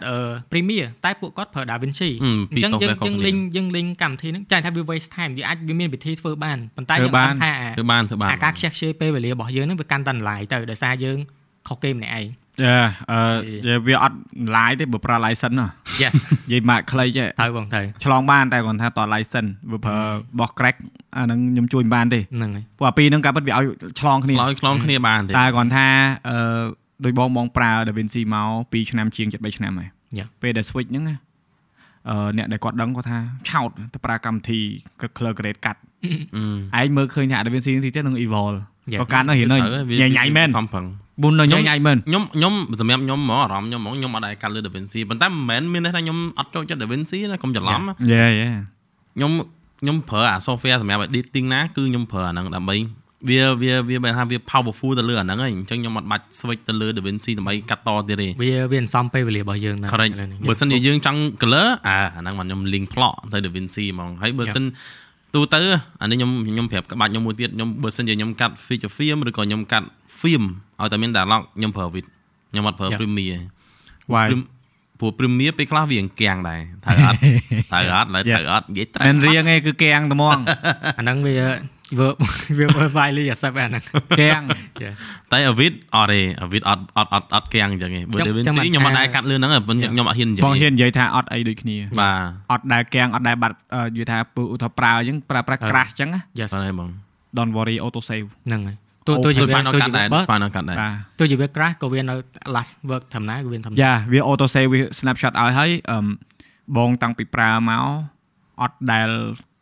[0.50, 2.08] Premiere តែពួកគាត់ប្រើ DaVinci
[2.52, 11.18] អញ្ចឹងយើងយើង link យើង link កម្មវិធីហ្នឹងចាញ់ថាវា waste time វាអាចវាមានវិធីធ្វើបានប៉ុន្តែយើងដឹងថាធ្វើបានធ្វើបានអាការខ្ជះខ្ជាយពេលវេលារបស់យើងហ្នឹងវាកាន់តែឡាយទៅដោយសារយើង
[11.68, 12.26] ខុសគេម្នាក់ឯង
[12.64, 12.78] យ៉ា
[13.10, 14.16] អឺវាអត់
[14.56, 15.68] ឡាយទេបើប្រើ license ណា
[16.02, 16.14] Yes
[16.50, 19.98] និយាយមកខ្លីចេះត្រូវបងត្រូវឆ្លងបានតែគាត់ថាត license វាប្រើ
[20.38, 20.76] បោះ crack
[21.16, 23.64] អាហ្នឹងខ្ញុំជួយមិនបានទេហ្នឹងហើយព្រោះអាពីរហ្នឹងក៏ពិតវាឲ្យ
[24.00, 25.86] ឆ្លងគ្នាឆ្លងឆ្លងគ្នាបានទេតែគាត់ថា
[26.28, 26.64] អឺ
[27.04, 29.88] ដោយបងបងប្រើ DaVinci មក2ឆ្នាំជាង73ឆ្នាំហើយ
[30.42, 34.58] ពេលដែល switch ហ្នឹងអឺអ្នកដែលគាត់ដឹងគាត់ថាឆោតទៅប្រើកម្មវិធី
[35.16, 35.80] color grade កាត់
[36.80, 38.58] ឯងមើលឃើញថា DaVinci នេះទៀតនឹង Evolve
[39.00, 39.54] ក៏កាន់ទៅរៀន
[40.00, 40.86] ញ៉ៃញ៉ៃមែនខំប្រឹង
[41.22, 47.80] មុននៅញ៉ៃញ៉ៃមែនខ្ញុំខ្ញុំសម្រាប់ខ្ញុំហ្មងអារម្មណ៍ខ្ញុំហ្មងខ្ញុំអត់ដែរកាត់លើ DaVinci ប៉ុន្តែមិនមែនមានន័យថាខ្ញុំអត់ចូលចិត្ត DaVinci ណាកុំច្រឡំ
[48.12, 48.48] យេយេ
[49.16, 49.32] ខ្ញុំ
[49.80, 52.76] ខ្ញុំប្រើអា software សម្រាប់ editing ណាគឺខ្ញុំប្រើអាហ្នឹងដើម្បី
[53.28, 59.88] វាវាវាបែរថាវា powerful ទៅលើអាហ្នឹងហើយអញ្ចឹងខ្ញុំអត់បាច់ switch ទៅលើ DaVinci ដើម្បីកាត់តទៀតទេវាវាអន្សំពេលវេលារបស់យើងណា
[60.48, 64.64] បើសិនជាយើងចង់ color អាអាហ្នឹងមកខ្ញុំ link plot ទៅ DaVinci ហ្មងហើយបើសិន
[65.34, 65.60] ទូទៅ
[66.00, 69.86] អានេះខ្ញុំខ្ញុំប្រាប់ក្បាច់ខ្ញុំមួយទៀតខ្ញុំបើសិនជាខ្ញុំកាត់ feature film ឬក៏ខ្ញុំកាត់
[70.20, 70.44] film
[70.80, 72.04] ឲ្យតែមាន dialog ខ្ញុំប្រើ vid
[72.50, 73.40] ខ្ញុំអត់ប្រើ Premiere
[74.12, 74.24] វ៉ា
[75.00, 77.16] ព្រោះ Premiere ពេលខ្លះវាអង្គាំងដែរត្រូវអត់
[77.70, 80.38] ត្រូវអត់ឡើយត្រូវអត់និយាយត្រូវមិនរៀងទេគឺកាំងត្មង
[80.98, 81.36] អាហ្នឹងវា
[81.98, 82.08] វា
[82.58, 83.82] វា widely accept អាហ្នឹង
[84.20, 84.42] កាំង
[85.32, 89.50] តែអាវិតអត់ទេអាវិតអត់អត់អត់អត់កាំងអញ្ចឹងទេបើ DaVinci ខ្ញុំអត់ដែរកាត់លឿនហ្នឹង
[89.92, 92.20] ខ្ញុំអត់ហ៊ាននិយាយបងហ៊ាននិយាយថាអត់អីដូចគ្នាបាទ
[92.52, 96.90] អត់ដែរកាំងអត់ដែរបាត់និយាយថាពូថាប្រើអញ្ចឹងប្រើប្រាស់ crash អញ្ចឹងណាបាទហើយបង
[97.36, 100.76] Don't worry auto save ហ្នឹងហើយ ទោះទោះជាវា final cut ដែរ final cut ដែរ
[101.18, 102.14] ទោះជាវា crash ក៏វានៅ
[102.54, 106.06] last work ធម្មតាក៏វាធម្មតាយ៉ាវា auto save វា snapshot ឲ្យហើយអឺ
[106.76, 107.84] បងតាំងពីប្រើមក
[108.62, 109.08] អត់ដែល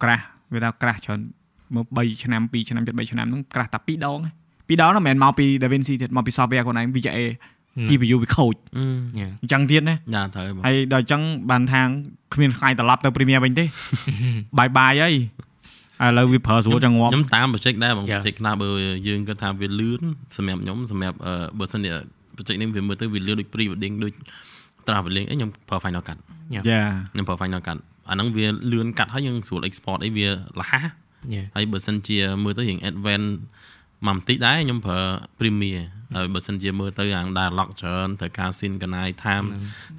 [0.03, 1.20] crash វាថា crash ច្រើន
[1.74, 4.18] មើល3ឆ្នាំ2ឆ្នាំ7 3ឆ្នាំហ្នឹងក្រាស់តែ2ដង
[4.68, 7.20] 2ដងហ្នឹងមិនមែនមកពី DaVinci ទៀតមកពី software ខ្លួនឯង VJA
[7.88, 11.82] GPU វាខូចអញ្ចឹងទៀតណាយ៉ាត្រូវហើយដល់អញ្ចឹងបានថា
[12.34, 13.64] គ្មានថ្ងៃត្រឡប់ទៅ Premiere វិញទេ
[14.59, 15.14] បាយបាយហើយ
[16.03, 18.68] ឥឡូវវាប្រើស្រួលចឹងងាប់ខ្ញុំតាម project ដែរបង project ខ្លះបើ
[19.09, 20.03] យើងគាត់ថាវាលឿន
[20.36, 21.16] សម្រាប់ខ្ញុំសម្រាប់
[21.59, 21.92] បើសិនជា
[22.36, 24.12] project នេះវាមើលទៅវាលឿនដូច pre wedding ដូច
[24.86, 26.18] traveling អីខ្ញុំប្រើ Final Cut
[26.55, 26.62] យ៉ា
[27.12, 27.78] ខ្ញុំប្រើ Final Cut
[28.11, 30.28] អាហ្នឹងវាលឿនកាត់ហើយយើងស្រួល export អីវា
[30.61, 30.72] លះ
[31.57, 33.28] ហើយបើសិនជាមើលទៅរៀង advance
[34.07, 34.99] មកបន្តិចដែរខ្ញុំប្រើ
[35.38, 35.84] Premiere
[36.14, 39.47] ហើយបើសិនជាមើលទៅអាង dialog ច្រើនត្រូវការ synchronize time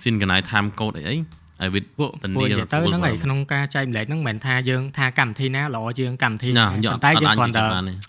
[0.03, 1.15] synchronize time code អីអី
[1.61, 1.87] ហើយវាធានា
[2.23, 7.61] ទៅហ្នឹងហើយក្នុងការចែកម្លែកហ្នឹងមិនមែនថាយើងថាកម្មវិធីណាល្អជាងកម្មវិធីណាប៉ុន្តែយើងគ្រាន់តែ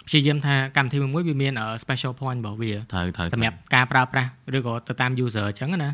[0.06, 2.72] ព្យាយាមថាកម្មវិធីមួយវាមាន special point របស់វា
[3.32, 5.90] សម្រាប់ការប្រើប្រាស់ឬក៏ទៅតាម user អញ្ចឹងណា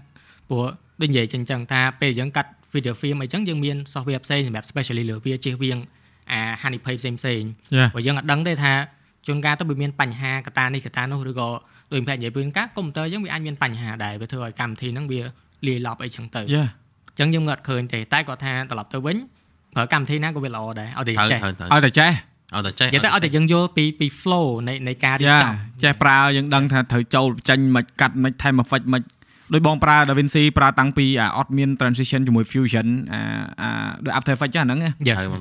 [0.49, 0.65] ព្រោះ
[1.01, 5.79] ដូចនិយាយចឹងចឹងថាពេលយើងកាត់ video film អីចឹងយើងមាន software ផ្សេងសម្រាប់ specially លើវាជិះវៀង
[6.33, 7.43] អាហានិភ័យផ្សេងផ្សេង
[7.95, 8.73] ព្រោះយើងអត់ដឹងទេថា
[9.27, 11.49] ជួនកាលទៅវាមានបញ្ហាកតានេះកតានោះឬក៏
[11.93, 15.21] ដូចផ្នែកនិយាយពីការកុំព្យូទ័រយើងវាអាចមានបញ្ហាដែរវាធ្វើឲ្យកម្មវិធីហ្នឹងវា
[15.67, 19.17] លាយឡប់អីចឹងទៅយ៉ាអញ្ចឹងយើងអត់ឃើញទេតែគាត់ថាត្រឡប់ទៅវិញ
[19.75, 21.41] ប្រើកម្មវិធីណាក៏វាល្អដែរឲ្យតែចេះ
[21.75, 22.11] ឲ្យតែចេះ
[22.55, 25.53] ឲ្យតែចេះនិយាយទៅឲ្យតែយើងយល់ពីពី flow នៃនៃការរៀបចំ
[25.85, 29.03] ចេះប្រើយើងដឹងថាត្រូវចូលចេញមិនកាត់មិនថែម effect មិន
[29.55, 31.07] ដោយបងប្រើ DaVinci ប្រើតាំងពី
[31.39, 33.21] អត់មាន transition ជាមួយ Fusion អា
[33.63, 33.71] អា
[34.05, 35.37] ដោយ After Effects ចឹងហ្នឹងយើងអាចប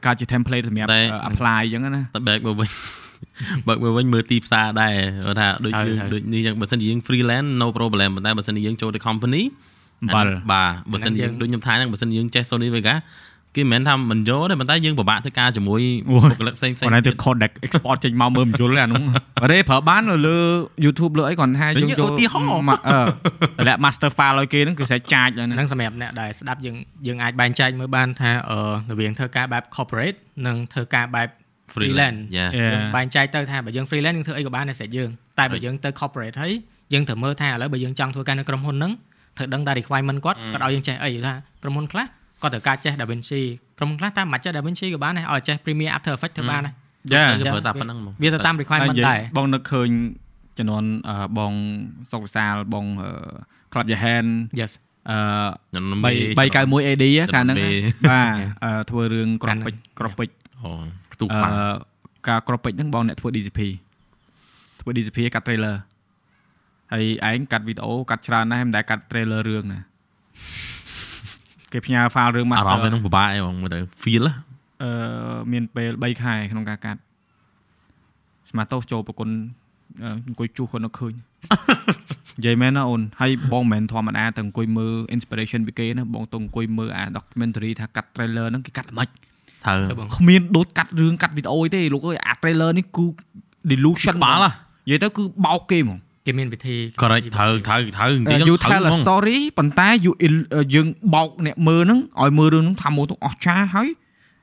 [0.00, 0.90] ង្កើតជា template សម្រាប់
[1.28, 2.70] apply ចឹងណាតែ back មកវិញ
[3.66, 4.94] បើកមកវិញមើលទីផ្សារដែរ
[5.40, 5.72] ថាដូច
[6.12, 9.42] ដូចនេះចឹងបើសិនជាយើង freelance no problem ប៉ុន្តែបើសិនជាយើងចូលទៅ company
[10.14, 13.00] បាល់បាទបើសិនយើងដូចខ្ញុំថាហ្នឹងបើសិនយើងចេះ Sony Vegas
[13.56, 15.80] គេគេមិនមែនថាមិនយកទេប៉ុន្តែយើងពិបាកធ្វើការជាមួយ
[16.12, 19.02] បុគ្គលិកផ្សេងផ្សេងគាត់ទៅ codec export ចេញមកមើលមិនយល់ទេអានោះ
[19.42, 20.38] អរេប្រើបាននៅលើ
[20.84, 23.00] YouTube លើអីគាត់ថាយើងយកអឺ
[23.58, 26.76] តម្លាក់ master file ឲ្យគេហ្នឹងគឺស្រេចចាចហើយហ្នឹងសម្រាប់អ្នកដែលស្ដាប់យើង
[27.06, 28.58] យើងអាចបែងចែកមើលបានថាអឺ
[28.90, 31.28] រវាងធ្វើការបែប corporate និងធ្វើការបែប
[31.74, 36.52] freelance យើងបែងចែកទៅថាបើយើង freelance យើងធ្វើអីក៏បានដែរស្រេចយើងតែបើយើងទៅ corporate ហើយ
[36.92, 38.92] យើងត្រូវមើលថាឥឡូវបើយើងចង់ធ្វើការនៅក្រុមហ៊ុនហ្នឹង
[39.38, 42.06] ត្រូវដឹងថា requirement គាត់គាត់ឲ្យយើងចេះអីថាក្រុមហ៊ុនខ្លះ
[42.42, 43.42] គាត់ត្រូវការចេះ DaVinci
[43.78, 46.74] ក្រុមហ៊ុនខ្លះតាមមិនចេះ DaVinci ក៏បានដែរឲ្យចេះ Premiere After Effects ធ្វើបានដែរ
[47.12, 49.88] យ៉ាធ្វើតាមប៉ុណ្្នឹងមកវាទៅតាម requirement ដែរបងនឹកឃើញ
[50.58, 50.84] ចំនួន
[51.38, 51.52] បង
[52.10, 52.84] សុកវិសាលបង
[53.72, 54.24] ក្លាប់យ៉ាហែន
[54.60, 54.72] Yes
[55.10, 55.18] អឺ
[56.38, 57.56] 391 AD កាលហ្នឹង
[58.10, 60.70] បាទធ្វើរឿងក្របពេជ្រក្របពេជ្រអូ
[61.12, 61.54] ខ្ទុះខ្លាំង
[62.28, 63.60] ការក្របពេជ្រហ្នឹងបងអ្នកធ្វើ DCP
[64.80, 65.76] ធ្វើ DCP កាត់ trailer
[66.92, 69.80] ហើយឯងកាត់វីដេអូកាត់ច្រើនណាស់មិនដែលកាត់ trailer រឿងណា
[71.72, 74.24] គេផ្ញើ file រឿង master អារម្មណ៍ហ្នឹងពិបាកអីបងមើលទៅ feel
[74.82, 74.90] អឺ
[75.52, 77.00] មានពេល3ខែក្នុងការកាត់
[78.50, 79.28] ស្មាតោសចូលប្រគុណ
[80.28, 81.12] អង្គុយជួសគាត់នៅឃើញ
[82.38, 89.74] និយាយមែនណាអូនហើយបងមិនមែនធម្មតាទៅអង្គុយមើល inspiration ពីគេណាបងទៅអង្គុយមើលអា documentary ថាកាត់ trailer ហ្នឹងគេកាត់ល្មិចត្រូ
[90.04, 93.06] វគ្មានដូចកាត់រឿងកាត់វីដេអូទេលោកអើយអា trailer នេះគឺ
[93.70, 94.50] delusion បាល់និ
[94.90, 95.98] យាយទៅគឺបោកគេហ្មង
[96.28, 100.12] គេមានវិធី correct ត្រូវត្រូវត្រូវនិយាយ you tell a story ប៉ុន្តែ you
[100.74, 103.88] យើងបោកអ្នកមើលហ្នឹងឲ្យមើលរឿងហ្នឹងថាមកទៅអស់ចាហើយ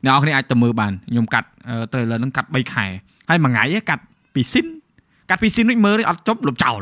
[0.04, 1.48] អ្នកនរគ្នាអាចទៅមើលបានខ្ញុំកាត់
[1.92, 2.86] trailer ហ្នឹងកាត់3ខែ
[3.30, 4.04] ហើយមួយថ្ងៃកាត់
[4.36, 4.66] ពីស៊ីន
[5.30, 6.82] កាត់ពីស៊ីននេះមើលអត់ចប់លុបចោល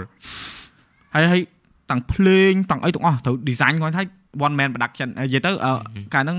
[1.14, 1.42] ហើយហើយ
[1.90, 4.04] ទាំងភ្លេងទាំងអីទាំងអស់ត្រូវ design គាត់ថា
[4.46, 5.52] one man production និយាយទៅ
[6.14, 6.38] កាលហ្នឹង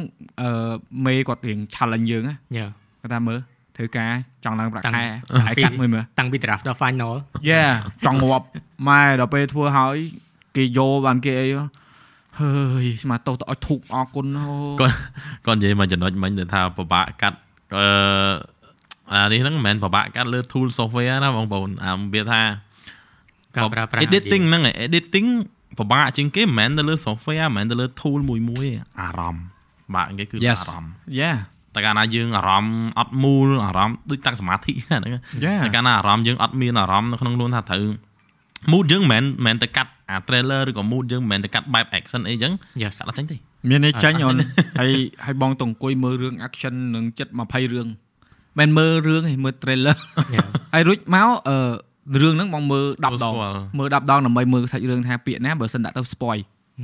[1.07, 2.37] មេគាត់រៀង challenge យើងណា
[3.01, 3.39] គាត់ថាមើល
[3.77, 4.13] ធ្វើការ
[4.45, 5.05] ចង់ឡើងប្រាក់ខែ
[5.47, 7.13] ហើយកាត់មួយមើលតាំងពី draft ដល់ final
[7.51, 7.63] យេ
[8.07, 8.47] ចង់ងាប់
[8.89, 9.97] ម៉ែដល់ពេលធ្វើហើយ
[10.57, 11.49] គេយកបានគេអី
[12.41, 12.53] ហើ
[12.83, 14.27] យស្មាតោសទៅឲ្យធុកអរគុណ
[14.81, 14.97] គាត់
[15.47, 17.39] គាត់និយាយមកចំណុចមិញទៅថាពិបាកកាត់
[17.77, 17.89] អឺ
[19.13, 22.43] អានេះហ្នឹងមិនមែនពិបាកកាត់លើ tool software ណាបងប្អូនអាវាថា
[23.57, 25.29] ការប្រើប្រាស់ editing ហ្នឹង editing
[25.79, 28.67] ពិបាកជាងគេមិនមែនទៅលើ software មិនមែនទៅលើ tool មួយមួយ
[29.01, 29.45] អារម្មណ៍
[29.95, 31.39] បាក់គេគឺអារម្មណ៍ Yeah
[31.75, 35.01] តែកាលណាយើងអារម្មណ៍អត់មូលអារម្មណ៍ដូចតាំងសមាធិហ្នឹង
[35.65, 37.85] តែកាលណាអារម្មណ៍យើងអត់មានអារម្មណ៍នៅក្នុងខ្លួនថាត្រូវ
[38.73, 42.53] mood យើងមិនមែនទៅកាត់អា trailer ឬក៏ mood យើងមិនមែនទៅកាត់បែប action អីចឹង
[42.83, 43.37] កាត់អត់ចេញទេ
[43.69, 44.35] មានន័យចាញ់អូន
[44.81, 44.91] ហើយ
[45.25, 47.89] ហើយបងទៅអង្គុយមើលរឿង action នឹងចិត្ត20រឿង
[48.59, 49.97] មិនមើលរឿងឯងមើល trailer
[50.75, 51.57] ហើយរួចមកអឺ
[52.23, 53.35] រឿងហ្នឹងបងមើល10ដង
[53.79, 56.41] មើល10ដងដើម្បីមើលសាច់រឿងថាពាក្យណាបើសិនដាក់ទៅ spoil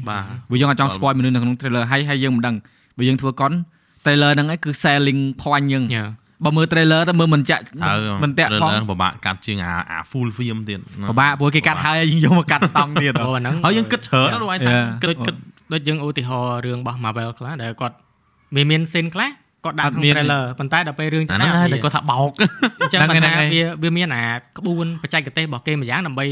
[0.09, 2.57] បាទបើយើងអត់ចង់ spoil មនុស្សនៅក្នុង trailer ហើយហើយយើងមិនដឹង
[2.99, 3.53] បើយើងធ្វើកុន
[4.05, 5.85] trailer ហ្នឹងឯងគឺ selling point យើង
[6.45, 7.63] បើមើល trailer ទៅមើលមិនចាក់
[8.23, 10.81] មិនតាក់ផងពិបាកកាត់ជាងអាអា full film ទៀត
[11.11, 14.61] ពិបាកព្រោះគេកាត់ហើយយើងយកមកកាត់តង់ទៀតអូហ្នឹងហើយយើងគិតច្រើនដល់ឯង
[15.03, 15.35] គិតគិត
[15.73, 17.97] ដូចយើងឧទាហរណ៍រឿងរបស់ Marvel ខ្លះដែលគាត់
[18.57, 19.31] វាមាន scene ខ្លះ
[19.65, 22.31] គាត់ដាក់ក្នុង trailer ប៉ុន្តែដល់ពេលរឿងចាស់ហ្នឹងហើយគាត់ថាបោក
[22.81, 24.25] អញ្ចឹងគាត់ថាវាវាមានអា
[24.59, 26.27] ក្បួនបច្ចេកទេសរបស់គេមួយយ៉ាងដើម្បី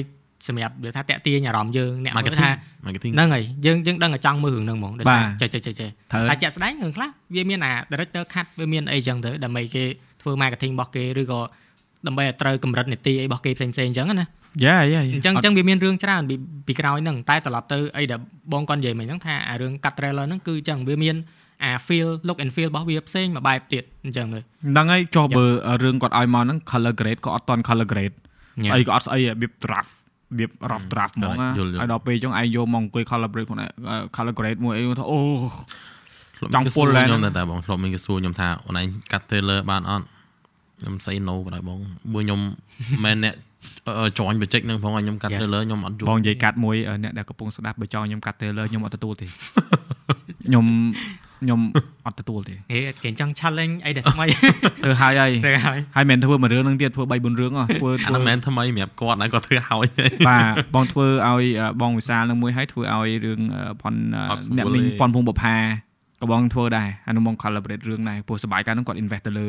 [0.48, 2.50] សម្រាប់វាថាតាក់ទាញអារម្មណ៍យើងអ្នកមើលថា
[2.82, 5.90] ហ្នឹងហើយយើងយើងដឹងតែចង់មើលរឿងហ្នឹងហ្មងដូចថាចេះចេះចេះ
[6.30, 9.84] តែជាក់ស្ដែងរឿងខ្លះវាមានអា director cut វាមានអីចឹងទៅដើម្បីគេ
[10.22, 11.40] ធ្វើ marketing របស់គេឬក៏
[12.06, 14.26] ដើម្បីឲ្យត្រូវកម្រិតនីតិអីរបស់គេផ្សេងផ្សេងអញ្ចឹងណា
[14.64, 16.22] យ៉ាយ៉ាអញ្ចឹងអញ្ចឹងវាមានរឿងច្រើន
[16.66, 18.20] ពីក្រោយហ្នឹងតែត្រឡប់ទៅអីដែល
[18.52, 21.16] បងគាត់និយាយមិញហ្នឹងថាអារឿង cut trailer ហ្នឹងគឺអញ្ចឹងវាមាន
[21.64, 25.46] អា feel look and feel របស់វាផ្សេងមួយបែបទៀតអញ្ចឹងទៅហ្នឹងហើយចុះបើ
[25.84, 28.16] រឿងគាត់ឲ្យមកហ្នឹង color grade ក៏អត់តន់ color grade
[28.74, 29.92] អីក៏អត់ស្អីរបៀប draft
[30.30, 31.36] របៀប rough draft ហ្មង
[31.80, 33.62] ហើយដល់ពេលចឹងឯងយកមកអង្គុយ color grade ខ្លួន
[34.16, 35.18] color grade មួយអីថាអូ
[36.54, 40.04] ចង់ពុលខ្ញុំតែបងធ្លាប់មានគេសួរខ្ញុំថាអូនឯងកាត់ trailer បានអត់
[40.80, 41.78] ខ្ញុំ say no បណ្ដោយបង
[42.12, 42.40] មួយខ្ញុំ
[43.04, 43.34] មិនអ្នក
[44.16, 49.26] ចង់បច្ចេកនឹងផងឲ្យខ្ញុំកាត់ trailer ខ្ញុំអត់យល់បងនិយាយកាត់មួយអ្នកដែលកំពុងស្ដាប់បើចង់ខ្ញុំកាត់ trailer ខ្ញុំអត់ទទួលទេ
[50.46, 50.66] ខ្ញុំ
[51.40, 51.60] ខ្ញុំ
[52.06, 54.26] អត់ទទួលទេហេគេចង់ challenge អីដែលថ្មី
[54.82, 55.30] ធ្វើហើយហើយ
[55.96, 59.86] ហើយមិនធ្វើមួយរឿងនឹងទៀតធ្វើ3 4រឿងអស់ធ្វើធ្វើមិនមែនថ្មីសម្រាប់គាត់ណាគាត់ធ្វើហើយ
[60.28, 60.42] បាទ
[60.74, 61.44] បងធ្វើឲ្យ
[61.80, 63.40] បងវិសាលនឹងមួយហើយធ្វើឲ្យរឿង
[63.82, 63.94] ផន
[64.56, 65.56] អ្នកមីងប៉ុនភូមិបផា
[66.20, 69.48] ក៏បងធ្វើដែរអានោះបង collaborate រឿងដែរព្រោះសបាយកាលនោះគាត់ invest ទៅលើ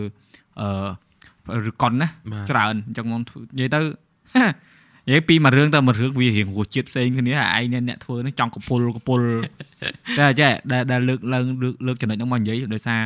[0.62, 2.08] អឺឬកុនណា
[2.52, 3.82] ច្រើនអញ្ចឹងបងនិយាយទៅ
[5.10, 9.22] និយាយពីមួយរឿងទៅមួយរឿងវារៀងរសជាតិផ្សេងគ្នាឯងអ្នកធ្វើនេះចង់កពុលកពុល
[10.18, 10.52] តែចេះ
[10.92, 11.46] ដែលលើកឡើង
[11.88, 13.00] លើកចំណុចហ្នឹងមកនិយាយដោយសារ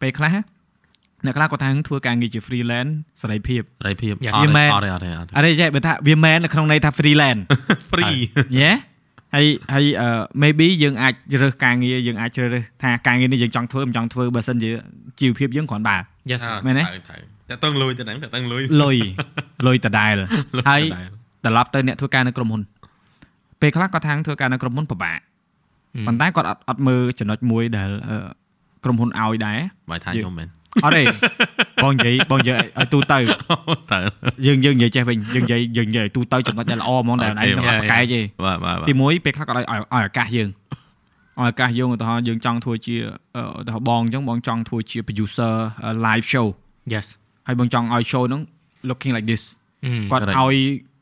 [0.00, 0.34] ពេលខ្លះ
[1.24, 4.22] អ្នកខ្លះគាត់ថាធ្វើការងារជា freelance សេរីភាពសេរីភាពអត់
[4.74, 5.02] អត់អត់
[5.36, 7.42] អត់ចេះបើថាវាមែននៅក្នុងន័យថា freelance
[7.90, 8.18] free
[8.58, 8.70] យេ
[9.34, 9.84] ហើយហើយ
[10.42, 14.70] maybe យើងអាចរើសការងារយើងអាចជ្រើសរើសថាការងារនេះយើងចង់ធ្វើមិនចង់ធ្វើបើសិនជា
[15.20, 15.96] ជីវភាពយើងគ្រាន់បើ
[16.66, 16.82] មែនទេ
[17.50, 18.96] តែតឹងលុយទៅហ្នឹងតែតឹងលុយលុយ
[19.66, 20.14] លុយដដែល
[20.68, 20.82] ហើយ
[21.44, 22.62] ត្រឡប់ទៅអ្នកធ្វើការនៅក្រុមហ៊ុន
[23.60, 25.18] ពេលខ្លះគាត់ថាធ្វើការនៅក្រុមហ៊ុនពិបាក
[26.06, 27.90] ប៉ុន្តែគាត់អត់អត់មើលចំណុចមួយដែល
[28.84, 29.58] ក្រុមហ៊ុនឲ្យដែរ
[29.90, 30.48] បាយថាខ្ញុំមែន
[30.84, 31.02] អត់ទេ
[31.84, 33.18] បងនិយាយបងនិយាយឲ្យទូទៅ
[33.92, 33.98] តើ
[34.46, 40.48] យើងយើងនិយាយចេះវិញយើងនិយាយយើងនិយាយទូទៅចំណុចដែលល្អហ្មងដែលឯងនឹងអត់ប្រកែកទេបាទបាទបាទទីមួយពេលខ្លះក៏ឲ្យឲ្យឱកាសយើង
[41.38, 42.96] ឲ្យឱកាសយើងឧទាហរណ៍យើងចង់ធ្វើជា
[43.36, 45.52] អឺឧទាហរណ៍បងអញ្ចឹងបងចង់ធ្វើជា producer
[45.86, 46.46] uh, live show
[46.94, 47.06] yes
[47.46, 48.40] ហើយបងចង់ឲ្យ show ហ្នឹង
[48.88, 49.42] looking like this
[50.10, 50.38] គាត់ Correct.
[50.40, 50.56] ឲ្យ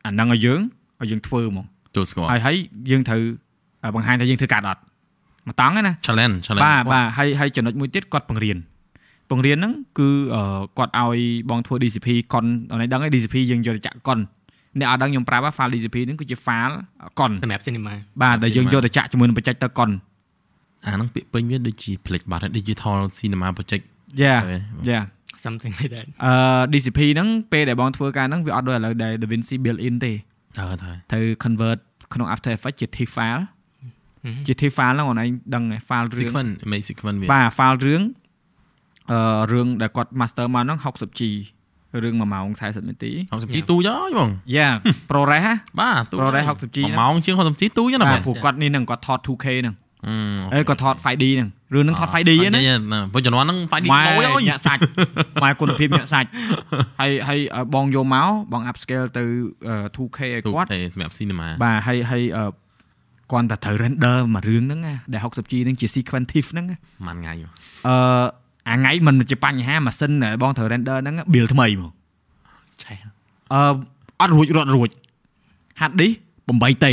[0.07, 0.61] អាហ្នឹងឲ្យយើង
[1.03, 1.67] ឲ្យយើងធ្វើហ្មង
[1.97, 2.57] ចូលស្គាល់ហើយហើយ
[2.91, 3.23] យើងត្រូវ
[3.83, 4.81] អឺបង្ហាញថាយើងធ្វើកាត់អត់
[5.49, 8.59] មកតង់ហ្នឹងណា challenge challenge បាទបាទហើយហើយចំណុចមួយទៀតគាត់បង្រៀន
[9.31, 11.21] បង្រៀនហ្នឹងគឺអឺគាត់ឲ្យ
[11.51, 14.19] បងធ្វើ DCP កុនអត់ដឹងទេ DCP យើងយកទៅចាក់កុន
[14.79, 16.75] អ្នកអត់ដឹងខ្ញុំប្រាប់ថា file DCP ហ្នឹងគឺជា file
[17.19, 19.91] កុនសម្រាប់ cinema បាទដែលយើងយកទៅចាក់ជាមួយនឹងបច្ចេកទៅកុន
[20.85, 23.85] អាហ្នឹងពាក្យពេញវាដូចជាផ្លេចបាត់ហើយ digital cinema project
[24.21, 24.57] យ៉ាហេ
[24.89, 25.01] យ៉ា
[25.47, 26.33] something like that អឺ
[26.73, 31.79] DCP ហ្នឹងពេលដែលបងធ្វើការហ្នឹងវាអត់ដូចឥឡូវដែល DaVinci built in ទេតើតើត្រូវ convert
[32.13, 33.45] ក្នុង After Effects ជា TIFF file
[34.47, 38.03] ជា TIFF file ហ្នឹងអូនឯងដឹងឯង file រឿង sequence make sequence វាបាទ file រឿង
[39.13, 41.23] អឺរឿងដែលគាត់ master មកហ្នឹង 60G
[42.03, 44.69] រឿង1ម៉ោង40នាទី60 G ទូចហើយបងយ៉ា
[45.11, 49.75] ProRes ហ៎បាទទូ Pro Res 60G ហ្នឹងម៉ោងជាង 60G ទូចណាបាមែទនពួកគាត់នេះហ្នឹងគាត់ថត 2K ហ្នឹង
[50.07, 50.15] អឺ
[50.53, 54.81] អេគាត់ថត 5D ហ្នឹងរឿងហ្នឹងថត 5D ហ្នឹងណាបើជំនាន់ហ្នឹង 5D ម៉ែតូចហើយញាក់សាច់
[55.43, 56.29] ម៉ែគុណភាពញាក់សាច់
[57.01, 59.25] ហើយហើយឲ្យបងយកមកបង upscale ទៅ
[59.69, 62.45] អឺ 2K ឲ្យទូគាត់ទេសម្រាប់ cinema បាទហើយហើយអឺ
[63.33, 67.51] គាត់តែត្រូវ render មួយរឿងហ្នឹងណាដែល 60G ហ្នឹងជា sequence TIFF ហ្នឹងណាមួយថ្ងៃមក
[67.89, 67.97] អឺ
[68.69, 71.91] អាថ្ងៃមិនជាបញ្ហាម៉ាស៊ីនដែលបងត្រូវ render ហ្នឹង build ថ្មីហ្មង
[72.85, 72.97] ឆេះ
[73.53, 73.61] អឺ
[74.21, 74.89] អត់រួចរត់រួច
[75.81, 76.09] ហាត់ឌី
[76.47, 76.93] 8ទេ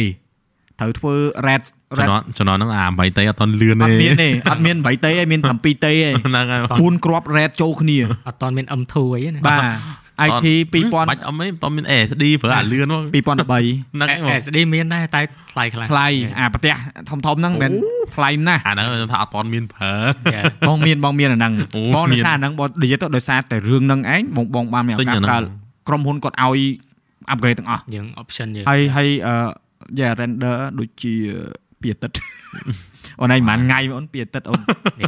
[0.80, 1.14] ត្រូវធ្វើ
[1.48, 1.62] red
[1.98, 5.94] ជំ red នាន់ជំនាន់ហ្នឹងអា8តេអត់តន់លឿនអទេត់មានទេអត់មាន8ទេទេមាន7ទេទេ
[6.28, 7.98] ហ្នឹងហើយ4គ្រាប់ red ចូលគ្នា
[8.28, 9.64] អត់តមាន M2 អីណាបាទ
[10.28, 10.46] IT
[11.10, 15.22] បាច់អត់មែនតមាន SD ប្រើអាលឿនមក2013ហ្នឹងហើយ SD មានដែរតែ
[15.52, 16.08] ថ្លៃខ្លះថ្លៃ
[16.40, 16.74] អាប្រទេស
[17.10, 17.72] ធំធំៗហ្នឹងមិនមែន
[18.16, 19.94] ថ្លៃណាស់អាហ្នឹងថាអត់តមានប្រើ
[20.34, 20.44] Yeah.
[20.68, 25.40] បងមានបងមានអាហ្នឹងអូបងមាដោយនសារអាហ្នឹងបងនិយាយទៅដោយសារតែរឿងហ្នឹងឯងបងបងបានមានឱទិញកាសអាហ្នឹងប្រើ
[25.88, 26.60] ក្រុមហ៊ុនគាត់ឲ្យ
[27.34, 29.36] upgrade ទាំងអស់យើង option យើងហើយហើយអឺ
[30.00, 31.14] យ៉ា render ដូចជា
[31.82, 32.18] ពីអាទិត្យ
[33.20, 34.60] អូនឯងប្រហែលថ្ងៃអូនពីអាទិត្យអូន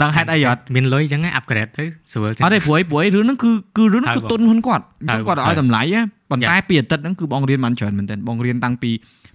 [0.04, 8.92] ដឹងហេតុអីអត់មានលុយអញ្ចឹង upgrade ទៅស្រួលចឹងអត់ទេព្រោះអីព្រោះអីរឿងហ្នឹងគឺគឺរឿងហ្នឹងគឺហើយបងទុនហ៊ុនគាត់អញ្ចឹងហើយគាត់ឲ្យតម្លៃណាប៉ុន្តែពីអាទិត្យហ្នឹងគឺបងរៀនបានច្រើនមែនទែនបងរៀនតាំងពី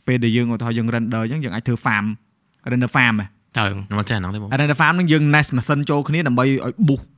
[0.06, 2.06] ពេលដែលយើងឧទាហរណ៍យើង render អញ្ចឹងយើងអាចធ្វើ farm
[2.72, 3.26] render farm ហ៎
[3.56, 7.14] ទៅខ្ញុំអត់ចេះហ្នឹងទេបង render farm ហ្នឹងយើង nest machine ចូលគ្នាដើម្បីឲ្យ boost អឺ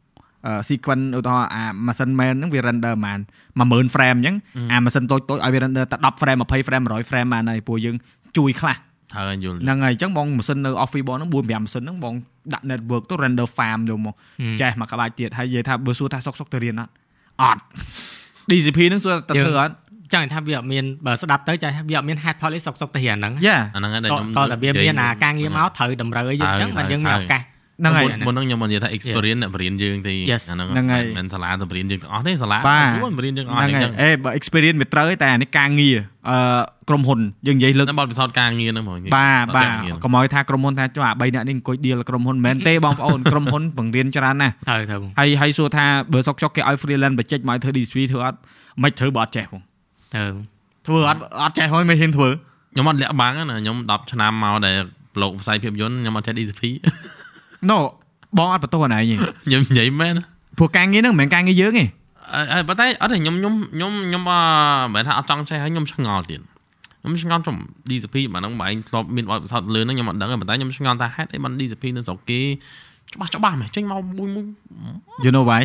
[0.69, 3.19] sequence ឧទាហរណ៍អា machine main ហ្នឹងវា render ប្រហែល
[3.89, 4.37] 10000 frame អញ្ចឹង
[4.73, 7.97] អា machine តូចតូចឲ្យវា render តែ10 frame 20 frame 100 frame បានហើយព្រោះយើង
[8.37, 8.77] ជួយខ្លះ
[9.17, 12.15] ហើយយល់ហ្នឹងហើយអញ្ចឹងបងម៉ាស៊ីននៅ office បងហ្នឹង4 5ម៉ាស៊ីនហ្នឹងបង
[12.53, 14.15] ដាក់ network ទៅ render farm យកមក
[14.61, 16.93] ចេះមកក្បាច់ទៀតហើយនិយាយថាបើសួរថាសុកសុកទៅរៀនអត់
[17.43, 17.63] អត់
[18.51, 19.75] DCP ហ្នឹងសួរតែធ្វើអត់
[20.13, 27.43] ចង់ថាវាអត់មានបើស្ដាប់ទៅចាវាអត់មាន head polish សុកសុកទៅរៀនហ្នឹងយ៉ាអាហ្នឹងហើយដែលតខ្ញុំតតែវាមានអាការងារមកត្រូវតម្រូវឲ្យយើងអញ្ចឹងបានយើងមានឱកាស
[27.81, 35.97] ហ្នឹងហើយមុនហ្នឹងខ្ញុំមិននិយាយថា experience អ្នកបរៀនយើងទេ Yes អាហ្នឹងហ្នឹងហើយមិនសាលាទៅបរៀនយើងទាំងអស់ទេសាលាបាទយូរបរៀនយើងអស់ហ្នឹងអញ្ហើយចឹងអេបើ experience វាត្រូវតែអានេះការងារ
[36.31, 36.39] អឺ
[36.89, 48.39] ក្រុមហ៊ុនយើងនិយាយលើកតែបទពិសោធន៍ការងារហ្នឹងហ្មងបាទបាទអត់មានកុំឲ្យថាក្រុមហ៊ុនថាចុះអា3នាក់នេះអង្គុយ deal ក្រុមហ៊ុនមិនមែនទេបងប្អូនក្រុមហ៊ុនបង្រៀនច្រើនណាស់ទៅទៅបងហើយហើយសួរថាបើសុកចុកគេឲ្យ freelance បច្ចេកមកឲ្យធ្វើ DCP ធ្វើអត់
[48.83, 49.63] មិនធ្វើបើអត់ចេះបង
[50.17, 50.23] ទៅ
[50.87, 52.29] ធ្វើអត់អត់ចេះហើយមិនហ៊ានធ្វើ
[52.73, 54.77] ខ្ញុំអត់លាក់បាំងណាខ្ញុំ10ឆ្នាំមកដែល
[55.15, 56.63] ប្លុកផ្សាយភាពយន្តខ្ញុំអត់ចេះ DCP
[57.71, 57.79] no
[58.39, 60.15] បងអត់បន្ទោសអាណឯងទេខ្ញុំនិយាយមែន
[60.59, 61.85] ព្រោះការងារហ្នឹងមិនមែនការងារយើងទេ
[62.53, 64.41] អឺប៉ុន្តែអត់ទេខ្ញុំខ្ញុំខ្ញុំខ្ញុំអឺ
[64.83, 66.41] មិនមែនថាអត់ចង់ចេះហើយខ្ញុំឆ្ងល់ទៀត
[67.01, 67.57] ខ្ញុំឆ្ងល់ចំ
[67.89, 72.41] DCP បាទហ្នឹងបងឯងធ្លាប់មានបទពិសោធន៍លឿនហ្នឹងខ្ញុំអត់ដឹងទេប៉ុន្តែខ្ញុំឆ្ងល់ថាហេតុអីបាន DCP នៅស្រុកគេ
[73.15, 74.45] ច្បាស់ច្បាស់មែនចេញមកមួយមួយ
[75.25, 75.63] you know why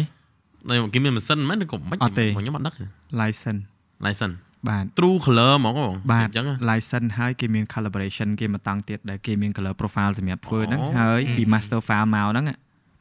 [0.69, 2.85] នៅគេមានម៉ាស៊ីនមែនឬក៏មិនអត់ទេខ្ញុំអត់ដឹងទេ
[3.21, 3.61] license
[4.05, 4.35] license
[4.69, 12.45] បាទ true color ហ្មងបងបាទអញ្ចឹងហ៎ license ហើយគេមាន calibration គេមកតាំងទៀតដែលគេមាន color profile សម្រាប់ធ្វើហ្នឹងអូហើយពី master file មកហ្នឹង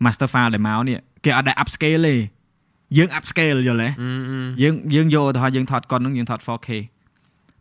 [0.04, 2.14] master file ដែលមកនេះគេអត់ដែល upscale ទេ
[2.96, 6.68] យើង upscale យល់ទេអឺអឺយើងយើងយកឧទាហរណ៍យើងថតកុនហ្នឹងយើងថត 4K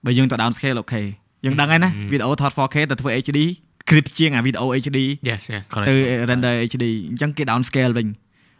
[0.06, 1.02] បើយើងទៅ down scale អូខេ
[1.46, 3.40] យើងដឹងហើយណាវីដេអូថត 4K ទៅធ្វើ HD
[3.90, 5.00] crisp ជាងអាវីដេអូ HD
[5.30, 5.96] yes yes correct ទៅ
[6.30, 8.08] render HD អញ្ចឹងគេ down scale វិញ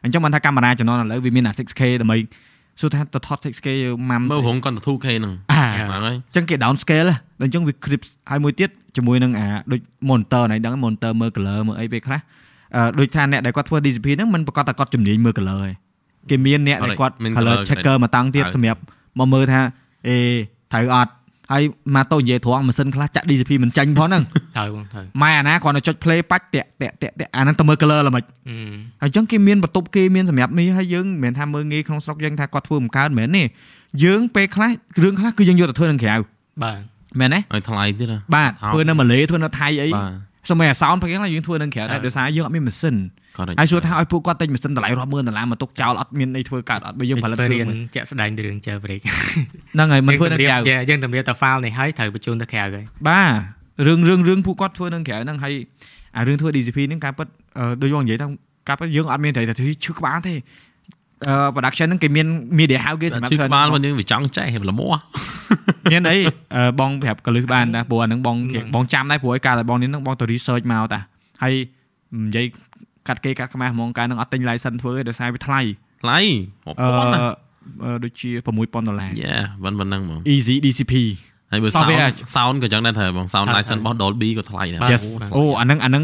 [0.04, 2.18] អញ្ចឹងបានថាកាមេរ៉ាជំនាន់ឥឡូវវាមានអា 6K ដើម្បី
[2.80, 3.68] សួរថាទៅថត 6K
[4.10, 9.80] ម៉ាំមើលរងគាត់ទៅ 2K ហ្នឹងអាហ្នឹងហើយអញ្ចឹងគេ down scale ហ៎ដល់អញ្ចឹងវា crisp ហើយមួយទៀតជាមួយនឹងអាដូច
[10.10, 12.20] monitor ណៃដឹង monitor មើល color មើលអីពេលខ្លះ
[12.76, 15.74] អឺដូចថាអ្នកដែលគាត់ធ្វើ DCP ហ្នឹងមិនប្រកាសតែគាត់ជំនាញមើល color ឯង
[16.30, 18.82] គេមានអ្នកដែលគាត់មាន color color checker មកតាំងទៀតហើយសម្រាប់
[19.20, 19.62] មកមើលថា
[20.08, 20.18] អេ
[20.74, 21.12] ត្រូវអត់
[21.52, 21.64] ហើយ
[21.96, 24.24] មកទៅនិយាយត្រង់ម៉ាស៊ីនខ្លះចាក់ DCP មិនចាញ់ផងហ្នឹង
[24.58, 28.56] ទៅបងទៅម៉ែអាណាគាត់ទៅចុច play បាច់តាក់តាក់តាក់តាក់អាហ្នឹងទៅមើល color ល្មិចអឺ
[29.02, 33.44] ហើយអញ្ចឹងគេមានបន្ទប់គេមានសម្រាប់នេះហើយយើងមិនមែនថាមើលងាយក្នុងស្រុកយើងថាគាត់ធ្វើមិនកើតមែនទេ
[34.04, 34.72] យើងពេលខ្លះ
[35.04, 36.16] រឿងខ្លះគឺយើងយកទៅធ្វើនឹងក្រៅ
[36.64, 36.80] បាទ
[37.20, 42.96] មែនទេហើយថ្លៃទៀតហ៎បាទថោកធ្វើនៅម៉ាឡេធ្វើនៅថៃអីបាទ សម័យអាសោនប្រហែលយើងធ្វើនឹងក្រៅដែរដោយសារយើងអត់មានម៉ាស៊ីន
[43.60, 49.02] ហើយសួរថាឲ្យពួកគាត់ទិញម៉ាស៊ីនតម្លៃរាប់ម៉ឺនដុល្លារមកទុកចោលអត់មានអីធ្វើកើតអត់បើយើងផលិតគ្រឿងជាក់ស្ដែងរឿង jailbreak
[49.74, 50.58] ហ្នឹងហើយមិនធ្វើនៅក្រៅ
[50.90, 55.54] យើងតម្រាទៅ file នេះហើយត្រូវបញ្ជូនទៅក្រៅហើយបាទរឿងរឿងរឿងពួកគាត់ធ្វើនឹងក្រៅហ្នឹងហើយ
[56.18, 57.28] អារឿងធ្វើ DCP ហ្នឹងការពិត
[57.82, 58.28] ដូចយើងនិយាយថា
[58.68, 60.42] ការពិតយើងអត់មានត្រូវតែធ្វើឈឺក្បាលទេអឺ
[61.56, 62.28] production ហ្នឹងគេមាន
[62.60, 64.94] media house គេសម្រាប់ធ្វើក្បាលរបស់យើងវាចង់ចេះល្មោះ
[65.92, 66.18] មានអី
[66.80, 68.38] បងប្រាប់កលឹះបានតាព្រោះអាហ្នឹងបង
[68.76, 71.00] បងចាំដែរព្រោះឯកាលតែបងនេះហ្នឹងបងទៅ research មកតា
[71.44, 71.54] ហើយ
[72.26, 72.46] និយាយ
[73.08, 75.62] កាត់គេកាត់ខ្មាស់ហ្មងកាលហ្នឹងអត់ទិញ license ធ្វើទេដោយសារវាថ្លៃ
[76.04, 76.20] ថ្លៃ
[76.66, 77.20] រាប់ពាន់ណា
[78.04, 80.94] ដូចជា6000ដុល្លារយ៉ាប៉ុណ្្នឹងហ្មង Easy DCP
[81.52, 81.90] ហើយបើ sound
[82.36, 84.80] sound ក៏ចឹងដែរត្រូវបង sound license របស់ Dolby ក៏ថ្លៃដែរ
[85.36, 86.04] អូអាហ្នឹងអាហ្នឹង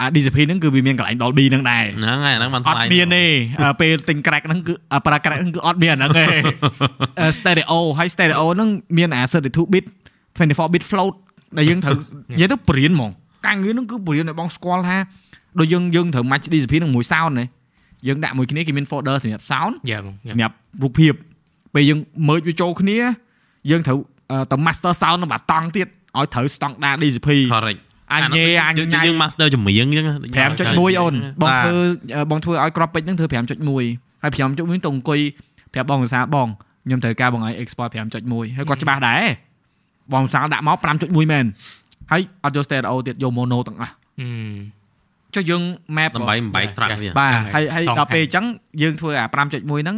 [0.00, 3.24] អា DCP ហ្នឹងគឺវាមានកន្លែង Dolby ហ្នឹងដែរហ្នឹងហើយអាហ្នឹងมันថ្លៃអត់មានទេ
[3.80, 4.72] ពេលទិញ crack ហ្នឹងគឺ
[5.06, 6.24] ប្រើ crack ហ្នឹងគឺអត់មានអាហ្នឹងទេ
[7.38, 9.84] stereo ហើយ stereo ហ្នឹងមានអា32 bit
[10.34, 11.14] 24 bit float
[11.56, 11.96] ដែលយើងត្រូវ
[12.32, 13.10] និយាយទៅបរៀនហ្មង
[13.46, 14.96] ការងារហ្នឹងគឺបរៀនឲ្យបងស្គាល់ថា
[15.58, 17.46] ដូចយើងយើងត្រូវ match DCP នឹងមួយ sound ណា
[18.06, 19.72] យើងដាក់មួយគ្នាគេមាន folder សម្រាប់ sound
[20.30, 21.12] សម្រាប់រូបភាព
[21.74, 21.98] ពេលយើង
[22.28, 22.98] merge វាចូលគ្នា
[23.70, 23.98] យើងត្រូវ
[24.50, 27.80] ទៅ master sound នៅបាតង់ទៀតឲ្យត្រូវ standard DCP correct
[28.12, 30.06] អញញ៉េអញញ៉ៃយើង master ចម្រៀងអញ្ចឹង
[30.76, 31.76] 5.1អូនបងធ្វើ
[32.30, 35.20] បងធ្វើឲ្យក្របពេជ្រហ្នឹងធ្វើ5.1ហើយ5.1ទៅអង្គុយ
[35.74, 36.48] ប្រាប់បងភាសាបង
[36.84, 39.22] ខ្ញុំត្រូវការបងឲ្យ export 5.1ហើយគាត់ច្បាស់ដែរ
[40.12, 41.44] បងភាសាដាក់មក5.1មែន
[42.12, 43.92] ហើយអត់យក stereo ទៀតយក mono ទាំងអស់
[45.34, 45.62] ចុះយើង
[45.96, 48.46] map ដើម្បីបំបែកត្រាក់វាបាទហើយហើយដល់ពេលអញ្ចឹង
[48.82, 49.96] យើងធ្វើអា5.1ហ្នឹង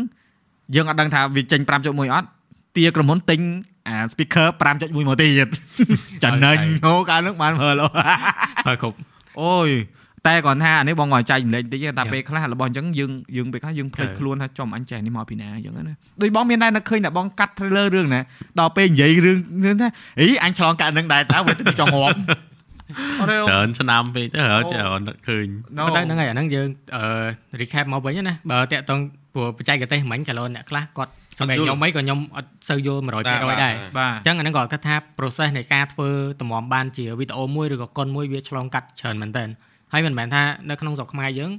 [0.75, 2.29] យើងអត់ដឹងថាវាចេញ5.1អត់
[2.77, 3.41] ទាក្រុមហ៊ុនទិញ
[3.89, 5.49] អា speaker 5.1មកទៀត
[6.25, 7.75] ចំណេញហូកាលនោះបានមើល
[8.67, 8.97] ហើយគ្រប់
[9.41, 9.71] អូយ
[10.27, 18.21] តែគាត់ថាអានេះបងគាត់ចែកម្លែកបន្តិចតែពេលខ្លះរបស់អញ្ចឹងយើងយើងពេលខ្លះយើងភ្លេចខ្លួនថាចំអញចែនេះមកពីណាអញ្ចឹងណាដូចបងមានដែរនឹកឃើញតែបងកាត់ trailer រឿងណា
[18.61, 19.39] ដល់ពេលនិយាយរឿង
[19.83, 19.89] ថា
[20.21, 22.19] អីអញឆ្លងកាត់នឹងដែរតើវាទៅចង់ងាប់
[23.21, 25.47] ច្រើនឆ្នាំពេកទៅរើច្រើនឃើញ
[25.77, 27.05] តែហ្នឹងហើយអាហ្នឹងយើងអឺ
[27.61, 29.01] recap មកវិញណាបើតាក់តង
[29.35, 36.09] ព្រោះបច្ចេកទេសមិញកាលអ្នកខ្លះគាត់ សម្រាប់ខ្ញុំអីក៏ខ្ញុំអត់សូវយល់100%ដែរអញ្ចឹងអាហ្នឹងក៏គាត់ថា process នៃការធ្វើ
[36.41, 39.45] តម្រាំបានជាវីដេអូមួយឬក៏កុនមួយវាឆ្លងកាត់ច្រើនមែនតើ
[39.93, 41.51] ហើយមិនមែនថានៅក្នុងស្រុកខ្មែរយើង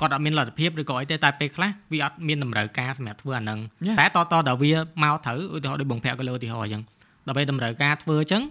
[0.00, 3.58] គាត់អត់មានលទ្ធភាពឬក៏អីទេតែពេលខ្លះវាអត់មានតម្រូវការសម្រាប់ធ្វើអាហ្នឹង
[4.00, 4.72] តែតតដល់វា
[5.02, 6.82] មកត្រូវឧទាហរណ៍ដូចបងប្រាក់ក៏លើឧទាហរណ៍អញ្ចឹង
[7.26, 8.42] ដល់ពេលតម្រូវការធ្វើអញ្ចឹង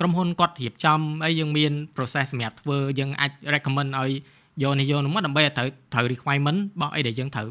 [0.00, 4.10] ក្រុមហ៊ុនគាត់រៀបចំអីយើងមាន process សម្រាប់ធ្វើយើងអាច recommend ឲ្យ
[4.62, 7.48] យកនេះយកនោះមកដើម្បីឲ្យត្រូវត្រូវ requirement របស់អីដែលយើងត្រូវ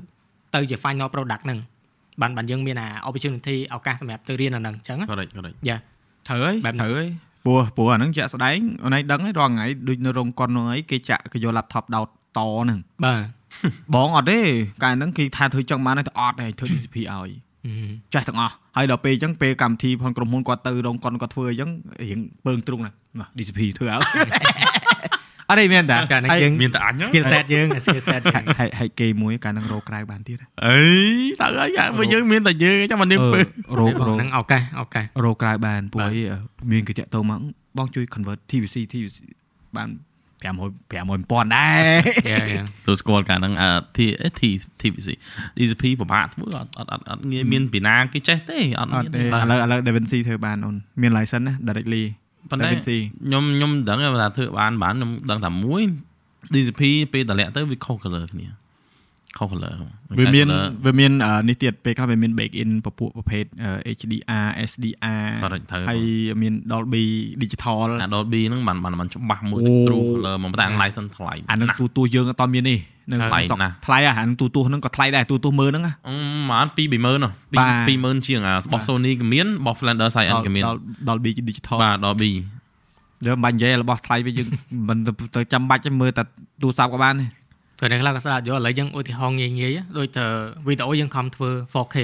[0.55, 1.60] ទៅជា final product ហ្នឹង
[2.22, 5.77] បានបានយើងមានអា opportunity ឱកាសសម្រាប់ទៅរៀនអាហ្នឹងអញ្ចឹង correct correct យ៉ា
[6.27, 7.07] ត្រូវហើយត្រូវហើយ
[7.45, 12.07] ព្រោះព្រោះអាហ្នឹងជាក់ស្ដែងអូនឯងដឹងហើយរាល់ថ្ងៃដូចនៅរោងកុនហ្នឹងអីគេចាក់គេយក laptop ដោត
[12.38, 13.22] តហ្នឹងបាទ
[13.95, 14.40] បងអត់ទេ
[14.84, 17.30] កាលហ្នឹងគេថាធ្វើចឹងបានតែអត់ទេធ្វើ DCP ឲ្យ
[18.14, 21.69] ចាស់ទាំងអស់ហើយដល់ពេលអញ្ចឹងពេលកម្មវិធីផងក្រុមហ៊ុនគាត់ទៅរោងកុនគាត់ធ្វើអញ្ចឹង
[22.03, 22.91] រៀងពើងទ្រុងណា
[23.38, 24.03] DCP ធ្វើឲ្យ
[25.54, 25.98] អត់ទេមានតា
[26.32, 28.22] ហើយមានតែអញ skill set យើង skill set
[28.60, 30.82] ហើយហើយគេមួយកាលនឹងរោក្រៅបានទៀតអី
[31.42, 33.40] តើហើយបើយើងមានតែយើងចាំមកនាងពើ
[33.80, 36.24] រោរោនឹងឱកាសឱកាសរោក្រៅបានពួកអី
[36.72, 37.40] មានគេតាក់ទងមក
[37.78, 39.20] បងជួយ convert TVC TVC
[39.78, 39.90] បាន
[40.44, 40.52] 500
[40.92, 42.00] 5000ដែរ
[42.86, 43.54] ទៅស្គាល់កាលហ្នឹង
[43.98, 44.00] T
[44.40, 44.42] T
[44.82, 45.10] TVC
[45.58, 52.04] DCP ពិបាកធ្វើអត់អត់អត់ងាយមានពីណាគេចេះទេអត់មានទេឥឡូវឥឡូវ DaVinci ធ្វើបានអូនមាន license ណា directly
[52.49, 55.84] ប៉ុន្តែខ្ញុំខ្ញុំដឹងថាធ្វើបានបានខ្ញុំដឹងថាមួយ
[56.53, 56.82] DCP
[57.14, 58.48] ពេលតម្លាក់ទៅវាខុស color គ្នា
[59.38, 59.74] ខុស color
[60.20, 60.48] វាមាន
[60.86, 61.11] វាមាន
[61.49, 63.45] នេះទៀតពេលខ្លះវាមាន back in ពពួកប្រភេទ
[63.98, 65.24] HDR SDR
[65.90, 65.99] ហើយ
[66.41, 67.03] មាន Dolby
[67.41, 72.80] Digital អា Dolby ហ្នឹងបានបានច្បាស់មួយ True color មកតែ license ថ្លៃអានឹងទូទួយើងអត់មាននេះ
[73.12, 75.94] នឹងថ្លៃណាថ្លៃអានឹងទូទួហ្នឹងក៏ថ្លៃដែរទូទួមើលហ្នឹងអឺ
[76.50, 77.56] ប្រហែល2 20000នោះ2
[77.88, 80.64] 20000ជាងរបស់ Sony ក៏មានរបស់ Flander Science ក៏មាន
[81.08, 82.32] Dolby Digital បាទ Dolby
[83.26, 84.48] យើងមិនបាច់និយាយរបស់ថ្លៃវិញយើង
[84.90, 84.98] មិន
[85.36, 86.24] ទៅចាំបាច់មើលតែ
[86.62, 87.30] ទូរស័ព្ទក៏បានដែរ
[87.78, 90.26] ព្រោះអ្នកខ្លះក៏ស្ដាប់យកឥឡូវយើងឧទាហរណ៍ងាយងាយដូចទៅ
[90.68, 91.98] វីដេអូយើងខំធ្វើ 4K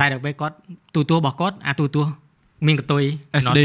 [0.00, 0.56] តែដល់ពេលគាត់
[0.94, 2.02] ទូទួរបស់គាត់អាទូទួ
[2.66, 3.02] មានកតុយ
[3.42, 3.58] SD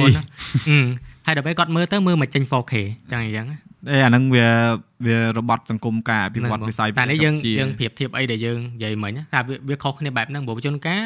[1.26, 2.74] ហើយដល់ពេលគាត់មើលទៅមើលមកចេញ 4K
[3.12, 3.48] ចឹងអញ្ចឹង
[3.88, 4.47] អេអាហ្នឹងវា
[5.07, 11.01] វារបត់សង្គមការអភិវឌ្ឍវិស័យតែនេះយើងយើងប្រៀបធៀបអីដែលយើងនិយាយមិញថាវាខុសគ្នាបែបហ្នឹងព្រោះជនការ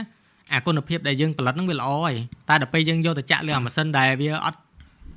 [0.54, 2.16] អាគុណភាពដែលយើងផលិតហ្នឹងវាល្អហើយ
[2.50, 4.60] តែដល់ពេលយើងយកទៅចាក់លើអាម៉ាស៊ីនដែលវាអត់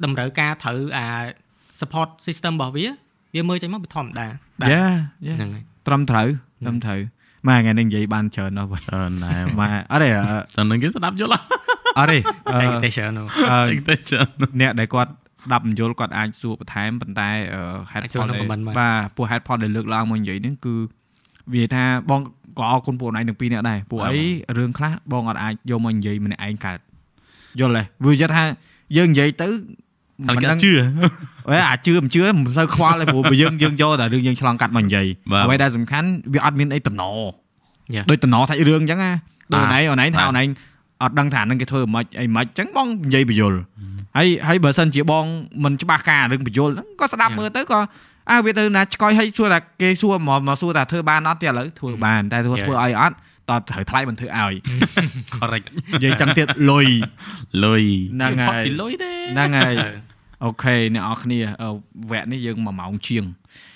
[0.04, 1.06] តម្រូវការត្រូវអា
[1.80, 2.86] support system របស់វា
[3.34, 6.28] វាមើលចេញមកវាធម្មតាយ៉ាហ្នឹងហើយត្រឹមត្រូវ
[6.64, 7.00] ត្រឹមត្រូវ
[7.48, 10.08] ម៉ែថ្ងៃនេះនិយាយបានច្រើនណាស់បងច្រើនដែរម៉ែអត់ទេ
[10.56, 11.40] តែនឹងគេស្ដាប់យល់
[11.98, 13.12] អត់ទេតែតែច្រើន
[14.60, 15.12] អ្នកដែលគាត់
[15.44, 17.28] ស្ដាប់បញ្យលគាត់អាចសួរបន្ថែមប៉ុន្តែ
[17.92, 18.30] head point
[18.78, 20.74] បាទពួក head point ដែលលើកឡើងមកនិយាយនេះគឺ
[21.54, 22.20] វាថាបង
[22.58, 24.18] ក៏អរគុណពួកឯងទាំងពីរនាក់ដែរពួកអី
[24.58, 26.78] រឿងខ្លះបងអត់អាចយកមកនិយាយម្នាក់ឯងកើត
[27.60, 28.42] យល់ទេវាយថា
[28.96, 29.48] យើងនិយាយទៅ
[30.28, 30.72] មិនដឹងជឿ
[31.50, 35.06] អេអាជឿមិនជឿមិនសូវខ្វល់ទេព្រោះបើយើងយើងយកតែរឿងយើងឆ្លងកាត់មកនិយាយ
[35.44, 37.02] អ្វីដែលសំខាន់វាអត់មានអីតំណ
[38.10, 39.12] ដូចតំណសាច់រឿងអញ្ចឹងណា
[39.52, 40.48] ដូចអូនឯងអូនឯងថាអូនឯង
[41.02, 43.54] អត់ដឹងថានឹងគេធ្វើមិនអីមិនអញ្ចឹងបងនិយាយបញ្យល
[44.16, 45.24] ហើយហើយបើសិនជាបង
[45.64, 47.80] មិនច្បាស់ការរឿងបញ្យលហ្នឹងក៏ស្ដាប់មើលទៅក៏
[48.30, 53.16] អើវាទៅណាឆ្កយឲ្យសួរថាគេសួរមកមកសួរថាធ្វើបានអត់ទៀតឥឡូវធ្វើបានតែធ្វើធ្វើឲ្យអត់
[53.50, 54.54] តើត្រូវថ្លៃមិនធ្វើឲ្យ
[55.36, 56.86] correct និយាយចឹងទៀតលុយ
[57.64, 59.74] លុយហ្នឹងហើយលុយទេហ្នឹងហើយ
[60.44, 61.38] អូខេអ្នកនរគ្នា
[62.10, 63.75] វគ្គនេះយើង1ម៉ោងជាងអ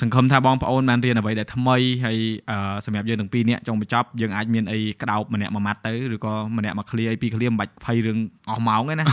[0.00, 2.18] សង្ឃឹមថាបងប្អូនបានរៀនអ្វីដែលថ្មីហើយ
[2.84, 8.18] សម្រាប់យើងទាំងពីរនាក់ចុងបញ្ចប់យើងអាចមានអីក្តោបម្នាក់មួយម៉ាត់ទៅឬក៏ម្នាក់មកឃ្លាអីពីរឃ្លាមិនបាច់ភ័យរឿង
[8.50, 9.06] អស់ម៉ោងទេណា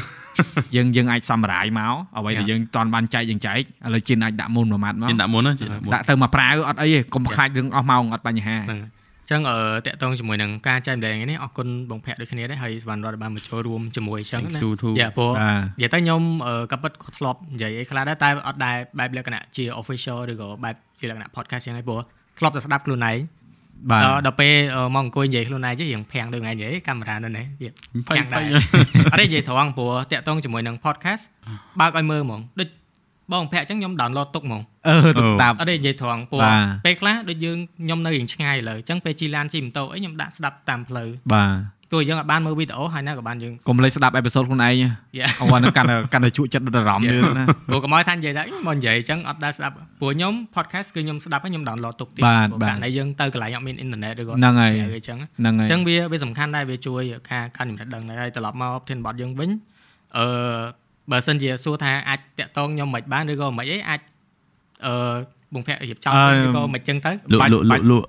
[0.76, 3.62] យើងយើងអាចសម្រាយមកអ្វីដែលយើងតន់បានចែកយើងចែកឥ
[3.94, 5.52] ឡូវជិនអាចដាក់មុនមួយម៉ាត់មកជិនដាក់មុនណា
[5.94, 8.58] ដាក់ទៅមកប្រាវអត់អីទេកុំខ្លាចរឿងអស់ម៉ោងអត់បញ្ហា
[9.32, 14.60] ចឹងអឺតកតងជាមួយនឹងការចែកម្លែងនេះអរគុណបងភ័ក្រដូចគ្នាដែរហើយស្វានរត់បានមកចូលរួមជាមួយចឹងណា
[15.00, 15.32] យ៉ាព្រោះ
[15.78, 16.22] និយាយទៅខ្ញុំ
[16.72, 22.02] ក៏ពិតក៏ធ្លាប់និយាយអីខ្លះដែរតែអត់ដែរបែបលក្ខណៈជា official ឬក៏បែបជាលក្ខណៈ podcast ចឹងហើយព្រោះ
[22.40, 23.18] ធ្លាប់តែស្ដាប់ខ្លួនឯង
[23.92, 24.54] បាទដល់ពេល
[24.96, 27.46] មកអង្គុយនិយាយខ្លួនឯងជិះរៀងភាំងដូចថ្ងៃនិយាយកាមេរ៉ានៅនេះ
[28.10, 28.44] ភាំងដែរ
[29.12, 31.24] អត់ទេនិយាយត្រង់ព្រោះតកតងជាមួយនឹង podcast
[31.80, 32.68] បើកឲ្យមើលហ្មងដូច
[33.32, 36.42] បងប្រាក់អញ្ចឹងខ្ញុំ download ទុកហ្មងអឺទុកស្ដាប់អត់ទេនិយាយត្រង់ព្រោះ
[36.86, 44.84] ពេលខ្លះដូចយើងខ្ញុំនៅរៀងឆ្ងាយលើអញ្ចឹងពេលជិះឡានជិះម៉ូតូអីខ្ញុំដាក់ស្ដាប់តាមផ្លូវបាទទោះយើងអាចបានមើលវីដេអូហើយណាក៏បានយើងកុំលេចស្ដាប់អេពីសូតខ្លួនឯង
[45.40, 57.02] អត់នឹងកាន់កាន់តែជក់ចិត្តដល់អារម្មណ៍យើងណាព្រោះកុំឲ្យថានិយាយថាមកនិយាយអញ្ចឹងអត់ដែរស្ដាប់ព្រោះខ្ញុំ podcast គឺខ្ញុំស្ដាប់ហើយខ្ញុំ download ទុកទៀតព្រោះកាលណាយើងទៅកន្លែងអត់មានអ៊ីនធឺណិតឬក៏ហ្នឹងហើយអញ្ចឹងហ្នឹងហើយអញ្ចឹងវាវាសំខាន់ដែរវាជួយ
[57.32, 59.50] ការកាន់ចំណេះដឹងដែរហើយត្រឡប់មកធានបត់យើងវិញ
[60.18, 60.28] អឺ
[61.12, 64.00] បើសិនជាសួរថាអាចតាក់តងខ្ញុំមិនបានឬក៏មិនអីអាច
[64.86, 64.94] អឺ
[65.54, 68.08] បងភ័ក្ររៀបចំឬក៏មិនចឹងទៅលក់លក់លក់លក់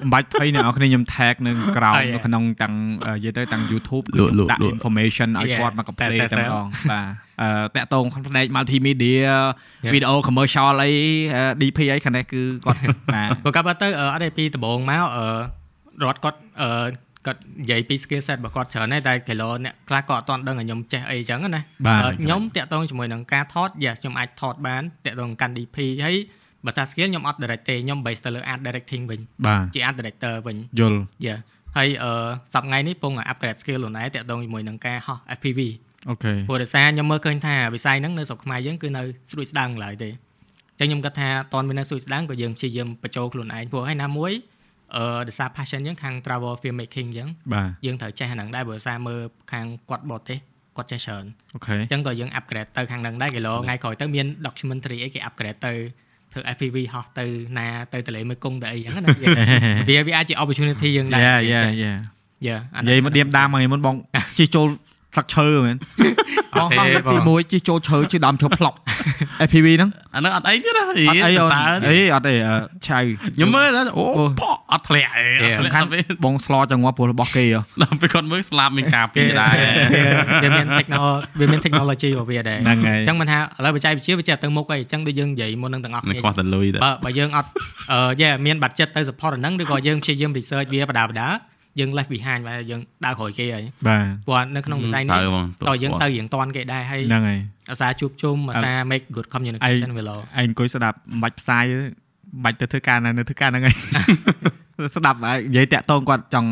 [0.00, 2.74] មិនបាច់ភ័យអ្នកនរគ្នាខ្ញុំ tag នៅក្រោមនៅក្នុងទាំង
[3.06, 4.04] និយាយទៅទាំង YouTube
[4.50, 7.06] ដាក់ information ឲ្យគាត់មក play តែម្ដងបាទ
[7.42, 9.30] អឺតាក់តងផ្នែក multimedia
[9.94, 10.90] video commercial អី
[11.60, 12.78] DP អីខាងនេះគឺគាត់
[13.14, 15.26] បាទព្រោះកាប់ទៅអត់ទេពីដំបូងមកអឺ
[16.04, 16.70] រត់គាត់អឺ
[17.26, 21.62] គាត់និយាយពី skill set របស់គាត់ច្រើនដែរតែគីឡូអ្នកខ្លះក៏អត់ទាន់ដឹងថាខ្ញុំចេះអីចឹងណា
[22.22, 26.16] ខ្ញុំតាក់ទងជាមួយនឹងការថត yes ខ្ញុំអាចថតបានតាក់ទងកាន់ DP ហើយ
[26.64, 29.20] បើថា skill ខ្ញុំអត់ direct ទេខ្ញុំ base ទៅលើ art directing វិញ
[29.74, 31.36] ជា art director វិញយល់យ៉ា
[31.76, 32.12] ហើយអឺ
[32.54, 35.60] សប្តាហ៍ថ្ងៃនេះពង upgrade skill ខ្លួនឯងតាក់ទងជាមួយនឹងការហោះ FPV
[36.08, 40.10] អូខេព្រោះដោយសារខ្ញុំមើលឃើញថាវិស័យហ្នឹងនៅស្រុកខ្មែរយើងគឺនៅស្រួយស្ដាងឡើយទេ
[40.78, 44.32] អញ្ចឹងខ្ញុំគិតថាតនវានៅស្រួយស្ដាងក៏យើងព្យាយាមបញ្ចូលខ្លួនឯងព្រោះហើយណាមួយ
[44.96, 47.28] អឺដោយសារ passion យើងខាង travel film making អញ្ចឹង
[47.86, 49.20] យើងត្រូវចេះហ្នឹងដែរព្រោះសារមើល
[49.52, 50.38] ខាងគាត់បរទេស
[50.76, 51.24] គាត់ចេះច្រើន
[51.54, 55.72] អូខេអញ្ចឹងក៏យើង upgrade ទៅខាងហ្នឹងដែរគីឡូថ្ងៃក្រោយទៅមាន documentary អីគេ upgrade ទៅ
[56.32, 57.26] ធ្វើ FPV ហោះទៅ
[57.58, 59.08] ណាទៅទន្លេមេគង្គទៅអីចឹងណា
[59.88, 61.92] វាវាអាចជា opportunity យើងដែរយ៉ាយ៉ាយ៉ា
[62.46, 63.96] យ៉ានិយាយមកឌៀមដាមមកមុនបង
[64.38, 64.66] ជិះចូល
[65.14, 65.76] ស្លឹកឈើមែន
[66.54, 68.74] អស់ហោះទី1ជិះចូលឈើជិះដើមឈើផ្លុក
[69.48, 72.34] FPV ហ្នឹងអាហ្នឹងអត់អីទេណាអត់អីអីអត់ទេ
[72.88, 72.98] ឆៅ
[73.36, 74.04] ខ្ញុំមើលអូ
[74.40, 75.26] ផកអត់ធ្លាក់អី
[75.60, 75.86] សំខាន់
[76.24, 77.44] បងស្លចង្វាស់ព្រោះរបស់គេ
[77.82, 79.54] ដល់ពេលគាត់មើលស្លាប់មានការពីដែរ
[80.42, 87.48] វាមាន technology វាមាន technology របស់វាដែរហ្នឹងហើយអញ្ចឹងមិនថាឥឡូវបច្ចេកវិទ្យាវាចេះទៅមុខអីអញ្ចឹងដូចយើងនិយាយមុននឹងទាំងអស់គ្នាខ្វះតែលុយដែរបើបើយើងអត់
[88.22, 91.28] យេមានបាត់ចិត្តទៅ support អាហ្នឹងឬក៏យើងព្យាយាម research វាបដាបដា
[91.80, 95.18] យើង left behind បាទយើងដើរក្រោយគេហើយបាទព្រោះនៅក្នុងវិស័យនេះ
[95.68, 97.38] តើយើងទៅរៀងតាន់គេដែរហើយហ្នឹងហើយ
[97.72, 101.64] អាសាជួបជុំអាសា make good communication វាឡូឯងអង្គុយស្ដាប់មិនបាច់ផ្សាយ
[102.44, 103.76] បាច់ទៅធ្វើការនៅធ្វើការហ្នឹងហើយ
[104.96, 106.48] ស្ដាប់និយាយតាក់តងគាត់ចង់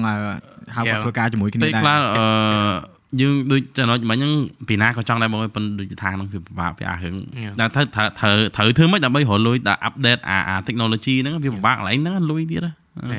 [0.74, 4.32] ហៅគាត់ធ្វើការជាមួយគ្នាដែរខ្លះអឺយើងដូចចំណុចមិញហ្នឹង
[4.68, 7.14] ពីណាក៏ចង់ដែរបងប៉ុន្តែដូចថាហ្នឹងវាពិបាកវាអារឿង
[7.60, 12.60] តែត្រូវត្រូវត្រូវធ្វើម៉េចដើម្បីរលួយដល់ update អា technology ហ្នឹងវាពិបាកកន្លែងហ្នឹងលុយទៀត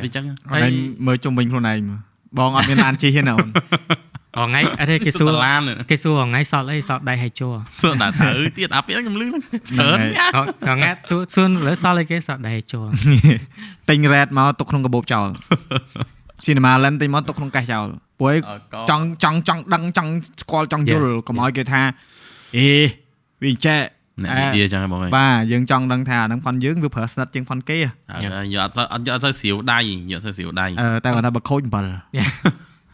[0.03, 0.71] វាចឹងហើយ
[1.05, 1.79] មើលជុំវិញខ្លួនឯង
[2.37, 3.49] បងអត់មានឡានជិះទេណាអូន
[4.39, 7.49] អងៃអត់ទេគេសួរឡានគេសួរអងៃសតអីសតដៃហើយជួ
[7.81, 9.97] សួរដល់ត្រូវទៀតអាពីខ្ញុំលឺច្រើន
[10.71, 12.81] អងាសួរសួរលើសតអីគេសតដៃហើយជួ
[13.89, 15.27] ទិញរ៉េតមកទុកក្នុងកាបូបចោល
[16.45, 17.87] Cinema Lens ទិញមកទុកក្នុងកេះចោល
[18.19, 18.35] ព្រោះ
[18.89, 21.81] ចង់ចង់ចង់ដឹងចង់ស្គាល់ចង់យល់កុំឲ្យគេថា
[22.57, 22.67] អេ
[23.43, 23.79] វាចេះ
[24.23, 27.89] អ្នកមីឌាចឹងបងអើយបាទយើងចង់ដឹងថាអាហ្នឹងផនយើងវាប្រើស្និតជាងផនគេយក
[28.63, 29.79] អត់អត់យកអត់សូវស្រាវដៃ
[30.11, 31.81] យកសូវស្រាវដៃអឺតែគាត់ថាបើខូច7ប៉ុ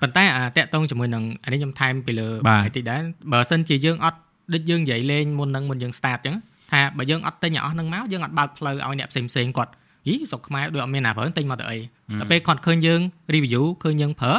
[0.09, 3.01] ន្តែអាតាក់តងជាមួយនឹងអានេះខ្ញុំថែមពីលើបន្តិចដែរ
[3.31, 4.19] បើសិនជាយើងអត់
[4.53, 6.35] ដូចយើងនិយាយលេងមុននឹងមុនយើង start ចឹង
[6.71, 9.71] ថាបើយើងអត់ទិញឲ្យអស់នឹងមកយើងអត់បើកផ្លូវឲ្យអ្នកផ្សេងផ្សេងគាត់
[10.07, 11.79] យីស្រុកខ្មែរដូចអត់មានណាប្រើទិញមកទៅអី
[12.19, 13.01] តែពេលគាត់ឃើញយើង
[13.33, 14.33] review ឃើញយើងប្រើ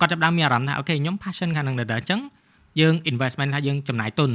[0.00, 2.20] គាត់ចាប់ដើមមានអារម្មណ៍ថាអូខេខ្ញុំ passion ខាងហ្នឹងដែរអញ្ចឹង
[2.80, 4.30] យើង investment ថាយើងចំណាយទុន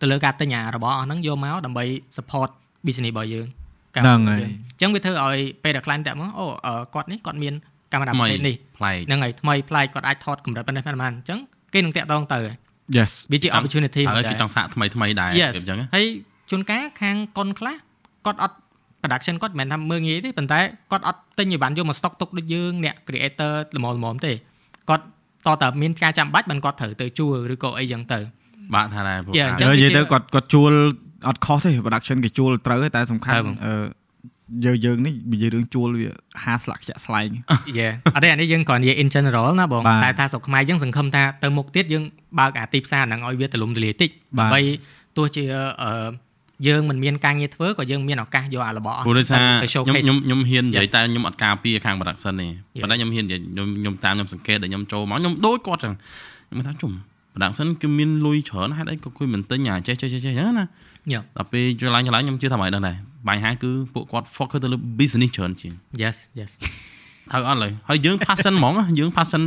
[0.00, 1.84] ទៅលើការទិញអារបស់អស់ហ្នឹងយកមកដើម្បី
[2.16, 2.50] support
[2.86, 3.46] business របស់យើង
[3.94, 6.46] ហ្នឹងហើយអញ្ចឹងវាធ្វើឲ្យពេលដែល client តាក់មកអូ
[6.94, 7.54] គាត់នេះគាត់មាន
[7.92, 11.38] កាមេរ៉ាប្រភេទនេះប្លែកហ្នឹងហើយថ្មីប្លែកគាត់អាចថតកម្រិតប៉ុណ្ណេះប៉ុណ្ណេះអញ្ចឹង
[11.74, 12.40] គេនឹងតាក់តងទៅ
[12.96, 16.06] Yes វាជា opportunity ហើយគេចង់សាកថ្មីថ្មីដែរអញ្ចឹងហើយ
[16.50, 17.74] ជួនកាលខាងកុនខ្លះ
[18.26, 18.56] គាត់អត់
[19.02, 20.60] production គាត់មិនមែនថាមើងងាយទេប៉ុន្តែ
[20.92, 24.32] គាត់អត់ទិញអីវ៉ាន់យកមក stock ទុកដូចយើងអ្នក creator ល្មមល្មមទេ
[24.88, 25.04] គាត់
[25.46, 28.18] តតើមានការចាំបាច់មិនគាត់ត្រូវទៅជួលឬក៏អីចឹងទៅ
[28.74, 30.72] បាក់ថាដែរពួកនិយាយទៅគាត់គាត់ជួល
[31.28, 33.72] អត់ខុសទេ production គេជួលត្រូវតែសំខាន់អឺ
[34.64, 37.30] យើងយើងនេះនិយាយរឿងជួលវា50ស្លាកខ្ជាក់ស្លែង
[37.78, 42.04] យេអត់ទេអានេះយើងគ្រាន់និយាយ in general ណាបងតែថាស្រុកខ្មែរយើងសង្ឃឹមថាទៅមុខទៀតយើង
[42.38, 44.60] បើកអាទីផ្សារហ្នឹងឲ្យវាទលំទលាយតិចដើម្បី
[45.16, 45.42] ទោះជា
[45.82, 46.10] អឺ
[46.66, 52.46] យើងមិនមានការងារធ្វើក៏យើងមានឱកាសយកអារបស់អស់ព្រោះដោយសារខ្ញុំខ្ញុំខ្ញុំហ៊ាននិយាយតែខ្ញុំអត់ការពារខាង production ទេ
[52.82, 55.94] ប៉ុន្តែខ្ញុំហ៊ាននិយាយខ្ញុំខ្ញុំតាមខ្ញុំសង្កេតដែលខ្ញុំចូលមកខ្ញុំដូចគាត់ចឹង
[56.50, 56.92] ខ្ញុំថាជុំ
[57.34, 60.64] production គឺមានលុយច្រើនហេតុអីក៏គួយមិនទិញអាចេះចេះចេះចឹងណា
[61.36, 62.96] ដល់ពេលច្រឡាញ់ច្រឡាញ់ខ្ញុំជឿថាមិនដឹងដែរ
[63.28, 65.72] បញ្ហាគឺពួកគាត់ focus ទៅលើ business ច្រើនជាង
[66.02, 66.50] Yes yes
[67.32, 69.42] ហើយអត់ឡើយហើយយើង passion ហ្មងយើង passion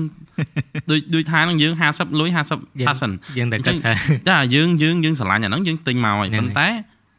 [0.90, 3.94] ដូចដូចថានឹងយើង50លុយ50 passion យើងតែគិតថា
[4.30, 6.68] ចាយើងយើងយើងស្រឡាញ់អាហ្នឹងយើងទិញមកហើយប៉ុន្តែ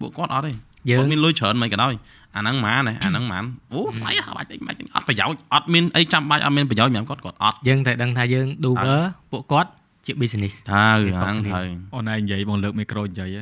[0.00, 0.52] ពួកគាត់អត់ទេ
[0.90, 1.94] យើងមានលុយច្រើនមិនក៏ដោយ
[2.36, 9.70] អាហ្នឹងម៉ានអាហ្នឹងម៉ានអូថ្លៃបាច់ទិញបាច់ទិញអត់ប្រយោជន៍អត់មានអីចាំបាច់អត់មានប្រយោជន៍សម្រាប់គាត់គាត់អត់យើងតែដឹងថាយើង doer ពួកគាត់
[10.06, 13.36] ជា business ត្រូវហ្នឹងត្រូវអូនឯងនិយាយបងលើកមីក្រូនិយាយ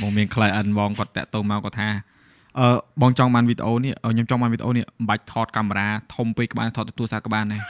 [0.00, 1.88] បងមាន client បងគាត់តាក់ទងមកគាត់ថា
[2.58, 2.68] អឺ
[3.02, 7.60] បងចង់បានវីដេអូនេះខ្ញុំចង់បានវីដេអូនេះមិនបាច់ថតកាមេរ៉ាធំពេកក្បាលថតទៅទូរស័ព្ទក្បាលដែរ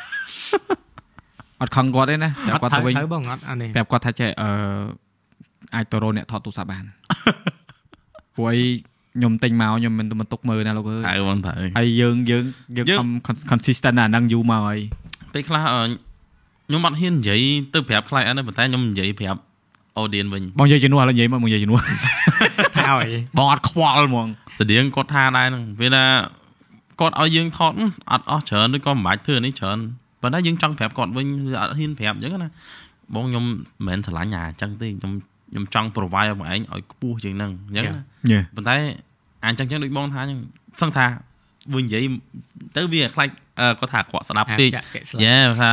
[1.60, 4.48] អត់ខឹងគាត់ទេណាតែគាត់ទៅវិញទៅបងអត់អានេះប្រាប់គាត់ថាចេះអឺ
[5.74, 6.84] អាចទៅរកអ្នកថតទូរស័ព្ទបាន
[8.34, 8.62] ព្រោះអី
[9.16, 12.44] ខ្ញុំទិញមកខ្ញុំមិនមិនទុកមើលណាលោកអើយហើយបងត្រូវហើយយើងយើង
[12.76, 13.08] យើងខំ
[13.50, 14.78] consistent អាហ្នឹងយូរមកហើយ
[15.34, 17.42] ពេលខ្លះខ្ញុំអត់ហ៊ាននិយាយ
[17.74, 19.40] ទៅប្រាប់ client ទេប៉ុន្តែខ្ញុំនិយាយប្រាប់
[20.02, 21.80] audience វិញបងនិយាយជំនួសឥឡូវនិយាយមកមកនិយាយជំនួស
[22.90, 24.26] ហើយបងអត់ខ្វល់ហ្មង
[24.58, 26.04] ស្តៀងគាត់ថាដែរហ្នឹងពេលថា
[27.00, 27.72] គាត់ឲ្យយើងថត
[28.10, 29.78] អត់អស់ច្រើនឬក៏មិនបាច់ធ្វើនេះច្រើន
[30.22, 31.26] ប៉ុន្តែយើងចង់ប្រាប់គាត់វិញ
[31.60, 32.50] អត់ហ៊ានប្រាប់អញ្ចឹងណា
[33.14, 35.12] បងខ្ញុំមិនមែនស្រឡាញ់អាអញ្ចឹងទេខ្ញុំ
[35.50, 38.02] ខ្ញុំចង់ provide ឲ្យបងឯងឲ្យខ្ពស់ជាងហ្នឹងអញ្ចឹងណា
[38.56, 38.74] ប៉ុន្តែ
[39.44, 40.40] អាអញ្ចឹងចឹងដូចបងថាអញ្ចឹង
[40.80, 41.06] សឹងថា
[41.74, 42.04] វិញនិយាយ
[42.76, 43.28] ទៅវាខ្លាច
[43.80, 44.82] គាត់ថាអាក្រក់ស្ដាប់ពេកយ៉ា
[45.60, 45.70] ថា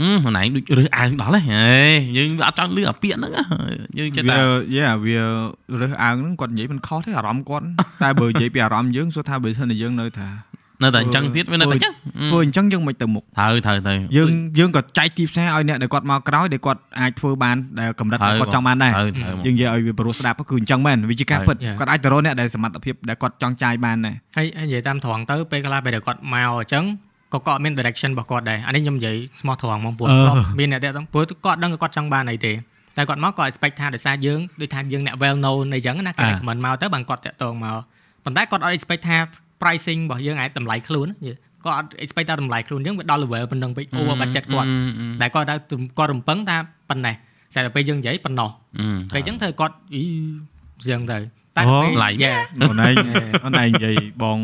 [0.00, 1.64] អឺខ្លួនឯងដូចរើសអើងដល់ហ៎
[2.16, 3.32] យើងវាអត់ចង់លឺអាពាក្យហ្នឹង
[3.98, 4.38] យើងចិត្តថា
[4.76, 5.18] យ៉ាវា
[5.80, 7.66] រើសអើងហ្នឹងគាត់និយាយមិនខុសទេអារម្មណ៍គាត់
[8.02, 10.28] តែបើនិយាយពីអារម្មណ៍យើងសួរថាបើសិនជាយើងនៅថា
[10.82, 11.92] នៅតែអញ្ចឹងទៀតវានៅតែអញ្ចឹង
[12.30, 18.92] ធ្វើអញ្ចឹងយើងមិនទៅមុខត្រូវត្រូវត្រូវយើងយើងក៏ចែកទីផ្សារឲ្យអ្នកដែលគាត់មកក្រោយដែលគាត់អាចធ្វើបានដែលកម្រិតគាត់ចង់បានដែរ
[19.46, 26.84] យើងនិយាយឲ្យវាប្រុសស្ដាប់គឺអញ្ចឹងមែនវាជាការពិតគាត់អាចទៅរកអ្នកដែលសមត្ថភាពដែលគាត់ចង់ចាយបានដែរហើយនិយាយតាមត្រង់ទៅពេលខ្លះពេលដែលគាត់មកអញ្ចឹង
[27.34, 30.08] ក៏គាត់មាន direction របស់គាត់ដែរអានេះខ្ញុំនិយាយស្មោះត្រង់ហ្មងព្រោះ
[30.58, 32.52] មានអ្នកដែលព្រោះគាត់ដឹងគាត់ចង់បានអីទេ
[32.96, 37.78] តែគាត់មកគាត់ expect ថាដោយសារយើងដូចថាយើងអ្នក well known អីចឹងណាគេ recommend មកទៅបានគាត់តាក់ទងមក
[38.24, 39.18] ប៉ុន្តែគាត់អត់ expect ថា
[39.62, 41.08] pricing របស់យើងអាចតម្លៃខ្លួន
[41.64, 44.68] គាត់អត់ expect ថាតម្លៃខ្លួនយើងវាដល់ level ប៉ុណ្ណឹងពេក over budget គាត់
[45.20, 45.54] តែគាត់ថា
[45.98, 46.56] គាត់រំពឹងថា
[46.90, 47.14] ប៉ុណ្ណេះ
[47.54, 48.50] តែពេលយើងនិយាយប៉ុណ្ណោះ
[49.12, 50.02] ពេលអញ្ចឹងធ្វើគាត់អ៊ី
[50.84, 51.18] ស្យ៉ាងទៅ
[51.56, 51.62] តែ
[52.02, 52.08] ឡៃ
[52.60, 52.94] អូនឯង
[53.44, 54.38] អូនឯងនិយាយបង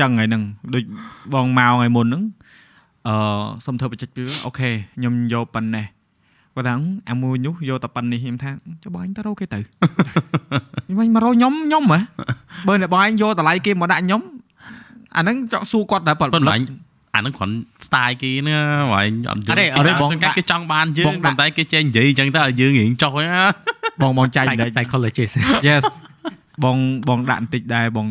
[0.00, 0.42] ចឹងថ្ងៃហ្នឹង
[0.74, 0.84] ដូច
[1.34, 2.22] បងមកថ្ងៃមុនហ្នឹង
[3.08, 3.14] អឺ
[3.66, 5.86] សុំធ្វើបច្ចេកពីអូខេខ្ញុំយកប៉ុណ្ណេះ
[6.54, 6.74] គាត់ថា
[7.10, 8.50] អាមួយនោះយកតែប៉ុណ្នេះខ្ញុំថា
[8.82, 9.60] ចុះបងអញទៅរកគេទៅ
[10.98, 12.00] វិញមករកខ្ញុំខ្ញុំហ៎
[12.66, 14.22] បើអ្នកបងអញយកតម្លៃគេមកដាក់ខ្ញុំ
[15.16, 16.54] អាហ្នឹងចង់សួរគាត់តែប៉ុន្តែ
[17.14, 17.54] អាហ្នឹងគ្រាន់
[17.86, 18.56] style គេណា
[18.92, 23.44] បងអត់យល់អរបងគេចង់បានយើងប៉ុន្តែគេចេះនិយាយអញ្ចឹងទៅឲ្យយើងរៀងចុះណា
[24.02, 25.34] បងបងចាញ់ដែរ psychologist
[25.68, 25.84] yes
[26.64, 26.76] បង
[27.08, 28.06] បងដាក់បន្តិចដែរបង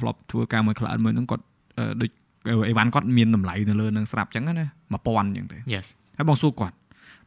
[0.00, 1.44] ធ្លាប់ធ្វើការមួយ client មួយហ្នឹងគាត់
[2.00, 2.10] ដូច
[2.68, 6.74] អីវ៉ាន់គាត់មានតម្លៃនៅលើនឹងស្រាប់អញ្ចឹងណា1000អញ្ចឹងទៅ yes ហើយបងសួរគាត់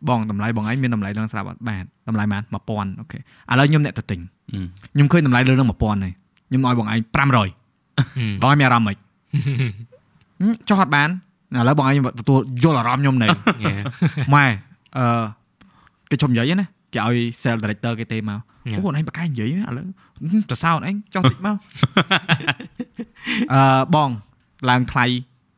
[0.10, 2.42] បងតម្លៃបងឯងមានតម្លៃនឹងស្រាប់អត់បានតម្លៃបាន
[2.72, 3.22] 1000អូខេឥ
[3.60, 4.20] ឡូវខ្ញុំអ្នកទៅទិញ
[4.94, 6.14] ខ្ញុំឃើញតម្លៃលើនឹង1000ហើយ
[6.50, 8.96] ខ្ញុំឲ្យបងឯង500បងឯងមានអារម្មណ៍មិន
[10.70, 13.28] ចោះអត់បានឥឡូវបងឯងទទួលយល់អារម្មណ៍ខ្ញុំនៅ
[14.34, 14.46] ម៉ែ
[14.98, 15.24] អឺ
[16.10, 19.86] គេជុំនិយាយណាគេឲ្យ sales director គេទេមកអូអូនឯងបកកាយនិយាយឥឡូវ
[20.50, 21.56] ទៅសោតឯងចោះតិចមក
[23.54, 23.62] អឺ
[23.96, 24.10] បង
[24.70, 25.06] ឡើងថ្លៃ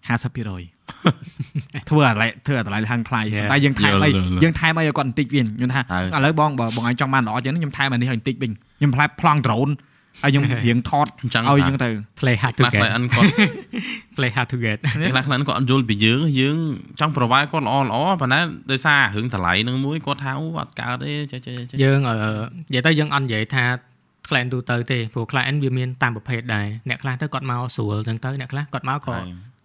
[0.07, 3.21] 50%ធ្វើអាឡៃធ្វើអាតម្លៃហាងថ្លៃ
[3.51, 4.09] តែយើងថែមអី
[4.43, 5.81] យើងថែមអីឲ្យគាត់បន្តិចវិញខ្ញុំថា
[6.15, 9.73] ឥឡូវបងបើបងឯងចង់បានល្អចឹងខ្ញុំថែមអានេះឲ្យបន្តិចវិញខ្ញុំផ្លែប្លង់ drone
[10.23, 11.89] ហើយខ្ញុំរៀងថតឲ្យយើងទៅ
[12.19, 13.31] play hard to get ខ្លះគាត់
[14.17, 14.77] play hard to get
[15.13, 16.57] ខ្លះខ្លះគាត់អត់យល់ពីយើងយើង
[16.99, 18.39] ចង់ provide គាត់ល្អល្អប៉ុន្តែ
[18.71, 22.13] ដោយសាររឿងតម្លៃនឹងមួយគាត់ថាអូអត់កើតទេចេះចេះយើងនិ
[22.73, 23.65] យាយទៅយើងអត់និយាយថា
[24.27, 29.17] client ទូទៅទេព្រោះ client វាមានតាមប្រភេទដែរអ្នកខ្លះទៅគាត់មកស្រួលចឹងទៅអ្នកខ្លះគាត់មកក៏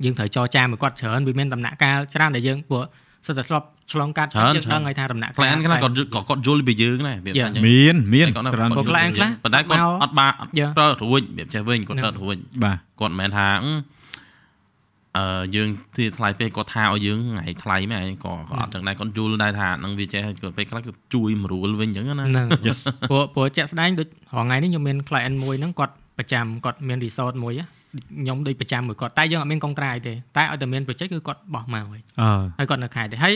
[0.05, 2.85] យើងត្រូវចរចាមួយគាត់ច្រើនវាមានដំណាក់កាលច្រើនដែលយើងព្រោះ
[3.27, 5.95] សិតតែធ្លាប់ឆ្លងកាត់យើងដឹងហើយថាដំណាក់កាល client ខ្លះគាត់
[6.29, 13.49] គាត់យល់ពីយើងដែរវាថាអញ្ចឹងមានមានច្រើនគាត់ client ខ្លះប៉ុន្តែគាត់អត់បានអត់ត្រូវរួចវាចេះវិញគាត់ត្រូវរួចបាទគាត់មិនមែនថា
[15.19, 22.47] អឺយើងទីថ្លៃពេកគាត់ថាឲ្យយើងថ្ងៃថ្លៃមែនក៏ក៏អត់ចឹងដែរគាត់យល់ដែរថានឹងវាចេះគាត់ពេលខ្លះគាត់ជួយមរួលវិញចឹងណាហ្នឹង
[23.11, 27.53] ព្រោះព្រោះជាក់ស្ដែងដូចរងថ្ងៃនេះខ្ញុំមាន client មួយហ្នឹងគាត់ប្រចាំគាត់មាន resort មួយ
[27.93, 32.29] ខ្ញុំដូចប្រចាំមួយគាត់តែយើងអត់មានកុងត្រាយទេតែឲ្យតែមាន project គឺគាត់បោះមកហើយអឺ
[32.59, 33.35] ហើយគាត់នៅខែទេហើយ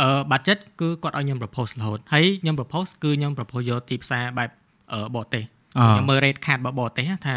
[0.00, 4.50] អឺ budget គឺគាត់ឲ្យខ្ញុំ propose រហូតហើយខ្ញុំ propose គឺខ្ញុំ propose យកទីផ្សារបែប
[4.92, 5.44] អឺបរទេស
[5.78, 7.36] អឺខ្ញុំមើល rate card របស់បរទេសថា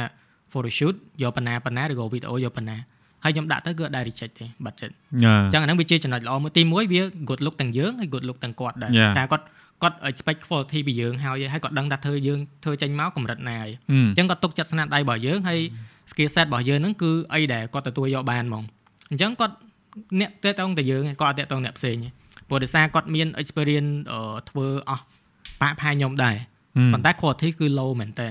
[0.51, 2.77] photo shoot យកប៉ុណ្ណាប៉ុណ្ណាឬក៏ video យកប៉ុណ្ណា
[3.23, 4.91] ហើយខ្ញុំដាក់ទៅគឺអត់ដែរ reject ទេ budget
[5.23, 9.13] ញ៉ាអញ្ចឹងអាហ្នឹងវាជាចំណុចល្អមួយទី1វា good look ទាំងយើងហើយ good look ទាំងគាត់ដែរ Yeah.
[9.17, 9.45] ថាគាត់
[9.83, 15.59] គាត់ expect quality ពីយើងហើយហើយគាត់ដឹងថាធ្វើយើងធ្វើចេញមកកម្រិតណាហើយអឺអញ្ចឹងគាត់ទុកចិត្តស្នាដៃរបស់យើងហើយ
[16.11, 18.63] skill set របស់យើងហ្នឹងគឺអីដែលគាត់ទទួលយកបានហ្មង
[19.11, 19.55] អញ្ចឹងគាត់
[20.19, 22.09] អ្នកតេតងតែយើងគាត់អត់តេតងអ្នកផ្សេងទេ
[22.49, 24.19] ព្រោះដោយសារគាត់មាន experience អឺ
[24.49, 25.03] ធ្វើអស់
[25.61, 26.35] ប៉ាក់ផាយខ្ញុំដែរ
[26.93, 28.27] ប៉ុន្តែ quality គឺ low មែនតើ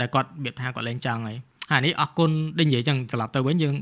[0.00, 1.38] ដែលគាត់របៀបថាគាត់លេងចង់ហើយ
[1.70, 3.74] ហើយនេះអរគុណដូចនិយាយចឹងត្រឡប់ទៅវិញយើង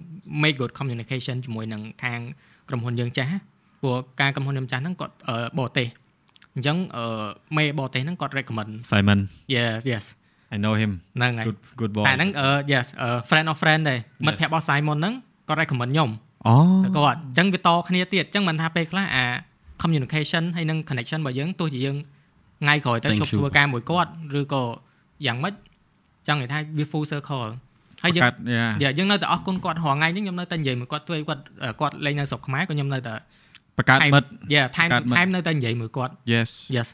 [0.42, 2.20] make good communication ជាមួយនឹងខាង
[2.68, 3.30] ក្រុមហ៊ុនយើងចាស់
[3.82, 5.88] ព្រោះការក្រុមហ៊ុនខ្ញុំចាស់ហ្នឹងគាត់អឺបរទេស
[6.54, 7.04] អញ្ចឹងអឺ
[7.56, 9.20] មេបរទេសហ្នឹងគាត់ recommend Simon
[9.54, 10.04] yes yes
[10.54, 14.98] I know him ហ្នឹងហើយ good good boy តែហ្នឹងអឺ yes អឺ friend of friend ដែរមិត្តភក្តិរបស់ Simon
[15.00, 15.14] ហ្នឹង
[15.48, 16.10] គាត់ recommend ខ្ញុំ
[16.46, 16.54] អូ
[16.84, 19.24] ទៅគាត់អញ្ចឹងវាតគ្នាទៀតអញ្ចឹងមិនថាពេលខ្លះអា
[19.82, 21.96] communication ហើយនិង connection របស់យើងទោះជាយើង
[22.62, 23.38] ថ្ងៃក្រោយទៅ Thank ជប់ you.
[23.40, 24.10] ធ្វើការមួយគាត់
[24.40, 24.62] ឬក៏
[25.26, 25.54] យ៉ាងម៉េច
[26.28, 27.50] ចង់និយាយថាវា full circle
[28.02, 31.42] ហើយយើងកាត់យ៉ាយ៉ាយើងនៅតែអរគុណគាត់រាល់ថ្ងៃហ្នឹងខ្ញុំនៅតែនិយាយមួយគាត់ធ្វើឲ្យគាត់
[31.80, 33.14] គាត់លេងនៅស្រុកខ្មែរក៏ខ្ញុំនៅតែ
[33.78, 36.88] បង្កើតមិត្តយ៉ា time កើត to មិត្ត time នៅតែនិយាយមួយគាត់ yes yes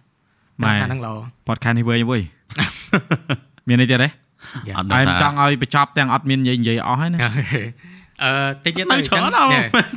[0.62, 1.14] ម៉ែតែហ្នឹងល្អ
[1.48, 2.22] podcast នេះវិញវិញ
[3.68, 4.08] មានអីទៀតទេ
[4.76, 7.20] អត់តែដឹងចង់ឲ្យបញ្ចប់ទាំងអត់មាននិយាយនិយាយអស់ហើយណា
[8.24, 8.32] អឺ
[8.64, 9.50] តិចទៀតទៅទៅច្រើនអត់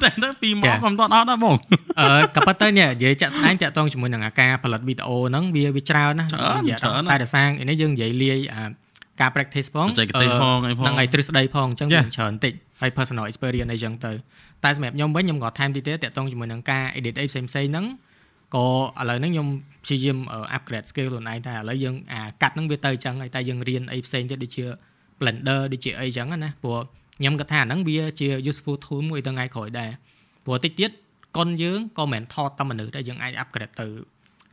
[0.04, 1.56] តែទៅពីមកក៏មិនទាន់អត់ដែរបង
[2.00, 8.64] អឺក៏ប៉ុន្តែនេះនិយាយចាក់ស្ដែងតាក់ទងជាមួយនឹងអាការផលិតវីដេអូហ្នឹងវាវាច្រើនណាស់ច្រើននិយាយច្រើនណាស់តែដោយសារនេះយើងនិយាយលាយអា
[9.22, 12.04] ការ practice ផងបច្ចេកទេសផងអីផងហ្នឹងហើយទ្រឹស្ដីផងអញ្ចឹង Yeah.
[12.06, 14.12] វាច្រើនតិចហើយ personal experience អីចឹងទៅ
[14.64, 17.86] តែសម្រាប់ខ្ញុំវិញខ្ញុំក៏ថែមតិចទៀតតាក់ទងជាមួយនឹងការ edit អីផ្សេងៗហ្នឹង
[18.56, 18.66] ក៏
[19.00, 19.48] ឥឡូវហ្នឹងខ្ញុំ
[19.84, 24.66] ព្យាយាមអឺ upgrade skill ខ្លួនឯងតែឥឡូវយើងអាកាត់ហ្នឹងវាទៅអញ្ចឹងហើយតែយើងរៀនអីផ្សេងទៀតដូចជា
[25.20, 26.78] blender ដូចជាអីចឹងណាព្រោះ
[27.20, 29.92] ខ្ញុំគិតថាអាហ្នឹងវាជា useful tool មួយទៅថ្ងៃក្រោយដែរ
[30.46, 30.92] ព្រោះតិចទៀត
[31.38, 33.88] កុនយើងក៏មិនមែនថតតែមនុស្សដែរយើងអាច upgrade ទៅ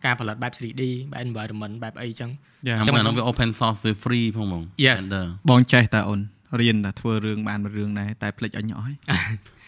[0.05, 0.83] ការផលិតបែប 3D
[1.13, 2.31] បែប environment បែបអីចឹង
[2.69, 2.79] Yeah.
[2.79, 4.99] ខ្ញុំហ្នឹងវា open source វា free ផងបង Yes.
[4.99, 6.21] Blender បងចេះតែអូន
[6.61, 8.97] រៀនតែធ្វើរឿងបានមួយរឿងដែរតែភ្លេចអញអស់ហើយ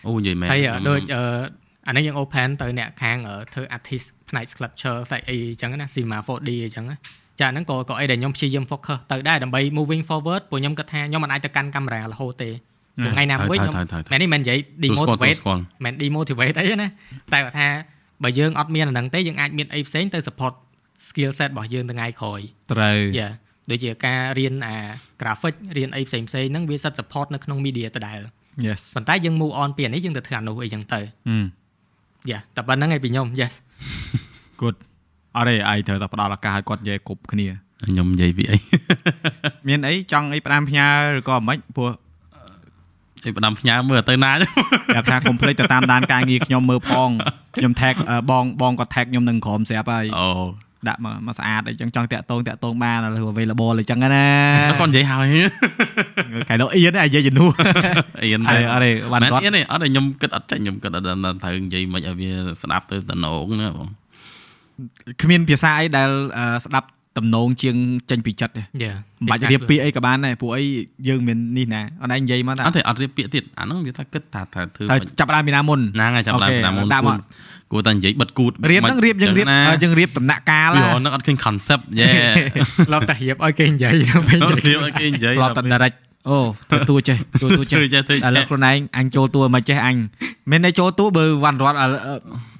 [0.06, 1.00] អូនិយាយមែនហើយអឺដូច
[1.88, 6.96] អឺអានេះយើង open ទៅអ្នកខាងអឺធ្វើ artist ផ្នែក sculpture ផ្នែកអីអញ្ចឹងណា cinema 4D អញ្ចឹងណា
[7.40, 12.50] ចាអាហ្នឹងក៏ក៏អីដែលខ្ញុំព្យាយាម focus ទៅដែរដើម្បី moving forward ព្រោះខ្ញុំគិតថាខ្ញុំមិនអាចទៅកាន់កាមេរ៉ារហូតទេ
[13.04, 16.88] ព្រោះថ្ងៃណាមួយខ្ញុំថើថើថើមែននេះមិននិយាយទូស្គាល់ទូ demotivate ស្គាល់មិន demotivate អីណា
[17.32, 17.68] តែគាត់ថា
[18.24, 20.54] បើយើងអត់មានអាហ្នឹងទេយើងអាចមានអីផ្សេងទៅ support
[21.06, 22.40] skill set របស់យើងថ្ងៃក្រោយ
[22.72, 23.28] ត្រូវយ៉ា
[23.70, 24.76] ដូចជាការរៀនអា
[25.20, 28.20] graphic រៀនអីផ្សេងផ្សេងហ្នឹងវាសិត support នៅក្នុង media ដដែល
[28.66, 31.46] yes ប៉ុន្តែយើង move on ពីអានេះយើងទៅធ្វើអានោះអីចឹងទៅហឹម
[32.30, 33.54] យ៉ាតែប៉ុណ្្នឹងឯងពីខ្ញុំ yes
[34.60, 34.76] good
[35.36, 37.46] អរេអាយត្រូវតែផ្ដល់ឱកាសឲ្យគាត់និយាយគ្រប់គ្នា
[37.86, 38.56] ខ្ញុំនិយាយពីអី
[39.68, 40.86] មានអីចង់អីផ្ដាំផ្ញើ
[41.18, 41.90] ឬក៏មិនព្រោះ
[43.26, 44.32] ឯផ្ដាំផ្ញើមើលទៅណា
[44.94, 47.10] ប្រាប់ថាកុំភ្លេចទៅតាមដានការងារខ្ញុំមើលផង
[47.56, 50.28] ខ្ញុំ tag អឺបងបងគាត់ tag ខ្ញុំនឹងក្រុមស្រាប់ហើយអូ
[50.88, 54.26] ដាក់មកមកស្អាតអីចឹងចង់តាក់តងតាក់តងបានឥឡូវ available អីចឹងណា
[54.80, 55.26] គាត់និយាយហើយ
[56.48, 57.50] កែលោកអៀនអាយយាយជំនួស
[58.22, 62.30] អៀនអរេអរេបានមែនគាត់អៀនទេអត់ទេខ្ញុំគិតអត់ចាញ់ខ្ញុំគិតអត់ដឹងថាត្រូវនិយាយមិនឲ្យវា
[62.62, 63.88] ស្ដាប់ទៅតំណងណាបង
[65.22, 67.76] គ្មានភាសាអីដែលអឺស្ដាប់ តំណងជាង
[68.10, 70.64] ចេញពីចិត្តទេយ៉ាមិនបាច់រៀបពាក្យអីក៏បានដែរព្រោះអី
[71.08, 77.18] យើងមាននេះណាអត់ឯងនិយាយមកតាអត់ទេអត់រៀបពាក្យទៀតអាហ្នឹងវាថាគិតថាថាធ្វើតែចាប់ផ្ដើមពីណាមុនណាហើយចាប់ឡើងអូខេតាមមុនដាក់មក
[77.72, 82.08] គួរតែនិយាយបិទគូតរៀបហ្នឹងរៀបយើងរៀបណាយើងរៀបដំណាក់កាលវាណាហ្នឹងអត់ឃើញ concept យេ
[82.92, 85.96] ឡប់តែរៀបឲ្យគេនិយាយទៅរៀបឲ្យគេនិយាយធ្លាប់តែ direct
[86.28, 86.38] អូ
[86.70, 89.96] ធ្វើតួចេះធ្វើតួចេះធ្វើចេះធ្វើចេះឥឡូវខ្លួនឯងអញចូលតួមិនចេះអញ
[90.50, 91.88] មានតែចូលតួបើវ៉ាន់រត់អឺ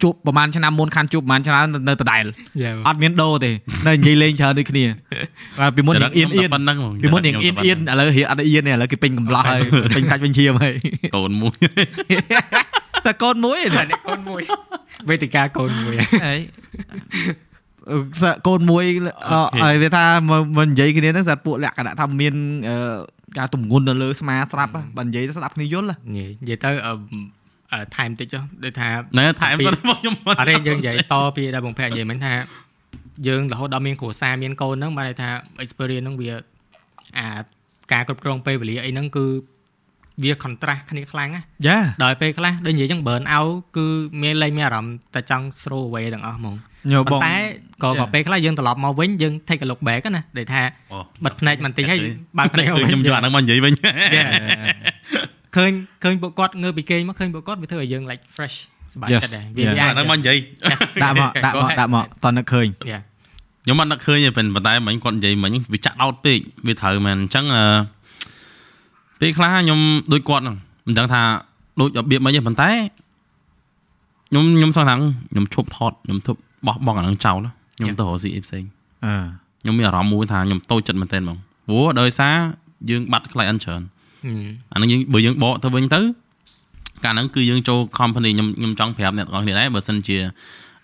[0.03, 2.25] ជួបប្រហែលឆ្នាំមុនខាន់ជួបប្រហែលឆ្នាំនៅដដែល
[2.63, 3.51] យ៉ាអត់មានដូរទេ
[3.87, 4.85] នៅនិយាយលេងច្រើនដូចគ្នា
[5.59, 9.61] បាទពីមុនរៀងអៀនអៀនប៉ុណ្ណឹងហ្មងពីមុនរៀងអៀនអៀនឥឡូវរៀងអត់អៀនទេឥឡូវគេពេញកំឡោះហើយ
[9.97, 10.75] ពេញសាច់ពេញឈាមហើយ
[11.17, 11.57] កូនមួយ
[13.07, 14.41] តែកូនមួយតែអ្នកកូនមួយ
[15.09, 15.95] វេទិកាកូនមួយ
[16.27, 16.41] ហើយ
[18.49, 18.85] កូនមួយ
[19.63, 20.05] ឲ្យវាថា
[20.57, 22.35] មិននិយាយគ្នាហ្នឹងស្អាតពួកលក្ខណៈថាមាន
[22.69, 22.77] អឺ
[23.39, 25.87] ការទំងន់នៅលើស្មាស្រាប់បើនិយាយទៅស្ដាប់គ្នាយល់
[26.17, 26.93] និយាយទៅអឺ
[27.73, 28.89] អឺ time តិចចុះដូចថា
[29.19, 32.35] ណែថែមទៅមកខ្ញុំអត់ទេយើងនិយាយតពីដែលបងភ័ក្រនិយាយមិញថា
[33.29, 35.31] យើងរហូតដល់មានគ្រួសារមានកូនហ្នឹងបានន័យថា
[35.65, 36.31] experience ហ្នឹងវា
[37.19, 37.29] អា
[37.93, 39.27] ការគ្រប់គ្រងពេលវេលាអីហ្នឹងគឺ
[40.23, 43.87] វា contrast គ្នាខ្លាំងណាយ៉ាដល់ពេលខ្លះដូចនិយាយចឹង burn out គឺ
[44.23, 46.55] មានលែងមានអារម្មណ៍តែចង់ throw away ទាំងអស់ហ្មង
[46.93, 47.37] ញោប៉ុបងន្តែ
[47.83, 48.09] ក៏ក៏ Yeah.
[48.13, 50.63] ពេលខ្លះយើងត្រឡប់មកវិញយើង take a look back ណាដែលថា
[50.93, 51.99] អូបិទភ្នែកបន្តិចហើយ
[52.39, 53.73] បើកភ្នែកមកវិញខ្ញុំយកអាហ្នឹងមកនិយាយវិញ
[54.17, 54.29] Yeah.
[55.57, 55.73] ឃើញ
[56.05, 58.57] ឃើញពួកគាត់ងើបពីគេងមកឃើញពួកគាត់វាធ្វើឲ្យយើង like fresh
[58.93, 60.39] សប្បាយចិត្តដែរវាវាអាហ្នឹងមកនិយាយ
[61.03, 63.03] ដាក់មកដាក់មកដាក់មកតនឹកឃើញ Yeah
[63.65, 67.65] ខ្ញុំអត់នឹកឃើញទេប៉ុន្តែមិញគាត់និយាយមិញវាចាក់ដោតពេកវាត្រូវមែនអញ្ចឹងអឺ
[69.21, 69.81] ពេលខ្លះខ្ញុំ
[70.13, 71.23] ដូចគាត់ហ្នឹងមិនដឹងថា
[71.81, 72.71] ដូចរបៀបមិនទេប៉ុន្តែ
[74.29, 74.95] ខ្ញុំខ្ញុំសង្ឃថា
[75.33, 77.39] ខ្ញុំឈប់ថតខ្ញុំធប់បោះបង់អាហ្នឹងចោល
[77.79, 78.65] ខ្ញុំទៅរកស៊ីអីផ្សេង
[79.05, 79.15] អឺ
[79.63, 82.35] ខ្ញុំមានអារម្មណ៍មួយថាខ្ញុំតូចចិត្តមែនទែនហ្មងព្រោះដោយសារ
[82.91, 83.83] យើងបាត់ client ច្រើន
[84.25, 84.41] ហឹម
[84.73, 86.01] អាហ្នឹងយើងបើយើងបកទៅវិញទៅ
[87.05, 90.19] កាលហ្នឹងគឺយើងចូល company ខ្ញុំខ្ញុំចង់ប្រាប់អ្នកទាំងអស់គ្នាដែរបើសិនជា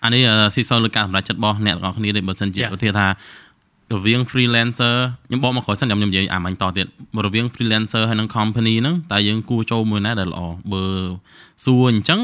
[0.03, 0.21] អានេះ
[0.53, 2.73] ស៊ីសលលើការសម្រេចចិត្តរបស់អ្នកទាំងអស់គ្នាទេបើសិនជា Yeah.
[2.75, 3.07] ឧទាហរណ៍ថា
[3.93, 4.95] រវាង freelancer
[5.27, 6.87] ខ្ញុំបកមកក្រោយសិនខ្ញុំខ្ញុំនិយាយអាមាញ់តទៀត
[7.25, 10.41] រវាង freelancer ហើយនិង company ហ្នឹងតើយើងគួរចូលមួយណាដែលល្អ
[10.71, 10.83] បើ
[11.65, 12.21] សួរអញ្ចឹង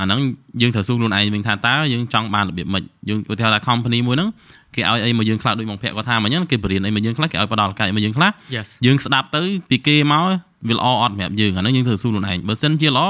[0.00, 0.20] អាហ្នឹង
[0.60, 4.28] យើងត្រូវសួរខ្លួនឯងវិញថាតើយើងចង់បានរបៀបម៉េចយើងឧទាហរណ៍ថា company មួយហ្នឹង
[4.74, 10.24] គេឲ្យអីមកយើងខ្លះដូចបងភ័ក្រគាត់ថាមិញហ្នឹងគេបរៀនអីមកយើងខ្លះគេឲ្យផ្ដល់កាយមកយើងខ្លះ Yes យើងស្ដាប់ទៅពីគេមក
[10.68, 13.06] វាល្អអត់សម្រាប់យើងអាហ្នឹងយើងត្រូវសួរខ្លួនឯងបើសិនជាល្អ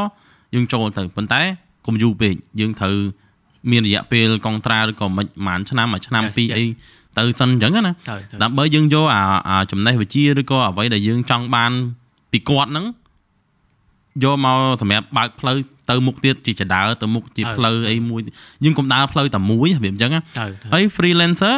[0.55, 1.43] យើងចូលទៅប៉ុន្តែ
[1.87, 2.97] កុំយូរពេកយើងត្រូវ
[3.71, 6.57] មានរយៈពេលកុងត្រាឬក៏មិនប្រហែលឆ្នាំមួយឆ្នាំ Yes, ពីរ yes.
[6.57, 6.65] អី
[7.19, 11.73] ទៅសិនអញ្ចឹងណាត្រូវត្រូវដើម្បីយើងយកអាអាចំណេះវិជ្ជាឬក៏អ្វីដែលយើងចង់បាន
[12.33, 12.87] ពីគាត់ហ្នឹង
[14.25, 15.57] យកមកសម្រាប់បើកផ្លូវ
[15.91, 18.21] ទៅមុខទៀតជាចដើទៅមុខជាហើយផ្លូវអីមួយ
[18.65, 21.57] យើងកុំដើរផ្លូវតែមួយរបៀបអញ្ចឹងណាត្រូវត្រូវហើយ freelancer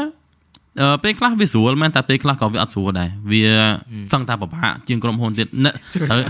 [0.81, 3.43] អឺពេលខ្លះវាស្រួលមែនតែពេលខ្លះក៏វាអត់ស្រួលដែរវា
[4.13, 6.21] សឹងតែពិបាកជាងក្រុមហ៊ុនទៀតណែត្រូវ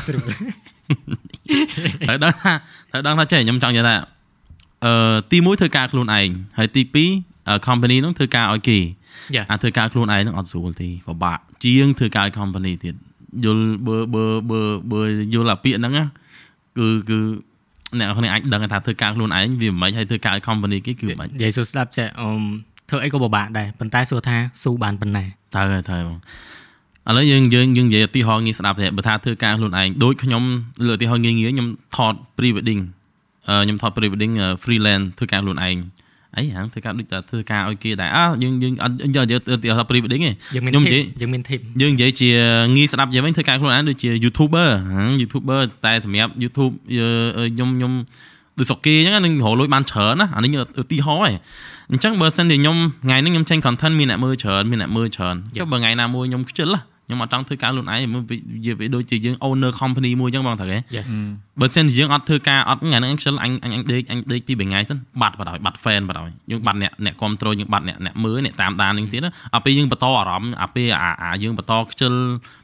[2.07, 2.53] ត្រូវដឹងថា
[2.91, 3.95] ត្រូវដឹងថាចេះខ្ញុំចង់និយាយថា
[4.85, 6.29] អឺទី1ធ្វើការខ្លួនឯង
[6.59, 6.83] ហើយទី
[7.17, 8.79] 2អឺ company ហ្នឹងធ្វើការឲ្យគេ
[9.37, 12.95] Yeah អាធ្វើការខ្លួនឯងហ្នឹងអត់ស្រួលទេពិបាកជាងធ្វើការឲ្យ company ទៀត
[13.45, 14.61] យល់បើបើបើ
[14.93, 15.01] បើ
[15.35, 16.05] យល់អាពាក្យហ្នឹងណា
[16.79, 17.19] គឺគឺ
[17.99, 22.43] អ្នកនរគ្នាអាចដឹងថាធ្វើការខ្លួនឯងវាមិនមែនហើយធ្វើការឲ្យ company គេគឺមិននិយាយសួរស្ដាប់ចេះអឺម
[22.91, 25.25] ធ្វើអីក៏ពិបាកដែរប៉ុន្តែសួរថាស៊ូបានប៉ុណ្ណា
[25.55, 26.19] ត្រូវហើយត្រូវហើយបង
[27.09, 30.43] ឥឡូវយើងយើងយើងនិយាយឧទាហរណ៍ងាយស្ដាប់ទេបើថាធ្វើការខ្លួនឯងដូចខ្ញុំ
[30.87, 32.83] លើឧទាហរណ៍ងាយងាយខ្ញុំថត pre wedding
[33.49, 35.77] អឺខ្ញុំថត pre wedding freelance ធ្វើការខ្លួនឯង
[36.37, 42.31] អីហាងធ្វើការដូចតែធ្វើការឲ្យគេដែរអើយើងយើងអត់យកយកឧទាហរណ៍ pre wedding ទេយើងមានខ្ញុំធីនិយាយមយើងមានធីមយើងនិយាយជា
[42.77, 46.73] ងាយស្ដាប់យ៉ាងវិញធ្វើការខ្លួនឯងដូចជា YouTuber ហាង YouTuber តែសម្រាប់ YouTube
[47.53, 47.93] ខ្ញុំខ្ញុំ
[48.59, 50.51] ដូចសុកគេអញ្ចឹងណានឹងរកលុយបានច្រើនណាអានេះ
[50.81, 51.37] ឧទាហរណ៍ឯង
[51.93, 58.23] អញ្ចឹងបើសិនជាខ្ញុំថ្ងៃនេះខ្ញុំចេញ content មានអ្នកមើលច្រើនមានអ្នកមើលច្រើនចុះបើថ្ងៃណាមួយខ្ញុំខ្ជិលណា ខ្ញុំអត់ចង់ធ្វើការខ្លួនឯងមើល
[58.65, 61.07] វាវាដូចជាយើង owner company មួយអញ្ចឹងបងតាគេ Yes
[61.61, 72.13] បើសិនជាយើងអត់ធ្វើការអត់ថ្ងៃហ្នឹងខ្ជិលអញអញអញដេកអញដេកពីរបីថ្ងៃសិនបាត់បាត់ហើយបាត់ fan បាត់ហើយយើងបាត់អ្នកអ្នកគ្រប់ត្រូលយើងបាត់អ្នកអ្នកមើលអ្នកតាមដាននឹងទៀតណាអាពេលយើងបន្តអារម្មណ៍អាពេលអាអាយើងបន្តខ្ជិល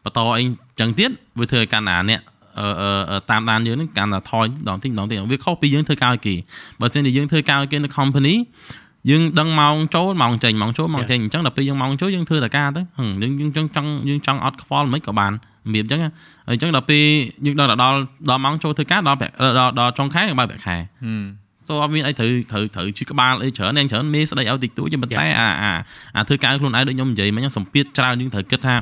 [0.04, 0.42] បន្តអី
[0.80, 2.20] ចឹងទៀតវាធ្វើឲ្យកាន់អាអ្នក
[2.60, 6.34] អឺអឺអឺតាមដានយើងហ្នឹងកាន់តែថយដងតិចម្ដងតិចវាខុសពីយើងធ្វើការឲ្យគេ
[6.80, 8.34] បើសិនជាយើងធ្វើការឲ្យគេនៅ company
[9.10, 16.10] យើងដឹងម៉ោងចូលម៉ោងចេញម៉ោងចូលម៉ោងចេញអញ្ចឹងដល់ពេលយើងម៉ោងចូលយើងធ្វើតែការទៅហឹមយើងយើងចង់ចង់យើងចង់អត់ខ្វល់មិនក៏បានរបៀបអញ្ចឹងណា
[16.48, 17.04] ហើយអញ្ចឹងដល់ពេល
[17.46, 17.96] យើងដល់ដល់
[18.30, 20.76] ដល់ម៉ោងចូលធ្វើការដល់ប្រាក់ដល់ដល់ចុងខែយើងបើកប្រាក់ខែ
[21.66, 25.72] សូអត់មានអីត្រូវត្រូវត្រូវជិះក្បាលអីច្រើនយ៉ាងច្រើនមេស្ដីឲ្យតិចតួចប៉ុន្តែអាអា
[26.16, 28.74] អាធ្វើការខ្លួនឯងដូចខ្ញុំនិយាយមិញហ្នឹងសម្ពាធច្រើនយើងត្រូវគិតថា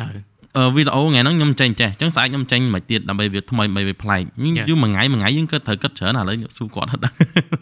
[0.00, 4.22] ត្រូ វអឺវីដេអូថ្ងៃហ្នឹងខ្ញុំចេញចេះអញ្ចឹងស្អែកខ្ញុំចេញមិនទៀតដើម្បីវាថ្មីដើម្បីវាប្លែក
[4.68, 7.12] យូរមួយថ្ងៃមួយថ្ងៃយើងគិតត្រូវគិតច្រើនឥឡូវខ្ញុំសួរគាត់អត់ដឹង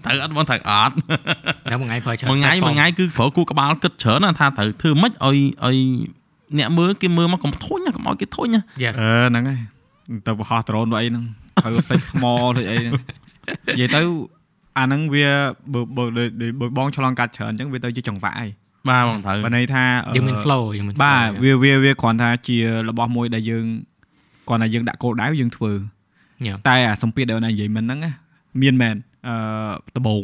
[0.04, 0.94] ត្រូវអត់បងត្រូវអត់
[1.70, 5.36] តែមួយថ្ងៃប្រើច្រើនមួយថ្ងៃមួយថ្ងៃគឺប្រើគូក្បាលគិតច្រើនណាស់ថាត្រូវធ្វើម៉េចឲ្យ
[5.66, 5.78] ឲ្យ
[6.58, 9.60] អ្នកមើលគេមើលមកកុំធុញណាកុំឲ្យគេធុញណា Yes អឺហ្នឹងហើយ
[10.26, 11.24] ទៅបោះដ្រូនទៅអីហ្នឹង
[11.62, 12.24] ត្រូវពេចថ្ម
[12.56, 12.94] ទៅអីហ្នឹង
[13.68, 14.00] និយាយទៅ
[14.78, 15.28] អាហ្នឹងវា
[15.72, 16.28] បើបើដូច
[16.60, 18.50] បើបងឆ្លងកាត់ច្រើនអញ្ចឹងវាទៅជាចង្វាក់ហើយ
[18.88, 23.64] បាទបងត្រូវបើន័យថាអឺយើងមាន flow យើងមានបាទ flow វាវាវាគ្រាន់ថាជារបស់មួយដែលយើង
[24.48, 25.72] គ្រាន់តែយើងដាក់គោលដៅយើងធ្វើ
[26.46, 26.56] Yeah.
[26.68, 28.12] តែអាសម្ពាធដែលអូននិយាយមិនហ្នឹងណា
[28.62, 28.96] មានមែន
[29.28, 29.36] អឺ
[29.96, 30.22] ដបង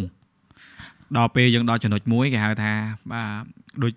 [1.17, 2.73] ដល់ពេលយើងដល់ចំណុចមួយគេហៅថា
[3.13, 3.29] បាទ
[3.83, 3.93] ដូច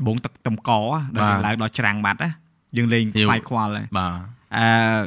[0.00, 0.70] ដបងទឹកតំក
[1.16, 2.30] ដល់ឡើងដល់ច្រាំងបាត់ណា
[2.76, 4.12] យើងលេងខ្លាយខ្វល់ហើយបាទ
[4.56, 5.00] អឺ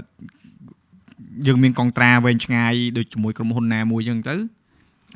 [1.47, 4.35] យើងមានកងត្រាវែងឆ្ងាយដូចជាមួយក្រុមហ៊ុនណាមួយចឹងទៅ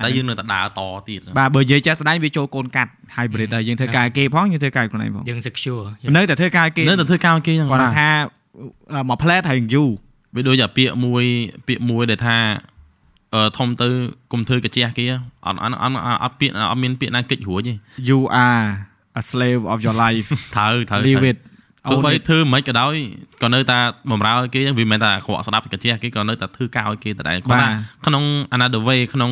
[0.04, 5.84] តែយើងនៅតែដើរតទៀតបាទបើនិយាយចាស់ស្ដាយវាចូលកូនកាត់ hybrid ដែរយើងធ្វើការគេផងយើងធ្វើការខ្លួនឯងផងយើង secure
[6.16, 8.10] នៅតែធ្វើការគេនៅតែធ្វើការឲ្យគេហ្នឹងគាត់បាទថា
[8.94, 9.90] អឺមួយផ្លែហើយយូរ
[10.36, 11.24] វាដូចតែពាក្យមួយ
[11.68, 12.38] ពាក្យមួយដែលថា
[13.36, 13.88] អឺធំទៅ
[14.32, 15.04] កុំធ្វើកាជះគេ
[15.46, 15.94] អត់អត់អត់
[16.24, 17.74] អត់ពាក្យអត់មានពាក្យណាកិច្ចរួចទេ
[18.10, 18.66] you are
[19.22, 21.38] a slave of your life ត្រូវត្រូវ live it
[21.92, 22.94] ទោះបី Own it ធ្វើមិនក៏ដោយ
[23.44, 23.80] ក៏នៅតែ
[24.12, 27.70] បំរើឲ្យគេចឹងវាមិនមែនថាអាក្រក់ស្ដាប់កាជះគេក៏នៅតែធ្វើការឲ្យគេដដែលគាត់ថា
[28.06, 28.24] ក្នុង
[28.56, 29.32] another way ក្នុង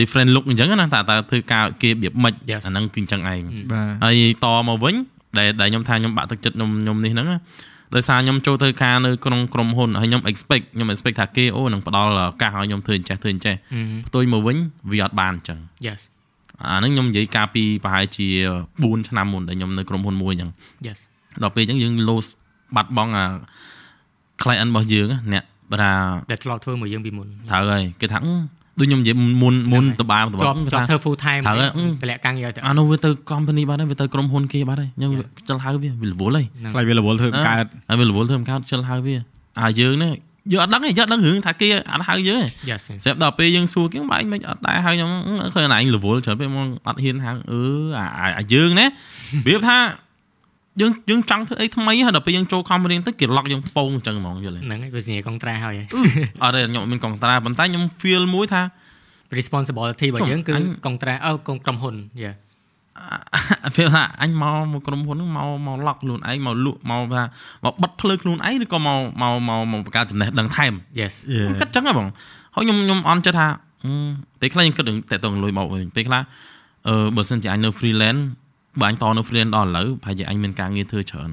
[0.00, 3.42] different look អញ្ចឹងណាតែតែធ្វើការឲ្យគេរបៀបម៉េច Yes អាហ្នឹងគឺអញ្ចឹងឯង
[3.72, 4.94] បាទហើយតមកវិញ
[5.38, 7.38] ដែលដែលខ្ញុំថាខ្ញុំបាក់ទឹកចិត្តខ្ញុំខ្ញុំនេះហ្នឹងណា
[7.94, 13.96] ដោយសារខ្ញុំចូលធ្វើការនៅក្នុងក្រុមហ៊ុនហើយខ្ញុំ expect ខ្ញុំ expect ថាគេអូនឹងផ្ដល់ឱកាសឲ្យខ្ញុំធ្វើអញ្ចេះធ្វើអញ្ចេះ Mhm.
[14.08, 14.56] ផ្ទុយមកវិញ
[14.90, 16.00] វាអត់បានអញ្ចឹង Yes
[16.62, 18.28] អាហ្នឹងខ្ញុំនិយាយកាលពីប្រហែលជា
[18.68, 20.50] 4ឆ្នាំមុនដែលខ្ញុំនៅក្រុមហ៊ុនមួយអញ្ចឹង
[20.86, 20.98] Yes
[21.42, 22.30] ដល់ពេលអញ្ចឹងយើង lose
[22.76, 23.24] បាត់បង់អា
[24.42, 25.92] client របស់យើងណាអ្នកបើថា
[26.30, 28.18] ដែលធ្លាប់ធ្វើមួយយើងពីមុនត្រូវហើយគេថា
[28.78, 31.70] ដូចខ្ញុំនិយាយមុនមុនតបាតបាជាប់ជាប់ធ្វើ full time ត្រូវហើយ
[32.02, 35.10] តម្លាក់ការងារទៅអានោះវាទៅ company បាត់ហើយវាទៅក្រុមហ៊ុនគេបាត់ហើយខ្ញុំ
[35.48, 39.16] ចលហៅវាវារវល់ហើយខ្លាចវារវល់ធ្វើកើតហើយវារវល់ធ្វើមិនកើតចលហៅវា
[39.60, 40.14] អាយើងនេះ
[40.52, 45.10] យើងអត់ដឹងទេយើងអត់ដឹងរឿងថាគេអត់ហៅយើងទេ Yes ស្រាប់ដល់ពេលយើងសួរគេបែរមិនអត់ដែរហៅខ្ញុំ
[45.54, 47.62] ឃើញអញរវល់ច្រើនពេលមកអត់ហ៊ានហៅអឺ
[48.38, 48.86] អាយើងណា
[49.46, 49.76] វាថា
[50.80, 55.74] យើងយើងចង់ធ្វើអីថ្មីហើយដល់ពេលយើងចូល company ទៅគេ lock យើងពងអញ្ចឹងហ្មងយល់ទេហ្នឹងហើយវាសញ្ញាកុងត្រាហើយ
[56.42, 58.62] អត់ទេខ្ញុំមានកងត្រាប៉ុន្តែខ្ញុំ feel មួយថា
[59.38, 60.52] responsibility របស់យើងគឺ
[60.86, 62.30] កុងត្រាអើកុងក្រុមហ៊ុនយេ
[63.76, 67.22] ពេលថាអញមកមកក្រុមហ៊ុនហ្នឹងមកមក lock ខ្លួនឯងមកលក់មកថា
[67.64, 72.08] មកបិទភ្លើខ្លួនឯងឬក៏មកមកមកមកបង្កើតចំណេះដឹងថែម Yes ខ្ញុំគិតចឹងហ៎បង
[72.54, 73.46] ហើយខ្ញុំខ្ញុំអន់ចិត្តថា
[74.40, 76.22] ពេលខ្លះខ្ញុំគិតរឿងតែតងលុយមកវិញពេលខ្លះ
[76.88, 78.22] អឺបើសិនជាអញនៅ freelance
[78.80, 81.30] បើអញតនៅ freelance ដល់ឥឡូវប្រហែលជាអញមានការងារធ្វើច្រើន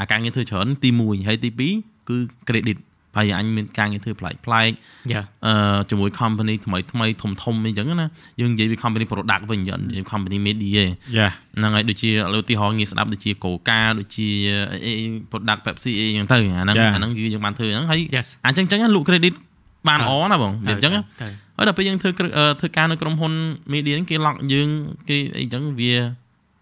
[0.00, 2.16] អាការងារធ្វើច្រើនទី1ហើយទី2គឺ
[2.48, 2.78] credit
[3.14, 4.70] ប្រហែលជាអញមានការងារធ្វើប្លែកប្លែក
[5.12, 8.08] Yeah អឺជាមួយ company ថ្មីថ្មីធំធំអីចឹងណា
[8.40, 14.28] យើងនិយាយពី company product វិញយើងនិយាយ company media ឯងយ៉ាហ្នឹងហើយដូចជាលើឧទាហរណ៍ងារស្ដាប់ដូចជា Coca ដូចជា
[14.84, 14.92] អី
[15.30, 19.34] product Pepsi អីចឹងទៅអាហ្នឹងអាហ្នឹងគឺយើងបានធ្វើហ្នឹងហើយ Yes អញ្ចឹងចឹងលក់ credit
[19.88, 22.10] បានល្អណាបងវាអញ្ចឹងទៅហើយដល់ពេលយើងធ្វើ
[22.60, 23.32] ធ្វើការនៅក្រុមហ៊ុន
[23.72, 24.68] media ហ្នឹងគេ lock យើង
[25.08, 25.94] គេអីចឹងវា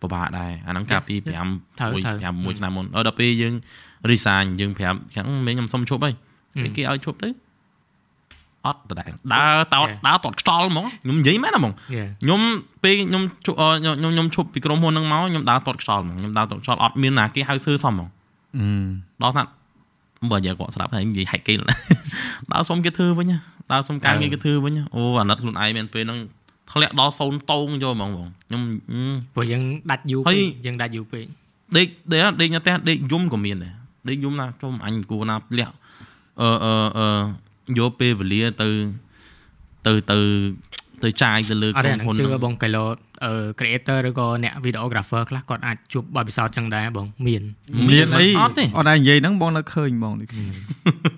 [0.05, 3.55] ពិបាកដែរអាហ្នឹងកាលពី5ត្រូវ5 6ឆ្នាំមុនហើយដល់ពេលយើង
[4.11, 6.15] resign យើងប្រាប់ចឹងមែនខ្ញុំសុំឈប់ហើយ
[6.63, 7.29] ពេលគេឲ្យឈប់ទៅ
[8.67, 12.41] អត់ដដែលដើរតោតដើរតតខ្យល់ហ្មងខ្ញុំនិយាយមែនណាហ្មង Yeah ខ្ញុំ
[12.85, 18.09] ពេលខ្ញុំជក់អឺខ្ញុំខ្ញុំឈប់ពីក្រុមហ៊ុនហ្នឹងមកខ្ញុំដើរតតខ្យល់ហ្មងខ្ញុំដើរតតខ្យល់អត់មានណាគេហៅសើសំហ្មង
[18.57, 18.67] អឺ
[19.23, 19.43] ដល់ថា
[20.31, 21.63] បើនិយាយគាត់ស្ដាប់ហើយនិយាយហែកគេណា
[22.53, 23.39] ដើរសុំគេធ្វើវិញណា
[23.73, 26.19] ដើរសុំការងារគេធ្វើវិញណាអូអាណិតខ្លួនឯងមែនពេលហ្នឹង
[26.73, 29.01] ធ្លាក់ដល់សូនតោងយកហ្មងបងខ្ញុំអឺ
[29.35, 31.25] ព្រោះយើងដាច់យូរហើពេយកយើងដាច់យូរពេក
[31.77, 33.75] ដេកដេកដេកនៅផ្ទះដេកយំក៏មានដែរ
[34.09, 35.69] ដេកយំណាចុំអញគួរណាលះ
[36.41, 37.09] អឺអឺអឺ
[37.79, 38.69] យកពេលវេលាទៅ
[39.87, 40.19] ទៅទៅ
[41.05, 42.85] ទៅចាយទៅលើអត់ទេក្រុមអាហ៊ុនហ្នឹងជឿហ្នឹងបងកៃឡូ
[43.25, 47.43] អឺ creator ឬក៏អ្នក videographer ខ្លះគាត់អាចជួបបទពិសោធន៍ចឹងដែរបងមាន
[47.91, 50.47] មានអីអត់ទេអត់ដែរនិយាយហ្នឹងបងនៅឃើញបងដូចគ្នា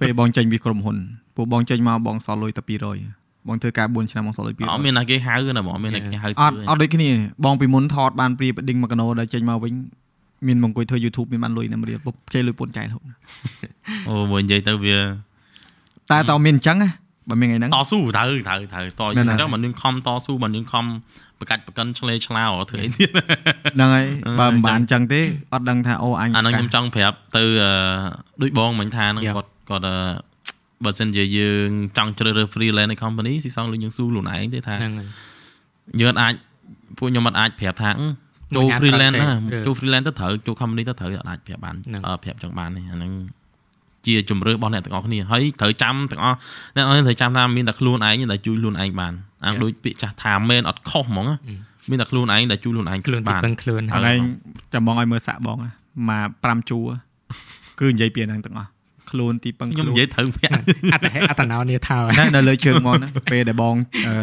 [0.01, 0.97] ពេលបងចេញពីក្រុមហ៊ុន
[1.37, 7.09] ពួកបងចេញមកបងសល់លុយតែ200 បងធ្វើការ4ឆ្នាំបងសល់លុយអត់200មានណាគេហៅណាបងអត់មានណាគេហៅអត់អត់ដូចគ្នា
[7.45, 9.73] បងពីមុនថតបាន pre wedding មកកណោដល់ចេញមកវិញ
[10.47, 13.03] មានមកអង្គុយធ្វើ YouTube មានបានលុយណាមរៀលពុកចេះលុយពូនចៃរហូត
[14.09, 14.97] អូមួយនិយាយទៅវា
[16.11, 16.91] តែតើមានអញ្ចឹងណា
[17.31, 20.85] បើមានថ្ងៃហ្នឹងតស៊ូត្រូវត្រូវត្រូវតមែយើងនអទេញ្ចឹងមិនយើងខំតស៊ូមិនយើងខំ
[21.41, 23.11] បកាច់បកិនឆ្លេឆ្លាវធ្វើអីទៀត
[23.77, 25.21] ហ្នឹងហើយអឺបើមិនបានអញ្ចឹងទេ
[25.53, 27.73] អត់ដឹងថាអូអញអាហ្នឹងខ្ញុំចង់ប្រាប់ទៅអឺ
[28.43, 29.35] ដូចបងមិញថាហ្នឹង Yeah.
[29.37, 29.97] គាត់គាត់អឺ
[30.85, 35.09] បើសិនជាយើងចង់ជ្រើសរើស freelance នៅ company ស៊ីសងលុយយើងស៊ូខ្លួនឯងទេថាហ្នឹងហើយ
[36.01, 36.33] យើងអត់អាច
[36.99, 38.09] ពួកខ្ញុំអត់អាចប្រាប់ថាអឺ
[38.55, 43.13] ចូលមួយអាន freelance ត្រូវណាទេចូល freelance ទៅត្រូវចូល company ទៅត្រូវអត់អាចប្រាប់បានហ្នឹងអឺប្រាប់ចឹងបានទេអាហ្នឹង
[44.07, 46.37] ជាជំរឿរបស់អ្នកទាំងអស់គ្នាហើយត្រូវចាំទាំងអស់
[46.77, 49.13] អ្នកទាំងអស់គ្នាត្រូវចាំថាមានតែខ្លួនឯងដែលជួយខ្លួនឯងបាន
[49.45, 51.37] អាដូចពាក្យចាស់ថាមែនអត់ខុសហ្មងណា
[51.91, 54.21] មានតែខ្លួនឯងដែលជួយខ្លួនឯងខ្លួនទីបានពឹងខ្លួនហ្នឹងឯង
[54.75, 55.71] ចាំបងឲ្យមើលសាក់បងណា
[56.11, 56.87] មក5ជួរ
[57.81, 58.69] គឺនិយាយពីហ្នឹងទាំងអស់
[59.11, 60.53] ខ្លួនទីពឹងខ្ញុំខ្លួននិយាយត្រូវពាក់
[60.93, 63.75] អត្តហេតុអត្តនោនាថាណែនៅលើជើងមកណាពេលដែលបង
[64.07, 64.15] អឺ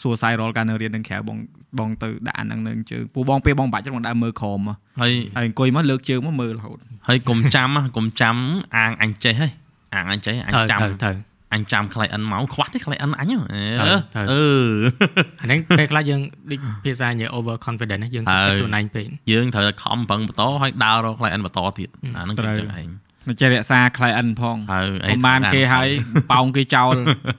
[0.00, 1.38] សួរសាយរលការនៅរៀននឹងក្រៅបង
[1.78, 6.76] បងទៅដាក់អាហ្នឹងនៅជើងពូបងពេលបងបាច់ចឹងបងដើរមើលក្រោមមកហើយហើយអង្គុយមកលើកជើងមកមើលរហូត
[7.08, 8.36] ហើយកុំចាំណាកុំចាំ
[8.76, 9.48] អាងអញចេះហី
[9.94, 11.16] អាងអញចេះអញត្រូវចាំត្រូវត្រូវ
[11.54, 13.36] អញចាំ client មកខ្វះទេ client អញហ៎
[13.80, 14.44] អឺត្រូវអឺ
[15.40, 16.20] អាហ្នឹងពេលខ្លះយើង
[16.50, 22.88] ដូចភាសានិយាយ over confident ណាយើងហើគិតយខ្លួនឯងពេកយើងត្រូវតែខំប្រឹងបន្តហើយដើររក client បន្តទៀតអាហ្នឹងគឺចឹងឯង
[23.28, 25.88] មិនចេះរក្សា client ផងហើយអមបានគេហើយ
[26.32, 26.94] ប៉ោងគេចោល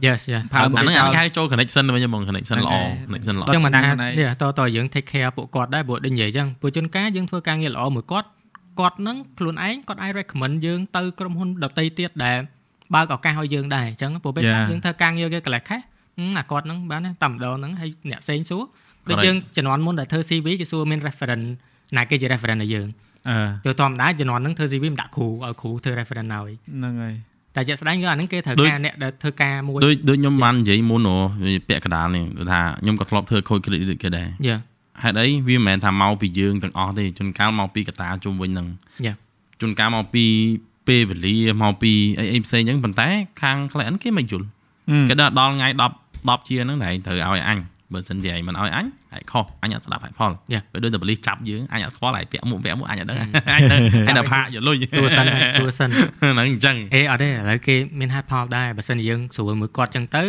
[0.06, 8.28] Yes yes ផើអាមកហ្នឹងគេចោអាលហ្នឹងគេហៅចូល connection វិញហ្មង connection ល្អហ្នឹងហើយ connection ល្អចឹងមិនថាឆ្នាំហ្នឹងនេះតើតើយើង take care ពួកគាត់ដែរព្រោះដូចនិយាយចឹងពួកជួនកាលយើងធ្វើការងារល្អមួយគាត់
[8.80, 12.38] គាត់នឹងខ្លួនឯងគាត់អាច recommend យើងទៅក្រុមហ៊ុនដទៃទៀតដែល
[12.96, 14.70] បើកឱកាសឲ្យយើងដែរអញ្ចឹងព្រោះពេលខ្លះ Yeah.
[14.72, 18.64] យើងធ្វើការងារគេកន្លះខែហឹមអាគាត់ហ្នឹងបានទេតែម្ដងហ្នឹងហើយអ្នកផ្សេងសួរ
[19.10, 19.26] ដូច Correct.
[19.26, 21.48] យើងជំនាន់មុនដែលធ្វើ CV គេសួរមាន reference
[21.98, 23.03] ណាគេជា reference ឲ្យយើងអឺ
[23.66, 27.16] ទៅធម្មតាជំនាន់ហ្នឹងធ្វើ CV មិនដាក់គ្រូឲ្យគ្រូធ្វើ reference ឲ្យហ្នឹងហើយ
[27.56, 34.58] តែជាក់ស្ដែងគឺអាហ្នឹងគេត្រូវដូចការអ្នកដែលធ្វើការមួយដូចដូចខ្ញុំបាននិយាយមុនអូវាពាក់កណ្ដាលនេះគឺថាខ្ញុំក៏ធ្លាប់ធ្វើខូច credit ដូចគេដែរយ៉ា
[35.04, 38.68] ហេតុអីវាមិនមែនថាមកពីយើងទាំងអស់ទេជួនកាលមកពីកត្តាជុំវិញហ្នឹង
[39.06, 39.16] Yeah.
[39.62, 40.26] ជួនកាលមកពី
[40.88, 43.08] ពេលវេលាមកពីអីអីផ្សេងហ្នឹងប៉ុន្តែ
[43.42, 44.48] ខាង client គេមិនយល់
[45.10, 47.60] គេដល់ដល់ថ្ងៃ10 10ជាហ្នឹងតែឯងត្រូវឲ្យអញ
[47.94, 48.86] បើសិនជាឯងមិនឲ្យអញ
[49.16, 50.64] ឯងខុសអញអត់ស្ដាប់ហេតុផល Yeah.
[50.72, 53.30] ពេលដូចតែបលិសចាប់យើងអញអត់ខ្វល់ឯងពាក់មួកពាក់មួកអញអត់ដឹងអញ
[53.72, 53.78] ទៅ
[54.08, 55.26] អញទៅផាកយកលុយសួរសិន
[55.60, 60.24] សួរសិនហ្នឹងអញ្ចឹងអេអត់ទេឥឡូវគេមានហេតុផលដែរបើសិនជាយើងស្រួលមួយគាត់ចឹងទៅ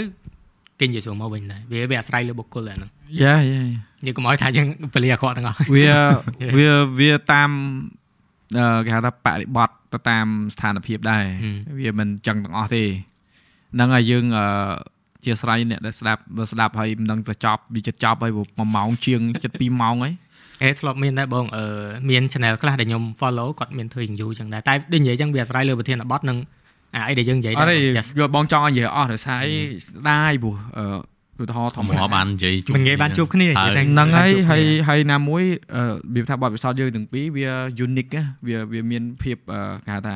[0.81, 2.91] គេនិយាយស្រួលមកវិញដែរវាវាអាស្រ័យលើបុគ្គលអាហ្នឹង
[3.23, 3.63] យ៉ាយ៉ា
[4.07, 5.89] យើងកុំឲ្យថាយើងពលិអាក្រក់ទាំងអស់វា
[6.59, 6.71] វា
[7.01, 7.51] វាតាម
[8.59, 12.85] អឺគេហៅថាបរិបត្តិទៅតាមស្ថានភាពដែរហឹមវាមិនចឹងទាំងអស់ទេ
[13.75, 14.47] ហ្នឹងហើយយើងអឺ
[15.27, 19.21] ជាស្រ័យអ្នកដែលស្ដាប់បើស្ដាប់ហើយមិនដឹងទៅចប់វាចិត្តចប់ហើយ1ម៉ោងជាង
[19.51, 20.15] 7ម៉ោងហើយ
[20.63, 21.65] អេធ្លាប់មានដែរបងអឺ
[22.11, 26.39] មាន channel ខ្លះដែលខ្ញុំ follow គាត់មានធ្វើ review ចឹងដែរតែដូចនិយាយចឹងវាអាស្រ័យលើប្រធានបទនិង
[26.95, 27.79] អាអីដែលយើងនិយាយដែរអត់ទេ
[28.21, 29.55] យកបងចង់ឲ្យនិយាយអស់ដោយសារអី
[29.87, 30.85] ស្ដាយព្រោះអឺ
[31.43, 35.43] ឧទាហរណ៍ធម្មតាបាននិយាយជួបមិនងាយបានជួបគ្នាហ្នឹងហើយហើយហើយណាមួយ
[36.15, 37.49] វាថាបទពិសោធន៍យើងទាំងពីរវា
[37.87, 38.11] unique
[38.47, 39.37] វាវាមានភាព
[39.87, 40.15] គេហៅថា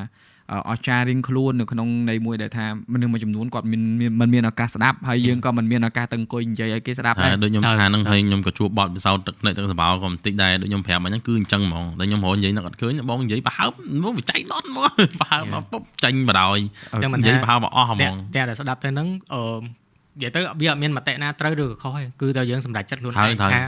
[0.69, 3.83] អស្ចារ្យរៀងខ្លួននៅក្នុងនៃមួយដែលថាមនុស្សមួយចំនួនគាត់មាន
[4.21, 13.71] មិនមានឱកាសស្ដាប់ហើយយើងក៏មិនមានឱកាសទៅអង្គុយនិយាយឲ្យគេស្ដាប់ដែរដូចខ្ញុំថាហ្នឹងហើយខ្ញុំក៏ជួបបទពិសោធន៍ទឹកភ្នែកទឹកសបោក៏បន្តិចដែរដូចខ្ញុំប្រាប់អញ្ចឹងគឺអញ្ចឹងហ្មងតែខ្ញុំរកនិយាយនឹកអត់ឃើញបងនិយាយប្រហើប
[14.03, 16.61] មកបច្ចេកដុតមកប្រហើបមកពុបចាញ់បដ ாய்
[17.19, 19.43] និយាយប្រហើបមកអស់ហ្មងតែតែស្ដាប់ទៅហ្នឹងអឺ
[20.19, 23.61] និយាយទៅវាអត់មានមតិណាត្រូវឬក៏ខុសទេគឺតែយើងសម្រេចចិត្តខ្លួនឯងថា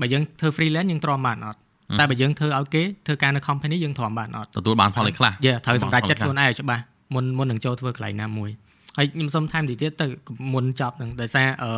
[0.00, 1.60] បើយើងធ្វើ freelance យើងទ្រាំបានអត់
[1.98, 6.82] តែបើយើងធ្វើឲ្យគេធ្វើការនៅ company យើងទ្រាំបានអត់ទទួលបានផលឯខ្លះយេត្រូវសម្រេចចិត្តខ្លួនឯងច្បាស់
[7.14, 8.50] មុនមុននឹងចូលធ្វើកន្លែងណាមួយ
[8.96, 10.06] ហើយខ្ញុំសុំថែមទីទៀតទៅ
[10.54, 11.72] មុនចប់នឹងដោយសារអឺ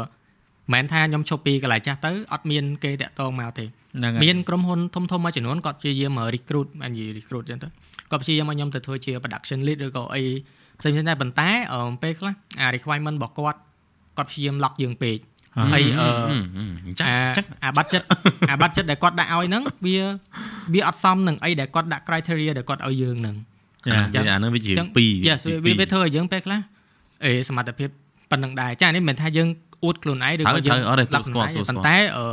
[0.72, 3.64] មិនថាខ្ញុំឈប់ពីកន្លែងចាស់ទៅអត់មានគេតាក់ទងមកទេ
[4.24, 7.68] មានក្រុមហ៊ុនធំធំមួយចំនួនគាត់ព្យាយាម recruit អញ recruit ចឹងទៅ
[8.10, 10.22] គាត់ព្យាយាមឲ្យខ្ញុំទៅធ្វើជា production lead ឬក៏អី
[10.80, 11.50] ផ្សេងៗដែរប៉ុន្តែ
[12.02, 13.58] ពេលខ្លះអា requirement របស់គាត់
[14.16, 15.16] គាត់ព្យាយាម lock យើងពេក
[15.56, 16.08] ហើយអឺ
[17.06, 17.16] អា
[17.64, 18.06] អាបាត់ចិត្ត
[18.50, 19.96] អាបាត់ចិត្តដែលគាត់ដាក់ឲ្យហ្នឹងវា
[20.74, 23.36] វាអត់សមនឹងអីដែលគាត់ដាក់ criteria ដែលគាត់ឲ្យយើងហ្នឹង
[24.14, 26.60] ចាអានឹងវាជា2 Yes វាវាធ្វើឲ្យយើងពេលខ្លះ
[27.24, 27.88] អេសមត្ថភាព
[28.30, 29.48] ប៉ុណ្្នឹងដែរចានេះមិនមែនថាយើង
[29.84, 32.26] អួតខ្លួនឯងឬក៏យើងលក្ខណៈប៉ុន្តែអឺ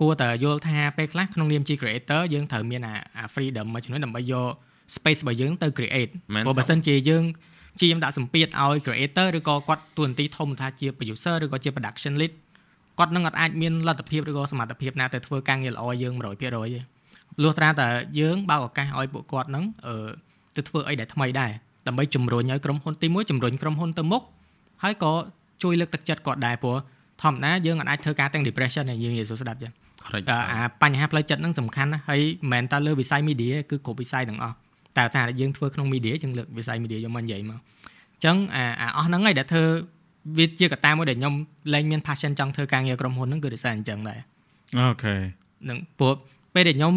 [0.00, 2.80] គួរតែយល់ថាពេលខ្លះក្នុងនាមជា creator យើងត្រូវមាន
[3.16, 4.50] អា freedom មួយចំនួនដើម្បីយក
[4.96, 6.10] space របស់យើងទៅ create
[6.44, 7.24] ព្រោះបើសិនជាយើង
[7.80, 12.32] ជាខ្ញុំដាក់សម្ពាធឲ្យ creator ឬក៏គាត់ទួនាទីធំថាជា producer ឬក៏ជា production lead
[12.98, 16.48] គាត់នឹងអាចមានលទ្ធភាពឬក៏សមត្ថភាពណាទៅធ្វើការងារល្អយើង100%ទេ
[17.42, 17.88] លុះត្រាតែ
[18.20, 19.94] យើងបើកឱកាសឲ្យពួកគាត់នឹងអឺ
[20.56, 21.50] ទៅធ្វើអីដែលថ្មីដែរ
[21.86, 24.22] ដើម្បីជំរុញឲ្យក្រុមហ៊ុនទី1ជំរុញក្រុមហ៊ុនទៅមុខ
[24.82, 25.12] ហើយក៏
[25.62, 26.76] ជួយលើកទឹកចិត្តគាត់ដែរព្រោះ
[27.22, 29.72] ធម្មតាយើងអាចធ្វើការទាំង depression ដែលយើងនិយាយសួរស្ដាប់ចឹង
[30.52, 32.20] អាបញ្ហាផ្លូវចិត្តហ្នឹងសំខាន់ណាស់ហើយ
[32.52, 34.56] មិនមែនតែលើវិស័យ media គឺគ្រប់វិស័យទាំងអស់
[34.98, 38.64] តែថាយើងធ្វើក្នុង media យើងលើកវិស័យ media យកមកនិយាយមកអញ្ចឹងអា
[38.96, 39.64] អស់ហ្នឹងឯងដែលធ្វើ
[40.38, 41.34] វាជាកត្តាមួយដែលខ្ញុំ
[41.74, 44.20] លែងមាន passion ចង់ធ្វើការងារក្រុមហ៊ុនហ្នឹងគឺដោយសារអញ្ចឹងដែរ
[44.78, 45.14] អូខេ
[45.68, 46.14] នឹងព្រោះ
[46.54, 46.94] ពេលដែលខ្ញុំ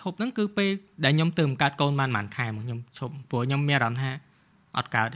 [0.00, 0.70] ឈប់ហ្នឹងគឺពេល
[1.04, 4.10] ដែលខ្ញុំទៅបង្កើតកូនបានប្រហែលខែមកខ្ញុំឈប់ព្រោះខ្ញុំមានអារម្មណ៍ថា
[4.78, 5.08] អត់កើត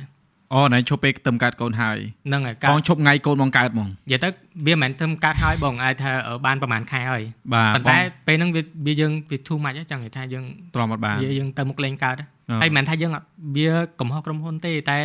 [0.54, 1.98] អូណែឈប់ពេលទៅបង្កើតកូនហើយ
[2.28, 4.28] ហ្នឹងហើយបងឈប់ថ្ងៃកូនបងកើតហ្មងនិយាយទៅ
[4.66, 6.12] វាមិនមែនទៅបង្កើតហើយបងអាចថា
[6.46, 7.22] បានប្រហែលខែហើយ
[7.54, 8.50] បាទប៉ុន្តែពេលហ្នឹង
[8.86, 10.44] វាយើងវា too much ចឹងនិយាយថាយើង
[10.74, 12.16] ទ្រាំអត់បានវាយើងទៅមុខលេងកើត
[12.62, 13.12] ហើយមិនមែនថាយើង
[13.56, 13.70] វា
[14.00, 14.98] កំហុសក្រុមហ៊ុនទេតែ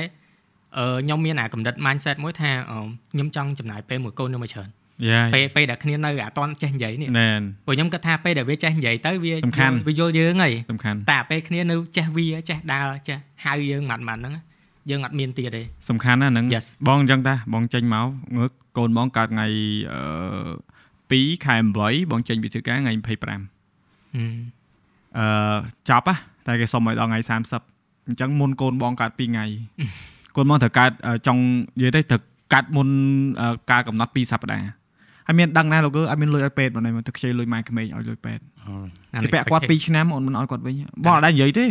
[1.02, 2.52] ខ្ញុំមានអាកំណត់ mindset មួយថា
[3.12, 4.70] ខ្ញុំចង់ចំណាយពេលមួយកូនខ្ញុំមកច្រើន
[5.36, 14.34] ពេលពេលដែលគ្នានៅអត់តចេះនិយាយនេះមែនព្រោះខ្ញុំគិតថាពេលដែលវាចេះនិយាយទៅវាសំខាន់វាយល់យើងហីសំខាន់តែពេលគ្នានៅចេះវាចេះដើរចេះហៅយើងម៉ាត់ម៉ាត់ហ្នឹង
[14.90, 16.46] យើងអត់មានទៀតទេសំខាន់ណាហ្នឹង
[16.88, 18.08] បងអញ្ចឹងតាបងចេញមក
[18.38, 19.48] ងើកកូនបងកើតថ្ងៃ
[20.70, 23.06] 2ខែ8បងចេញពីធ្វើការថ្ងៃ25
[24.16, 25.58] អឺ
[25.90, 26.16] ចប់
[26.48, 27.20] តែគេសុំឲ្យដល់ថ្ងៃ
[27.64, 29.46] 30អញ្ចឹងមុនកូនបងកើត2ថ្ងៃ
[30.36, 30.92] កូនបងត្រូវកើត
[31.28, 31.42] ចង់
[31.78, 32.22] និយាយទៅត្រូវ
[32.54, 32.88] កាត់មុន
[33.72, 34.66] ការកំណត់2សប្តាហ៍
[35.28, 38.44] ហើយមានដឹងណាលោកគឺអត់មានលុយឲ្យពេទ្យមកទៅខ្ចីលុយម៉ែក្មេងឲ្យលុយពេទ្យ
[39.24, 40.76] គេពាក់គាត់2ឆ្នាំអូនមិនឲ្យគាត់វិញ
[41.06, 41.66] បងអត់ដែរនិយាយទេ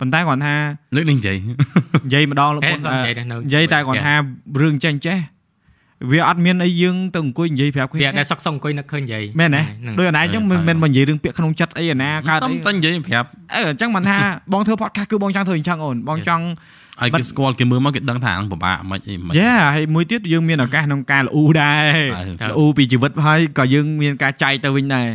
[0.00, 0.54] ប៉ុន្តែគាត់ថា
[0.96, 1.36] លើកនេះនិយាយ
[2.06, 4.14] និយាយម្ដងលោកនិយាយតែគាត់ថា
[4.60, 5.18] រឿងចេះចេះ
[6.10, 9.62] វាអត់មានអីយើងទៅអង្គុយនិយាយប្រាប់គេវាតែសុកសុកអង្គុយនឹកឃើញនិយាយមែនទេ
[9.98, 14.18] ដូចអាណាអញ្ចឹងមិនមែនមកនិយាយរឿងពាក្យក្នុងចិត្តអីអាណាកើតអីតែនិយាយប្រាប់អឺអញ្ចឹងមិនថា
[14.52, 16.44] បងធ្វើ podcast គឺបងចង់ធ្វើអញ្ចឹងអូនបងចង់
[17.00, 21.96] ឲ្យគេស្គាល់គេមើលមកគេដឹងថានឹងពិបាកមិនអីមិនយ៉ាហើយមួយទៀតយើងមានឱកាសក្នុងការលូដែរ
[22.50, 25.08] លូពីជីវិតហើយក៏យើងមានការចែកទៅវិញដែរ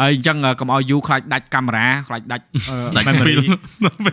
[0.00, 2.44] ហើយអញ្ចឹងកុំឲ្យយូខ្លាចដាច់កាមេរ៉ាខ្លាចដាច់
[3.08, 3.36] memory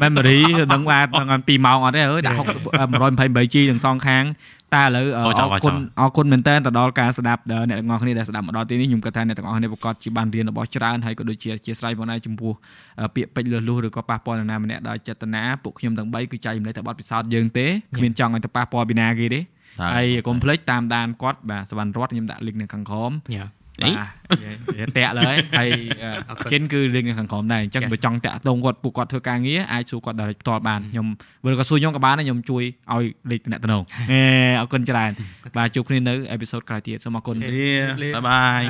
[0.03, 0.39] memory
[0.73, 0.99] ដឹងថា
[1.47, 4.23] 2ម៉ោងអត់ទេអើយដាក់ 128G ទាំងសងខាង
[4.75, 12.51] តែឥឡូវអរគុណអរគុណមែនតើទៅដល់ការស្ដាប់អ្នកទាំងអស់គ្នាដែលស្ដាប់មកដល់ទីនេះខ្ញុំគិតថាអ្នកទាំងអស់គ្នាប្រកាសជាបានរៀនរបស់ច្រើនហើយក៏ដូចជាជាស្រ័យផងដែរចំពោះ
[13.15, 19.39] ពាក្យពេចន៍លឺលុះឬក៏ប៉ះពាល់នរណាម្នាក់ដោយចេតនាពួកខ្ញុំទាំង3គឺចែកម្លែកតែបទពិសោធន៍យើងទេគ្មានចង់ឲ្យទៅប៉ះពាល់ពីណាគេទេ
[19.95, 23.11] ហើយកុំភ្លេចតាមដានគាត់បាទសវណ្ណរតខ្ញុំដាក់ link នៅខាងក្រោម
[23.83, 23.89] បា
[24.87, 25.23] ទតាក់លើ
[25.59, 25.69] ហើយ
[26.51, 31.07] ជិនគឺលេងនៅខាងក្រោមដែរអញ្ចឹងបើចង់តាក់ទងគាត់ពួកគាត់ធ្វើការងារអាចសួរគាត់ដល់ផ្ទាល់បានខ្ញុំ
[31.43, 34.21] បើក៏សួរខ្ញុំក៏បានដែរខ្ញុំជួយឲ្យលេខតំណតំណងអេ
[34.59, 35.11] អរគុណច្រើន
[35.57, 37.49] បាទជួបគ្នានៅអេពីសូតក្រោយទៀតសូមអរគុណបា
[38.15, 38.63] យបាយ